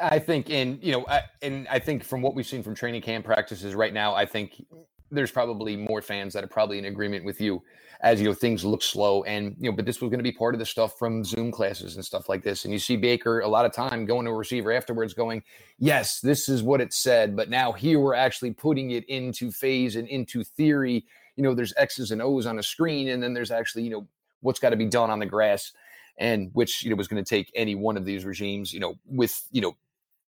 I 0.00 0.18
think, 0.18 0.50
and 0.50 0.82
you 0.82 0.92
know, 0.92 1.06
I, 1.06 1.22
and 1.42 1.68
I 1.68 1.78
think 1.78 2.04
from 2.04 2.22
what 2.22 2.34
we've 2.34 2.46
seen 2.46 2.62
from 2.62 2.74
training 2.74 3.02
camp 3.02 3.24
practices 3.24 3.74
right 3.74 3.92
now, 3.92 4.14
I 4.14 4.26
think 4.26 4.64
there's 5.10 5.30
probably 5.30 5.76
more 5.76 6.02
fans 6.02 6.32
that 6.34 6.44
are 6.44 6.48
probably 6.48 6.78
in 6.78 6.86
agreement 6.86 7.24
with 7.24 7.40
you 7.40 7.62
as 8.00 8.20
you 8.20 8.26
know 8.26 8.34
things 8.34 8.64
look 8.64 8.82
slow 8.82 9.22
and 9.24 9.54
you 9.58 9.70
know 9.70 9.76
but 9.76 9.86
this 9.86 10.00
was 10.00 10.10
going 10.10 10.18
to 10.18 10.24
be 10.24 10.32
part 10.32 10.54
of 10.54 10.58
the 10.58 10.66
stuff 10.66 10.98
from 10.98 11.24
zoom 11.24 11.50
classes 11.50 11.94
and 11.94 12.04
stuff 12.04 12.28
like 12.28 12.42
this. 12.42 12.64
And 12.64 12.72
you 12.72 12.78
see 12.78 12.96
baker 12.96 13.40
a 13.40 13.48
lot 13.48 13.64
of 13.64 13.72
time 13.72 14.04
going 14.04 14.26
to 14.26 14.30
a 14.30 14.34
receiver 14.34 14.72
afterwards 14.72 15.14
going 15.14 15.42
yes 15.78 16.20
this 16.20 16.48
is 16.48 16.62
what 16.62 16.80
it 16.80 16.92
said 16.92 17.36
but 17.36 17.48
now 17.48 17.72
here 17.72 18.00
we're 18.00 18.14
actually 18.14 18.52
putting 18.52 18.90
it 18.90 19.04
into 19.08 19.50
phase 19.50 19.96
and 19.96 20.08
into 20.08 20.44
theory. 20.44 21.04
You 21.36 21.44
know 21.44 21.54
there's 21.54 21.72
x's 21.76 22.10
and 22.10 22.20
o's 22.20 22.46
on 22.46 22.58
a 22.58 22.62
screen 22.62 23.08
and 23.08 23.22
then 23.22 23.32
there's 23.32 23.50
actually 23.50 23.84
you 23.84 23.90
know 23.90 24.08
what's 24.40 24.60
got 24.60 24.70
to 24.70 24.76
be 24.76 24.86
done 24.86 25.10
on 25.10 25.18
the 25.18 25.26
grass 25.26 25.72
and 26.18 26.50
which 26.52 26.82
you 26.82 26.90
know 26.90 26.96
was 26.96 27.08
going 27.08 27.22
to 27.22 27.28
take 27.28 27.50
any 27.54 27.74
one 27.74 27.96
of 27.96 28.04
these 28.04 28.24
regimes 28.24 28.72
you 28.72 28.80
know 28.80 28.94
with 29.06 29.46
you 29.50 29.60
know 29.60 29.76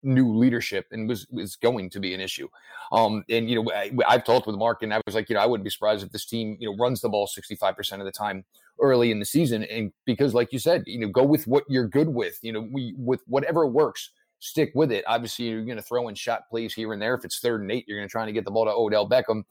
new 0.06 0.34
leadership 0.34 0.86
and 0.92 1.08
was 1.08 1.26
was 1.30 1.56
going 1.56 1.90
to 1.90 2.00
be 2.00 2.14
an 2.14 2.20
issue. 2.20 2.48
Um, 2.92 3.24
and 3.28 3.50
you 3.50 3.62
know, 3.62 3.72
I, 3.72 4.12
have 4.12 4.24
talked 4.24 4.46
with 4.46 4.56
Marc, 4.56 4.82
and 4.82 4.94
I 4.94 5.00
was 5.06 5.14
like, 5.14 5.28
you 5.28 5.34
know, 5.34 5.40
I 5.40 5.46
wouldn't 5.46 5.64
be 5.64 5.70
surprised 5.70 6.04
if 6.04 6.12
this 6.12 6.24
team, 6.24 6.56
you 6.60 6.70
know, 6.70 6.76
runs 6.76 7.00
the 7.00 7.08
ball 7.08 7.26
sixty 7.26 7.56
five 7.56 7.76
percent 7.76 8.00
of 8.00 8.06
the 8.06 8.12
time 8.12 8.44
early 8.80 9.10
in 9.10 9.18
the 9.18 9.26
season, 9.26 9.64
and 9.64 9.92
because, 10.04 10.32
like 10.34 10.52
you 10.52 10.58
said, 10.58 10.84
you 10.86 10.98
know, 10.98 11.08
go 11.08 11.24
with 11.24 11.46
what 11.46 11.64
you're 11.68 11.88
good 11.88 12.08
with. 12.08 12.38
You 12.42 12.52
know, 12.52 12.68
we 12.70 12.94
with 12.96 13.22
whatever 13.26 13.66
works, 13.66 14.10
stick 14.38 14.72
with 14.74 14.92
it. 14.92 15.04
Obviously, 15.06 15.46
you're 15.46 15.64
going 15.64 15.76
to 15.76 15.82
throw 15.82 16.08
in 16.08 16.14
shot 16.14 16.48
plays 16.48 16.72
here 16.72 16.92
and 16.92 17.02
there. 17.02 17.14
If 17.14 17.24
it's 17.24 17.40
third 17.40 17.62
and 17.62 17.72
eight, 17.72 17.84
you're 17.88 17.98
going 17.98 18.08
to 18.08 18.12
try 18.12 18.24
to 18.24 18.32
get 18.32 18.44
the 18.44 18.50
ball 18.50 18.64
to 18.64 18.72
Odell 18.72 19.08
Beckham. 19.08 19.44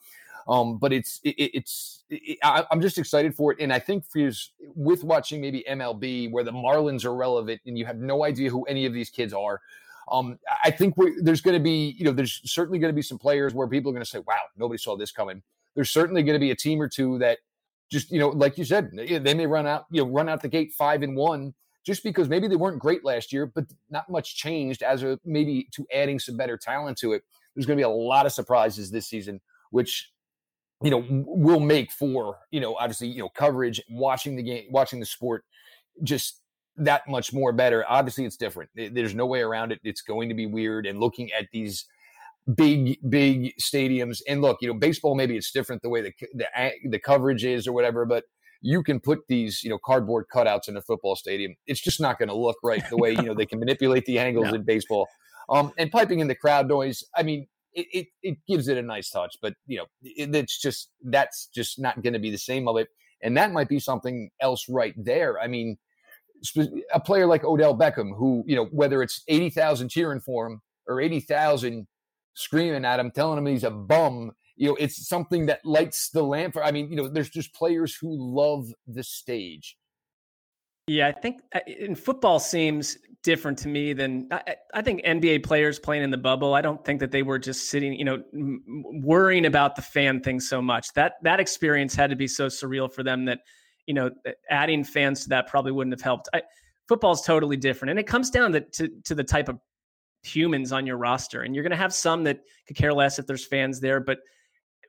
Um, 0.47 0.77
but 0.77 0.93
it's 0.93 1.19
it, 1.23 1.35
it's 1.37 2.03
it, 2.09 2.37
I, 2.43 2.65
am 2.71 2.79
just 2.79 2.97
excited 2.97 3.33
for 3.33 3.51
it, 3.51 3.59
and 3.59 3.73
I 3.73 3.79
think 3.79 4.05
for 4.05 4.31
with 4.75 5.03
watching 5.03 5.41
maybe 5.41 5.65
MLB 5.67 6.31
where 6.31 6.43
the 6.43 6.51
Marlins 6.51 7.03
are 7.03 7.15
relevant, 7.15 7.61
and 7.65 7.77
you 7.77 7.85
have 7.85 7.97
no 7.97 8.23
idea 8.23 8.49
who 8.49 8.63
any 8.65 8.85
of 8.85 8.93
these 8.93 9.09
kids 9.09 9.33
are. 9.33 9.61
Um, 10.11 10.37
I 10.63 10.71
think 10.71 10.95
there's 11.21 11.41
going 11.41 11.57
to 11.57 11.63
be, 11.63 11.95
you 11.97 12.05
know, 12.05 12.11
there's 12.11 12.41
certainly 12.45 12.79
going 12.79 12.91
to 12.91 12.95
be 12.95 13.01
some 13.01 13.17
players 13.17 13.53
where 13.53 13.67
people 13.67 13.89
are 13.89 13.93
going 13.93 14.03
to 14.03 14.09
say, 14.09 14.19
wow, 14.19 14.41
nobody 14.55 14.77
saw 14.77 14.95
this 14.95 15.11
coming. 15.11 15.41
There's 15.75 15.89
certainly 15.89 16.23
going 16.23 16.35
to 16.35 16.39
be 16.39 16.51
a 16.51 16.55
team 16.55 16.81
or 16.81 16.87
two 16.87 17.17
that 17.19 17.39
just, 17.89 18.11
you 18.11 18.19
know, 18.19 18.29
like 18.29 18.57
you 18.57 18.65
said, 18.65 18.91
they 18.93 19.33
may 19.33 19.47
run 19.47 19.67
out, 19.67 19.85
you 19.91 20.03
know, 20.03 20.09
run 20.09 20.29
out 20.29 20.41
the 20.41 20.47
gate 20.47 20.73
five 20.73 21.01
and 21.01 21.15
one 21.15 21.53
just 21.85 22.03
because 22.03 22.27
maybe 22.27 22.47
they 22.47 22.55
weren't 22.55 22.79
great 22.79 23.05
last 23.05 23.31
year, 23.31 23.45
but 23.45 23.65
not 23.89 24.09
much 24.09 24.35
changed 24.35 24.81
as 24.81 25.03
a 25.03 25.19
maybe 25.23 25.67
to 25.71 25.85
adding 25.93 26.19
some 26.19 26.35
better 26.35 26.57
talent 26.57 26.97
to 26.97 27.13
it. 27.13 27.23
There's 27.55 27.65
going 27.65 27.77
to 27.77 27.81
be 27.81 27.85
a 27.85 27.89
lot 27.89 28.25
of 28.25 28.31
surprises 28.31 28.91
this 28.91 29.07
season, 29.07 29.39
which 29.69 30.11
you 30.83 30.91
know 30.91 31.05
will 31.09 31.59
make 31.61 31.91
for 31.91 32.37
you 32.51 32.59
know 32.59 32.75
obviously 32.75 33.07
you 33.07 33.19
know 33.19 33.29
coverage, 33.29 33.81
watching 33.89 34.35
the 34.35 34.43
game, 34.43 34.65
watching 34.71 34.99
the 34.99 35.05
sport, 35.05 35.45
just 36.03 36.41
that 36.77 37.07
much 37.07 37.33
more 37.33 37.51
better. 37.51 37.85
Obviously, 37.87 38.25
it's 38.25 38.37
different. 38.37 38.69
There's 38.75 39.15
no 39.15 39.25
way 39.25 39.41
around 39.41 39.71
it. 39.71 39.79
It's 39.83 40.01
going 40.01 40.29
to 40.29 40.35
be 40.35 40.45
weird. 40.45 40.85
And 40.85 40.99
looking 40.99 41.31
at 41.31 41.47
these 41.51 41.85
big, 42.55 42.97
big 43.09 43.53
stadiums, 43.61 44.19
and 44.27 44.41
look, 44.41 44.57
you 44.61 44.67
know, 44.67 44.73
baseball 44.73 45.15
maybe 45.15 45.37
it's 45.37 45.51
different 45.51 45.81
the 45.81 45.89
way 45.89 46.01
the 46.01 46.13
the, 46.33 46.71
the 46.89 46.99
coverage 46.99 47.43
is 47.43 47.67
or 47.67 47.73
whatever, 47.73 48.05
but 48.05 48.25
you 48.61 48.81
can 48.81 48.99
put 48.99 49.19
these, 49.27 49.63
you 49.63 49.69
know, 49.69 49.77
cardboard 49.77 50.25
cutouts 50.33 50.67
in 50.67 50.75
a 50.75 50.81
football 50.81 51.15
stadium. 51.15 51.55
It's 51.67 51.81
just 51.81 52.01
not 52.01 52.17
going 52.17 52.29
to 52.29 52.35
look 52.35 52.57
right 52.63 52.83
the 52.89 52.97
way 52.97 53.11
you 53.11 53.21
know 53.23 53.33
they 53.33 53.45
can 53.45 53.59
manipulate 53.65 54.05
the 54.05 54.19
angles 54.19 54.47
no. 54.47 54.55
in 54.55 54.63
baseball. 54.63 55.07
Um, 55.49 55.71
and 55.77 55.91
piping 55.91 56.19
in 56.19 56.27
the 56.27 56.35
crowd 56.35 56.67
noise. 56.67 57.03
I 57.15 57.21
mean, 57.21 57.47
it, 57.73 57.85
it, 57.91 58.07
it 58.23 58.37
gives 58.47 58.67
it 58.67 58.77
a 58.77 58.81
nice 58.81 59.09
touch, 59.09 59.35
but 59.41 59.53
you 59.67 59.77
know, 59.77 59.85
it, 60.01 60.33
it's 60.33 60.59
just 60.59 60.89
that's 61.03 61.47
just 61.53 61.79
not 61.79 62.01
going 62.01 62.13
to 62.13 62.19
be 62.19 62.31
the 62.31 62.37
same 62.37 62.67
of 62.67 62.77
it. 62.77 62.87
And 63.21 63.37
that 63.37 63.51
might 63.51 63.69
be 63.69 63.79
something 63.79 64.29
else 64.41 64.65
right 64.69 64.93
there. 64.97 65.39
I 65.39 65.47
mean, 65.47 65.77
a 66.93 66.99
player 66.99 67.25
like 67.25 67.43
Odell 67.43 67.77
Beckham, 67.77 68.15
who, 68.15 68.43
you 68.45 68.55
know, 68.55 68.65
whether 68.65 69.01
it's 69.01 69.23
80,000 69.27 69.89
cheering 69.89 70.19
for 70.19 70.47
him 70.47 70.61
or 70.87 71.01
80,000 71.01 71.87
screaming 72.33 72.85
at 72.85 72.99
him, 72.99 73.11
telling 73.11 73.37
him 73.37 73.45
he's 73.45 73.63
a 73.63 73.71
bum, 73.71 74.31
you 74.55 74.69
know, 74.69 74.75
it's 74.75 75.07
something 75.07 75.45
that 75.47 75.65
lights 75.65 76.09
the 76.09 76.23
lamp. 76.23 76.53
For, 76.53 76.63
I 76.63 76.71
mean, 76.71 76.89
you 76.89 76.95
know, 76.95 77.07
there's 77.07 77.29
just 77.29 77.53
players 77.53 77.95
who 77.95 78.09
love 78.11 78.67
the 78.87 79.03
stage. 79.03 79.77
Yeah, 80.87 81.07
I 81.07 81.13
think 81.13 81.41
uh, 81.53 81.59
in 81.65 81.95
football 81.95 82.39
seems 82.39 82.97
different 83.23 83.57
to 83.59 83.67
me 83.67 83.93
than 83.93 84.27
I, 84.29 84.55
I, 84.75 84.81
think 84.83 85.03
NBA 85.03 85.43
players 85.43 85.79
playing 85.79 86.03
in 86.03 86.11
the 86.11 86.17
bubble. 86.17 86.53
I 86.53 86.61
don't 86.61 86.85
think 86.85 86.99
that 86.99 87.09
they 87.09 87.23
were 87.23 87.39
just 87.39 87.71
sitting, 87.71 87.93
you 87.93 88.05
know, 88.05 88.23
m- 88.33 88.61
worrying 89.01 89.47
about 89.47 89.75
the 89.75 89.81
fan 89.81 90.21
thing 90.21 90.39
so 90.39 90.61
much. 90.61 90.93
That 90.93 91.13
that 91.23 91.39
experience 91.39 91.95
had 91.95 92.11
to 92.11 92.15
be 92.15 92.27
so 92.27 92.47
surreal 92.47 92.91
for 92.91 93.01
them 93.01 93.25
that 93.25 93.39
you 93.87 93.93
know, 93.93 94.11
adding 94.49 94.83
fans 94.83 95.23
to 95.23 95.29
that 95.29 95.47
probably 95.47 95.71
wouldn't 95.71 95.93
have 95.93 96.01
helped. 96.01 96.29
I, 96.33 96.41
football's 96.87 97.23
totally 97.23 97.57
different, 97.57 97.91
and 97.91 97.99
it 97.99 98.07
comes 98.07 98.29
down 98.29 98.51
to, 98.53 98.61
to, 98.61 98.89
to 99.05 99.15
the 99.15 99.23
type 99.23 99.49
of 99.49 99.59
humans 100.23 100.71
on 100.71 100.85
your 100.87 100.97
roster, 100.97 101.43
and 101.43 101.53
you're 101.53 101.63
going 101.63 101.71
to 101.71 101.77
have 101.77 101.93
some 101.93 102.23
that 102.23 102.41
could 102.67 102.75
care 102.75 102.93
less 102.93 103.19
if 103.19 103.27
there's 103.27 103.45
fans 103.45 103.79
there, 103.79 103.99
but 103.99 104.19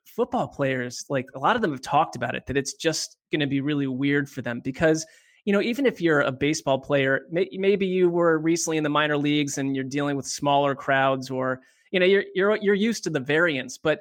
football 0.07 0.49
players, 0.49 1.05
like 1.09 1.27
a 1.35 1.39
lot 1.39 1.57
of 1.57 1.63
them 1.63 1.73
have 1.73 1.83
talked 1.83 2.17
about 2.17 2.35
it, 2.35 2.47
that 2.47 2.57
it's 2.57 2.75
just 2.75 3.17
going 3.31 3.41
to 3.41 3.47
be 3.47 3.61
really 3.61 3.87
weird 3.87 4.31
for 4.31 4.41
them 4.41 4.61
because, 4.61 5.05
you 5.45 5.53
know, 5.53 5.61
even 5.61 5.85
if 5.85 6.01
you're 6.01 6.21
a 6.21 6.33
baseball 6.33 6.79
player, 6.79 7.27
may, 7.31 7.49
maybe 7.53 7.87
you 7.87 8.09
were 8.09 8.39
recently 8.39 8.79
in 8.79 8.85
the 8.85 8.89
minor 8.89 9.19
leagues 9.19 9.59
and 9.59 9.75
you're 9.75 9.85
dealing 9.85 10.17
with 10.17 10.27
smaller 10.27 10.75
crowds 10.75 11.31
or, 11.31 11.61
you 11.91 12.01
know, 12.01 12.07
you're, 12.07 12.25
you're, 12.35 12.57
you're 12.63 12.75
used 12.75 13.05
to 13.05 13.11
the 13.11 13.21
variance, 13.21 13.77
but 13.79 14.01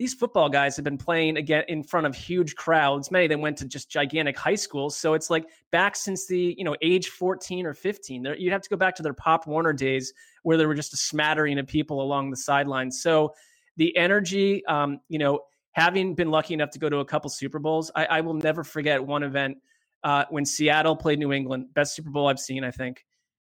these 0.00 0.14
football 0.14 0.48
guys 0.48 0.76
have 0.76 0.84
been 0.84 0.96
playing 0.96 1.36
again 1.36 1.62
in 1.68 1.82
front 1.82 2.06
of 2.06 2.16
huge 2.16 2.56
crowds. 2.56 3.10
Many 3.10 3.26
of 3.26 3.28
them 3.28 3.42
went 3.42 3.58
to 3.58 3.66
just 3.66 3.90
gigantic 3.90 4.34
high 4.34 4.54
schools. 4.54 4.96
So 4.96 5.12
it's 5.12 5.28
like 5.28 5.44
back 5.72 5.94
since 5.94 6.26
the, 6.26 6.54
you 6.56 6.64
know, 6.64 6.74
age 6.80 7.08
14 7.08 7.66
or 7.66 7.74
15. 7.74 8.34
You'd 8.38 8.50
have 8.50 8.62
to 8.62 8.70
go 8.70 8.78
back 8.78 8.94
to 8.94 9.02
their 9.02 9.12
Pop 9.12 9.46
Warner 9.46 9.74
days 9.74 10.14
where 10.42 10.56
there 10.56 10.68
were 10.68 10.74
just 10.74 10.94
a 10.94 10.96
smattering 10.96 11.58
of 11.58 11.66
people 11.66 12.00
along 12.00 12.30
the 12.30 12.38
sidelines. 12.38 13.02
So 13.02 13.34
the 13.76 13.94
energy, 13.94 14.64
um, 14.64 15.00
you 15.10 15.18
know, 15.18 15.40
having 15.72 16.14
been 16.14 16.30
lucky 16.30 16.54
enough 16.54 16.70
to 16.70 16.78
go 16.78 16.88
to 16.88 17.00
a 17.00 17.04
couple 17.04 17.28
Super 17.28 17.58
Bowls, 17.58 17.90
I, 17.94 18.06
I 18.06 18.20
will 18.22 18.32
never 18.32 18.64
forget 18.64 19.04
one 19.04 19.22
event 19.22 19.58
uh, 20.02 20.24
when 20.30 20.46
Seattle 20.46 20.96
played 20.96 21.18
New 21.18 21.30
England, 21.30 21.74
best 21.74 21.94
Super 21.94 22.08
Bowl 22.08 22.26
I've 22.26 22.40
seen, 22.40 22.64
I 22.64 22.70
think. 22.70 23.04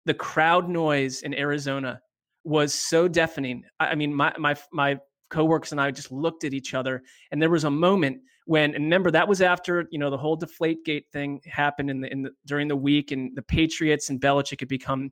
The 0.04 0.14
crowd 0.14 0.68
noise 0.68 1.22
in 1.22 1.34
Arizona 1.34 2.00
was 2.44 2.72
so 2.72 3.08
deafening. 3.08 3.64
I, 3.80 3.86
I 3.86 3.94
mean, 3.96 4.14
my 4.14 4.32
my 4.38 4.54
my 4.72 5.00
coworkers 5.28 5.72
and 5.72 5.80
I 5.80 5.90
just 5.90 6.12
looked 6.12 6.44
at 6.44 6.54
each 6.54 6.74
other, 6.74 7.02
and 7.30 7.40
there 7.40 7.50
was 7.50 7.64
a 7.64 7.70
moment 7.70 8.18
when, 8.46 8.74
and 8.74 8.84
remember 8.84 9.10
that 9.10 9.28
was 9.28 9.42
after 9.42 9.86
you 9.90 9.98
know 9.98 10.10
the 10.10 10.18
whole 10.18 10.36
Deflate 10.36 10.84
Gate 10.84 11.06
thing 11.12 11.40
happened 11.46 11.90
in 11.90 12.00
the 12.00 12.12
in 12.12 12.22
the 12.22 12.30
during 12.46 12.68
the 12.68 12.76
week, 12.76 13.10
and 13.10 13.34
the 13.34 13.42
Patriots 13.42 14.08
and 14.10 14.20
Belichick 14.20 14.60
had 14.60 14.68
become 14.68 15.10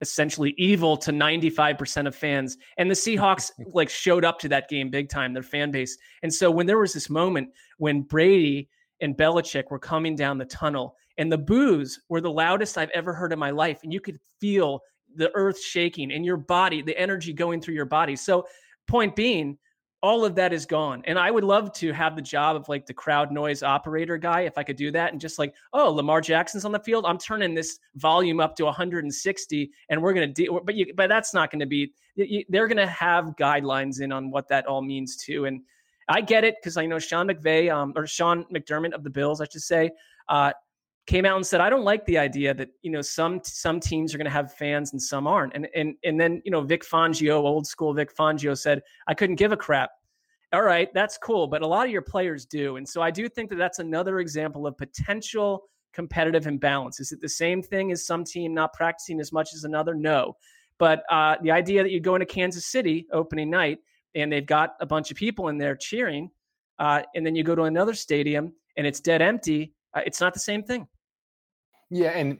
essentially 0.00 0.54
evil 0.58 0.96
to 0.96 1.10
95% 1.10 2.06
of 2.06 2.14
fans. 2.14 2.56
And 2.76 2.90
the 2.90 2.94
Seahawks 2.94 3.50
like 3.72 3.88
showed 3.88 4.24
up 4.24 4.38
to 4.40 4.48
that 4.50 4.68
game 4.68 4.90
big 4.90 5.08
time, 5.08 5.32
their 5.32 5.42
fan 5.42 5.70
base. 5.70 5.96
And 6.22 6.32
so 6.32 6.50
when 6.50 6.66
there 6.66 6.78
was 6.78 6.92
this 6.92 7.08
moment 7.08 7.48
when 7.78 8.02
Brady 8.02 8.68
and 9.00 9.16
Belichick 9.16 9.70
were 9.70 9.78
coming 9.78 10.14
down 10.14 10.38
the 10.38 10.44
tunnel 10.44 10.96
and 11.18 11.32
the 11.32 11.38
boos 11.38 12.00
were 12.08 12.20
the 12.20 12.30
loudest 12.30 12.76
I've 12.76 12.90
ever 12.90 13.12
heard 13.12 13.32
in 13.32 13.38
my 13.38 13.50
life. 13.50 13.80
And 13.82 13.92
you 13.92 14.00
could 14.00 14.18
feel 14.40 14.80
the 15.14 15.30
earth 15.34 15.60
shaking 15.60 16.10
in 16.10 16.24
your 16.24 16.36
body, 16.36 16.82
the 16.82 16.98
energy 16.98 17.32
going 17.32 17.60
through 17.60 17.74
your 17.74 17.86
body. 17.86 18.16
So 18.16 18.46
point 18.86 19.16
being, 19.16 19.58
all 20.02 20.24
of 20.24 20.34
that 20.34 20.52
is 20.52 20.66
gone. 20.66 21.02
And 21.06 21.18
I 21.18 21.30
would 21.30 21.42
love 21.42 21.72
to 21.74 21.92
have 21.92 22.14
the 22.14 22.22
job 22.22 22.54
of 22.54 22.68
like 22.68 22.86
the 22.86 22.94
crowd 22.94 23.32
noise 23.32 23.62
operator 23.62 24.18
guy 24.18 24.42
if 24.42 24.58
I 24.58 24.62
could 24.62 24.76
do 24.76 24.90
that 24.92 25.12
and 25.12 25.20
just 25.20 25.38
like, 25.38 25.54
oh, 25.72 25.90
Lamar 25.90 26.20
Jackson's 26.20 26.64
on 26.64 26.72
the 26.72 26.78
field. 26.78 27.04
I'm 27.06 27.18
turning 27.18 27.54
this 27.54 27.78
volume 27.96 28.38
up 28.38 28.54
to 28.56 28.64
160 28.66 29.70
and 29.88 30.02
we're 30.02 30.12
going 30.12 30.28
to 30.28 30.32
deal. 30.32 30.60
But 30.62 30.74
you, 30.74 30.92
but 30.94 31.08
that's 31.08 31.32
not 31.32 31.50
going 31.50 31.60
to 31.60 31.66
be, 31.66 31.92
they're 32.48 32.68
going 32.68 32.76
to 32.76 32.86
have 32.86 33.34
guidelines 33.38 34.00
in 34.00 34.12
on 34.12 34.30
what 34.30 34.48
that 34.48 34.66
all 34.66 34.82
means 34.82 35.16
too. 35.16 35.46
And 35.46 35.62
I 36.08 36.20
get 36.20 36.44
it 36.44 36.56
because 36.60 36.76
I 36.76 36.86
know 36.86 36.98
Sean 36.98 37.28
McVay 37.28 37.74
um, 37.74 37.92
or 37.96 38.06
Sean 38.06 38.44
McDermott 38.44 38.92
of 38.92 39.02
the 39.02 39.10
Bills, 39.10 39.40
I 39.40 39.46
should 39.50 39.62
say, 39.62 39.90
uh, 40.28 40.52
came 41.06 41.24
out 41.24 41.36
and 41.36 41.46
said, 41.46 41.60
I 41.60 41.70
don't 41.70 41.84
like 41.84 42.04
the 42.06 42.18
idea 42.18 42.52
that, 42.54 42.68
you 42.82 42.90
know, 42.90 43.02
some 43.02 43.40
some 43.44 43.80
teams 43.80 44.14
are 44.14 44.18
going 44.18 44.26
to 44.26 44.30
have 44.30 44.52
fans 44.54 44.92
and 44.92 45.00
some 45.00 45.26
aren't. 45.26 45.54
And 45.54 45.68
and 45.74 45.94
and 46.04 46.20
then, 46.20 46.42
you 46.44 46.50
know, 46.50 46.62
Vic 46.62 46.84
Fangio, 46.84 47.36
old 47.36 47.66
school 47.66 47.94
Vic 47.94 48.14
Fangio 48.16 48.58
said, 48.58 48.82
I 49.06 49.14
couldn't 49.14 49.36
give 49.36 49.52
a 49.52 49.56
crap. 49.56 49.90
All 50.52 50.62
right, 50.62 50.92
that's 50.94 51.18
cool, 51.18 51.48
but 51.48 51.62
a 51.62 51.66
lot 51.66 51.86
of 51.86 51.92
your 51.92 52.02
players 52.02 52.46
do. 52.46 52.76
And 52.76 52.88
so 52.88 53.02
I 53.02 53.10
do 53.10 53.28
think 53.28 53.50
that 53.50 53.56
that's 53.56 53.78
another 53.78 54.20
example 54.20 54.66
of 54.66 54.76
potential 54.78 55.64
competitive 55.92 56.46
imbalance. 56.46 57.00
Is 57.00 57.10
it 57.10 57.20
the 57.20 57.28
same 57.28 57.62
thing 57.62 57.90
as 57.90 58.06
some 58.06 58.22
team 58.22 58.54
not 58.54 58.72
practicing 58.72 59.20
as 59.20 59.32
much 59.32 59.54
as 59.54 59.64
another? 59.64 59.94
No. 59.94 60.36
But 60.78 61.02
uh, 61.10 61.36
the 61.42 61.50
idea 61.50 61.82
that 61.82 61.90
you 61.90 62.00
go 62.00 62.14
into 62.14 62.26
Kansas 62.26 62.66
City 62.66 63.06
opening 63.12 63.50
night 63.50 63.78
and 64.14 64.30
they've 64.30 64.46
got 64.46 64.76
a 64.80 64.86
bunch 64.86 65.10
of 65.10 65.16
people 65.16 65.48
in 65.48 65.58
there 65.58 65.74
cheering, 65.74 66.30
uh, 66.78 67.02
and 67.14 67.26
then 67.26 67.34
you 67.34 67.42
go 67.42 67.54
to 67.54 67.62
another 67.62 67.94
stadium 67.94 68.52
and 68.76 68.86
it's 68.86 69.00
dead 69.00 69.22
empty, 69.22 69.72
uh, 69.94 70.02
it's 70.04 70.20
not 70.20 70.34
the 70.34 70.40
same 70.40 70.62
thing. 70.62 70.86
Yeah, 71.90 72.10
and 72.10 72.38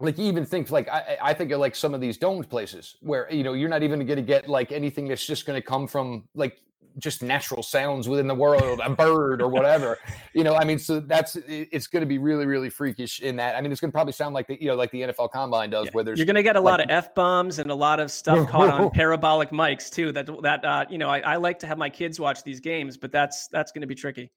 like 0.00 0.18
you 0.18 0.26
even 0.26 0.44
think 0.44 0.70
like 0.70 0.88
I, 0.88 1.16
I 1.22 1.34
think 1.34 1.52
of 1.52 1.60
like 1.60 1.76
some 1.76 1.94
of 1.94 2.00
these 2.00 2.18
domed 2.18 2.48
places 2.48 2.96
where 3.00 3.32
you 3.32 3.44
know 3.44 3.52
you're 3.52 3.68
not 3.68 3.82
even 3.82 4.04
going 4.06 4.16
to 4.16 4.22
get 4.22 4.48
like 4.48 4.72
anything 4.72 5.08
that's 5.08 5.24
just 5.24 5.46
going 5.46 5.60
to 5.60 5.66
come 5.66 5.86
from 5.86 6.24
like 6.34 6.58
just 6.98 7.22
natural 7.22 7.62
sounds 7.62 8.08
within 8.08 8.26
the 8.26 8.34
world, 8.34 8.80
a 8.82 8.90
bird 8.90 9.40
or 9.40 9.48
whatever. 9.48 9.98
you 10.34 10.44
know, 10.44 10.54
I 10.54 10.64
mean, 10.64 10.78
so 10.78 11.00
that's 11.00 11.36
it's 11.46 11.86
going 11.86 12.02
to 12.02 12.06
be 12.06 12.18
really, 12.18 12.46
really 12.46 12.70
freakish 12.70 13.20
in 13.20 13.36
that. 13.36 13.56
I 13.56 13.60
mean, 13.60 13.72
it's 13.72 13.80
going 13.80 13.90
to 13.90 13.94
probably 13.94 14.12
sound 14.12 14.34
like 14.34 14.46
the 14.46 14.60
you 14.60 14.68
know 14.68 14.74
like 14.74 14.90
the 14.90 15.02
NFL 15.02 15.30
Combine 15.32 15.70
does, 15.70 15.86
yeah. 15.86 15.90
where 15.92 16.04
there's 16.04 16.18
you're 16.18 16.26
going 16.26 16.36
to 16.36 16.42
get 16.42 16.56
a 16.56 16.60
like, 16.60 16.72
lot 16.72 16.80
of 16.80 16.90
f 16.90 17.14
bombs 17.14 17.58
and 17.58 17.70
a 17.70 17.74
lot 17.74 18.00
of 18.00 18.10
stuff 18.10 18.48
caught 18.48 18.68
on 18.68 18.90
parabolic 18.90 19.50
mics 19.50 19.90
too. 19.90 20.12
That 20.12 20.28
that 20.42 20.64
uh, 20.64 20.84
you 20.90 20.98
know, 20.98 21.08
I, 21.08 21.20
I 21.20 21.36
like 21.36 21.58
to 21.60 21.66
have 21.66 21.78
my 21.78 21.90
kids 21.90 22.18
watch 22.20 22.42
these 22.42 22.60
games, 22.60 22.96
but 22.96 23.12
that's 23.12 23.48
that's 23.48 23.72
going 23.72 23.82
to 23.82 23.86
be 23.86 23.94
tricky. 23.94 24.30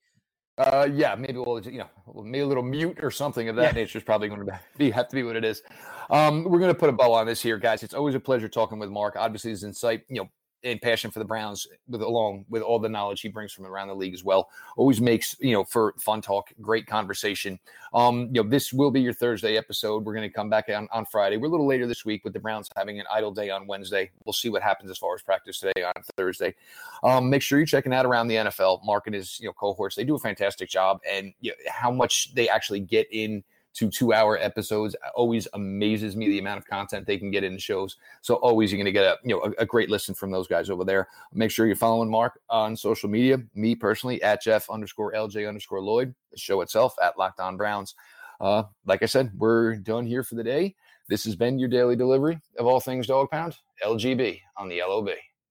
Uh, 0.57 0.87
yeah, 0.93 1.15
maybe 1.15 1.37
we'll 1.37 1.61
you 1.61 1.79
know 1.79 2.23
maybe 2.23 2.39
a 2.39 2.47
little 2.47 2.63
mute 2.63 2.99
or 3.01 3.11
something 3.11 3.49
of 3.49 3.57
that 3.57 3.75
yeah. 3.75 3.81
nature 3.81 3.97
is 3.97 4.03
probably 4.03 4.29
going 4.29 4.39
to 4.45 4.59
be 4.77 4.89
have 4.91 5.09
to 5.09 5.15
be 5.15 5.23
what 5.23 5.35
it 5.35 5.43
is. 5.43 5.61
Um, 6.09 6.43
we're 6.43 6.59
going 6.59 6.73
to 6.73 6.79
put 6.79 6.89
a 6.89 6.93
bow 6.93 7.11
on 7.13 7.25
this 7.25 7.41
here, 7.41 7.57
guys. 7.57 7.83
It's 7.83 7.93
always 7.93 8.15
a 8.15 8.19
pleasure 8.19 8.47
talking 8.47 8.79
with 8.79 8.89
Marc. 8.89 9.15
Obviously, 9.17 9.51
his 9.51 9.63
insight, 9.63 10.03
you 10.07 10.21
know, 10.21 10.29
and 10.65 10.81
passion 10.81 11.11
for 11.11 11.19
the 11.19 11.25
Browns, 11.25 11.67
with 11.87 12.01
along 12.01 12.45
with 12.49 12.61
all 12.61 12.79
the 12.79 12.89
knowledge 12.89 13.21
he 13.21 13.29
brings 13.29 13.53
from 13.53 13.65
around 13.65 13.87
the 13.87 13.95
league 13.95 14.13
as 14.13 14.23
well, 14.23 14.49
always 14.75 14.99
makes 14.99 15.35
you 15.39 15.53
know 15.53 15.63
for 15.63 15.93
fun 15.99 16.21
talk, 16.21 16.51
great 16.59 16.87
conversation. 16.87 17.59
Um, 17.93 18.29
you 18.33 18.43
know, 18.43 18.49
this 18.49 18.73
will 18.73 18.91
be 18.91 18.99
your 18.99 19.13
Thursday 19.13 19.55
episode. 19.55 20.03
We're 20.03 20.15
going 20.15 20.27
to 20.29 20.33
come 20.33 20.49
back 20.49 20.69
on, 20.69 20.89
on 20.91 21.05
Friday. 21.05 21.37
We're 21.37 21.47
a 21.47 21.51
little 21.51 21.67
later 21.67 21.87
this 21.87 22.03
week 22.03 22.23
with 22.23 22.33
the 22.33 22.39
Browns 22.39 22.69
having 22.75 22.99
an 22.99 23.05
idle 23.11 23.31
day 23.31 23.49
on 23.49 23.67
Wednesday. 23.67 24.11
We'll 24.25 24.33
see 24.33 24.49
what 24.49 24.61
happens 24.61 24.91
as 24.91 24.97
far 24.97 25.15
as 25.15 25.21
practice 25.21 25.59
today 25.59 25.83
on 25.83 25.93
Thursday. 26.17 26.55
Um, 27.03 27.29
make 27.29 27.41
sure 27.41 27.59
you're 27.59 27.65
checking 27.65 27.93
out 27.93 28.05
around 28.05 28.27
the 28.27 28.35
NFL. 28.35 28.83
Marc 28.83 29.07
and 29.07 29.15
his 29.15 29.39
you 29.39 29.47
know 29.47 29.53
cohorts, 29.53 29.95
they 29.95 30.03
do 30.03 30.15
a 30.15 30.19
fantastic 30.19 30.69
job, 30.69 30.99
and 31.09 31.33
you 31.39 31.51
know, 31.51 31.71
how 31.71 31.91
much 31.91 32.33
they 32.33 32.49
actually 32.49 32.79
get 32.79 33.07
in 33.11 33.43
to 33.75 33.89
two 33.89 34.13
hour 34.13 34.37
episodes 34.37 34.95
always 35.15 35.47
amazes 35.53 36.15
me 36.15 36.27
the 36.27 36.39
amount 36.39 36.57
of 36.57 36.65
content 36.65 37.05
they 37.05 37.17
can 37.17 37.29
get 37.29 37.43
in 37.43 37.57
shows. 37.57 37.97
So 38.21 38.35
always 38.35 38.71
you're 38.71 38.77
going 38.77 38.85
to 38.85 38.91
get 38.91 39.03
a 39.03 39.17
you 39.23 39.35
know 39.35 39.41
a, 39.41 39.63
a, 39.63 39.65
great 39.65 39.89
listen 39.89 40.15
from 40.15 40.31
those 40.31 40.47
guys 40.47 40.69
over 40.69 40.83
there. 40.83 41.09
Make 41.33 41.51
sure 41.51 41.67
you're 41.67 41.75
following 41.75 42.09
Marc 42.09 42.39
on 42.49 42.75
social 42.75 43.09
media. 43.09 43.37
Me 43.53 43.75
personally 43.75 44.21
at 44.23 44.41
Jeff 44.41 44.69
underscore 44.69 45.13
LJ 45.13 45.47
underscore 45.47 45.81
Lloyd. 45.81 46.15
The 46.31 46.37
show 46.37 46.61
itself 46.61 46.95
at 47.03 47.17
Locked 47.17 47.39
On 47.39 47.57
Browns. 47.57 47.95
Uh, 48.39 48.63
like 48.85 49.03
I 49.03 49.07
said, 49.07 49.31
we're 49.35 49.75
done 49.75 50.05
here 50.05 50.23
for 50.23 50.35
the 50.35 50.43
day. 50.43 50.75
This 51.07 51.23
has 51.25 51.35
been 51.35 51.59
your 51.59 51.69
daily 51.69 51.95
delivery 51.95 52.39
of 52.57 52.65
all 52.65 52.79
things 52.79 53.07
dog 53.07 53.29
pound. 53.29 53.57
LGB 53.83 54.39
on 54.57 54.69
the 54.69 54.81
LOB. 54.81 55.09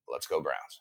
Let's 0.09 0.27
go 0.27 0.41
Browns. 0.41 0.81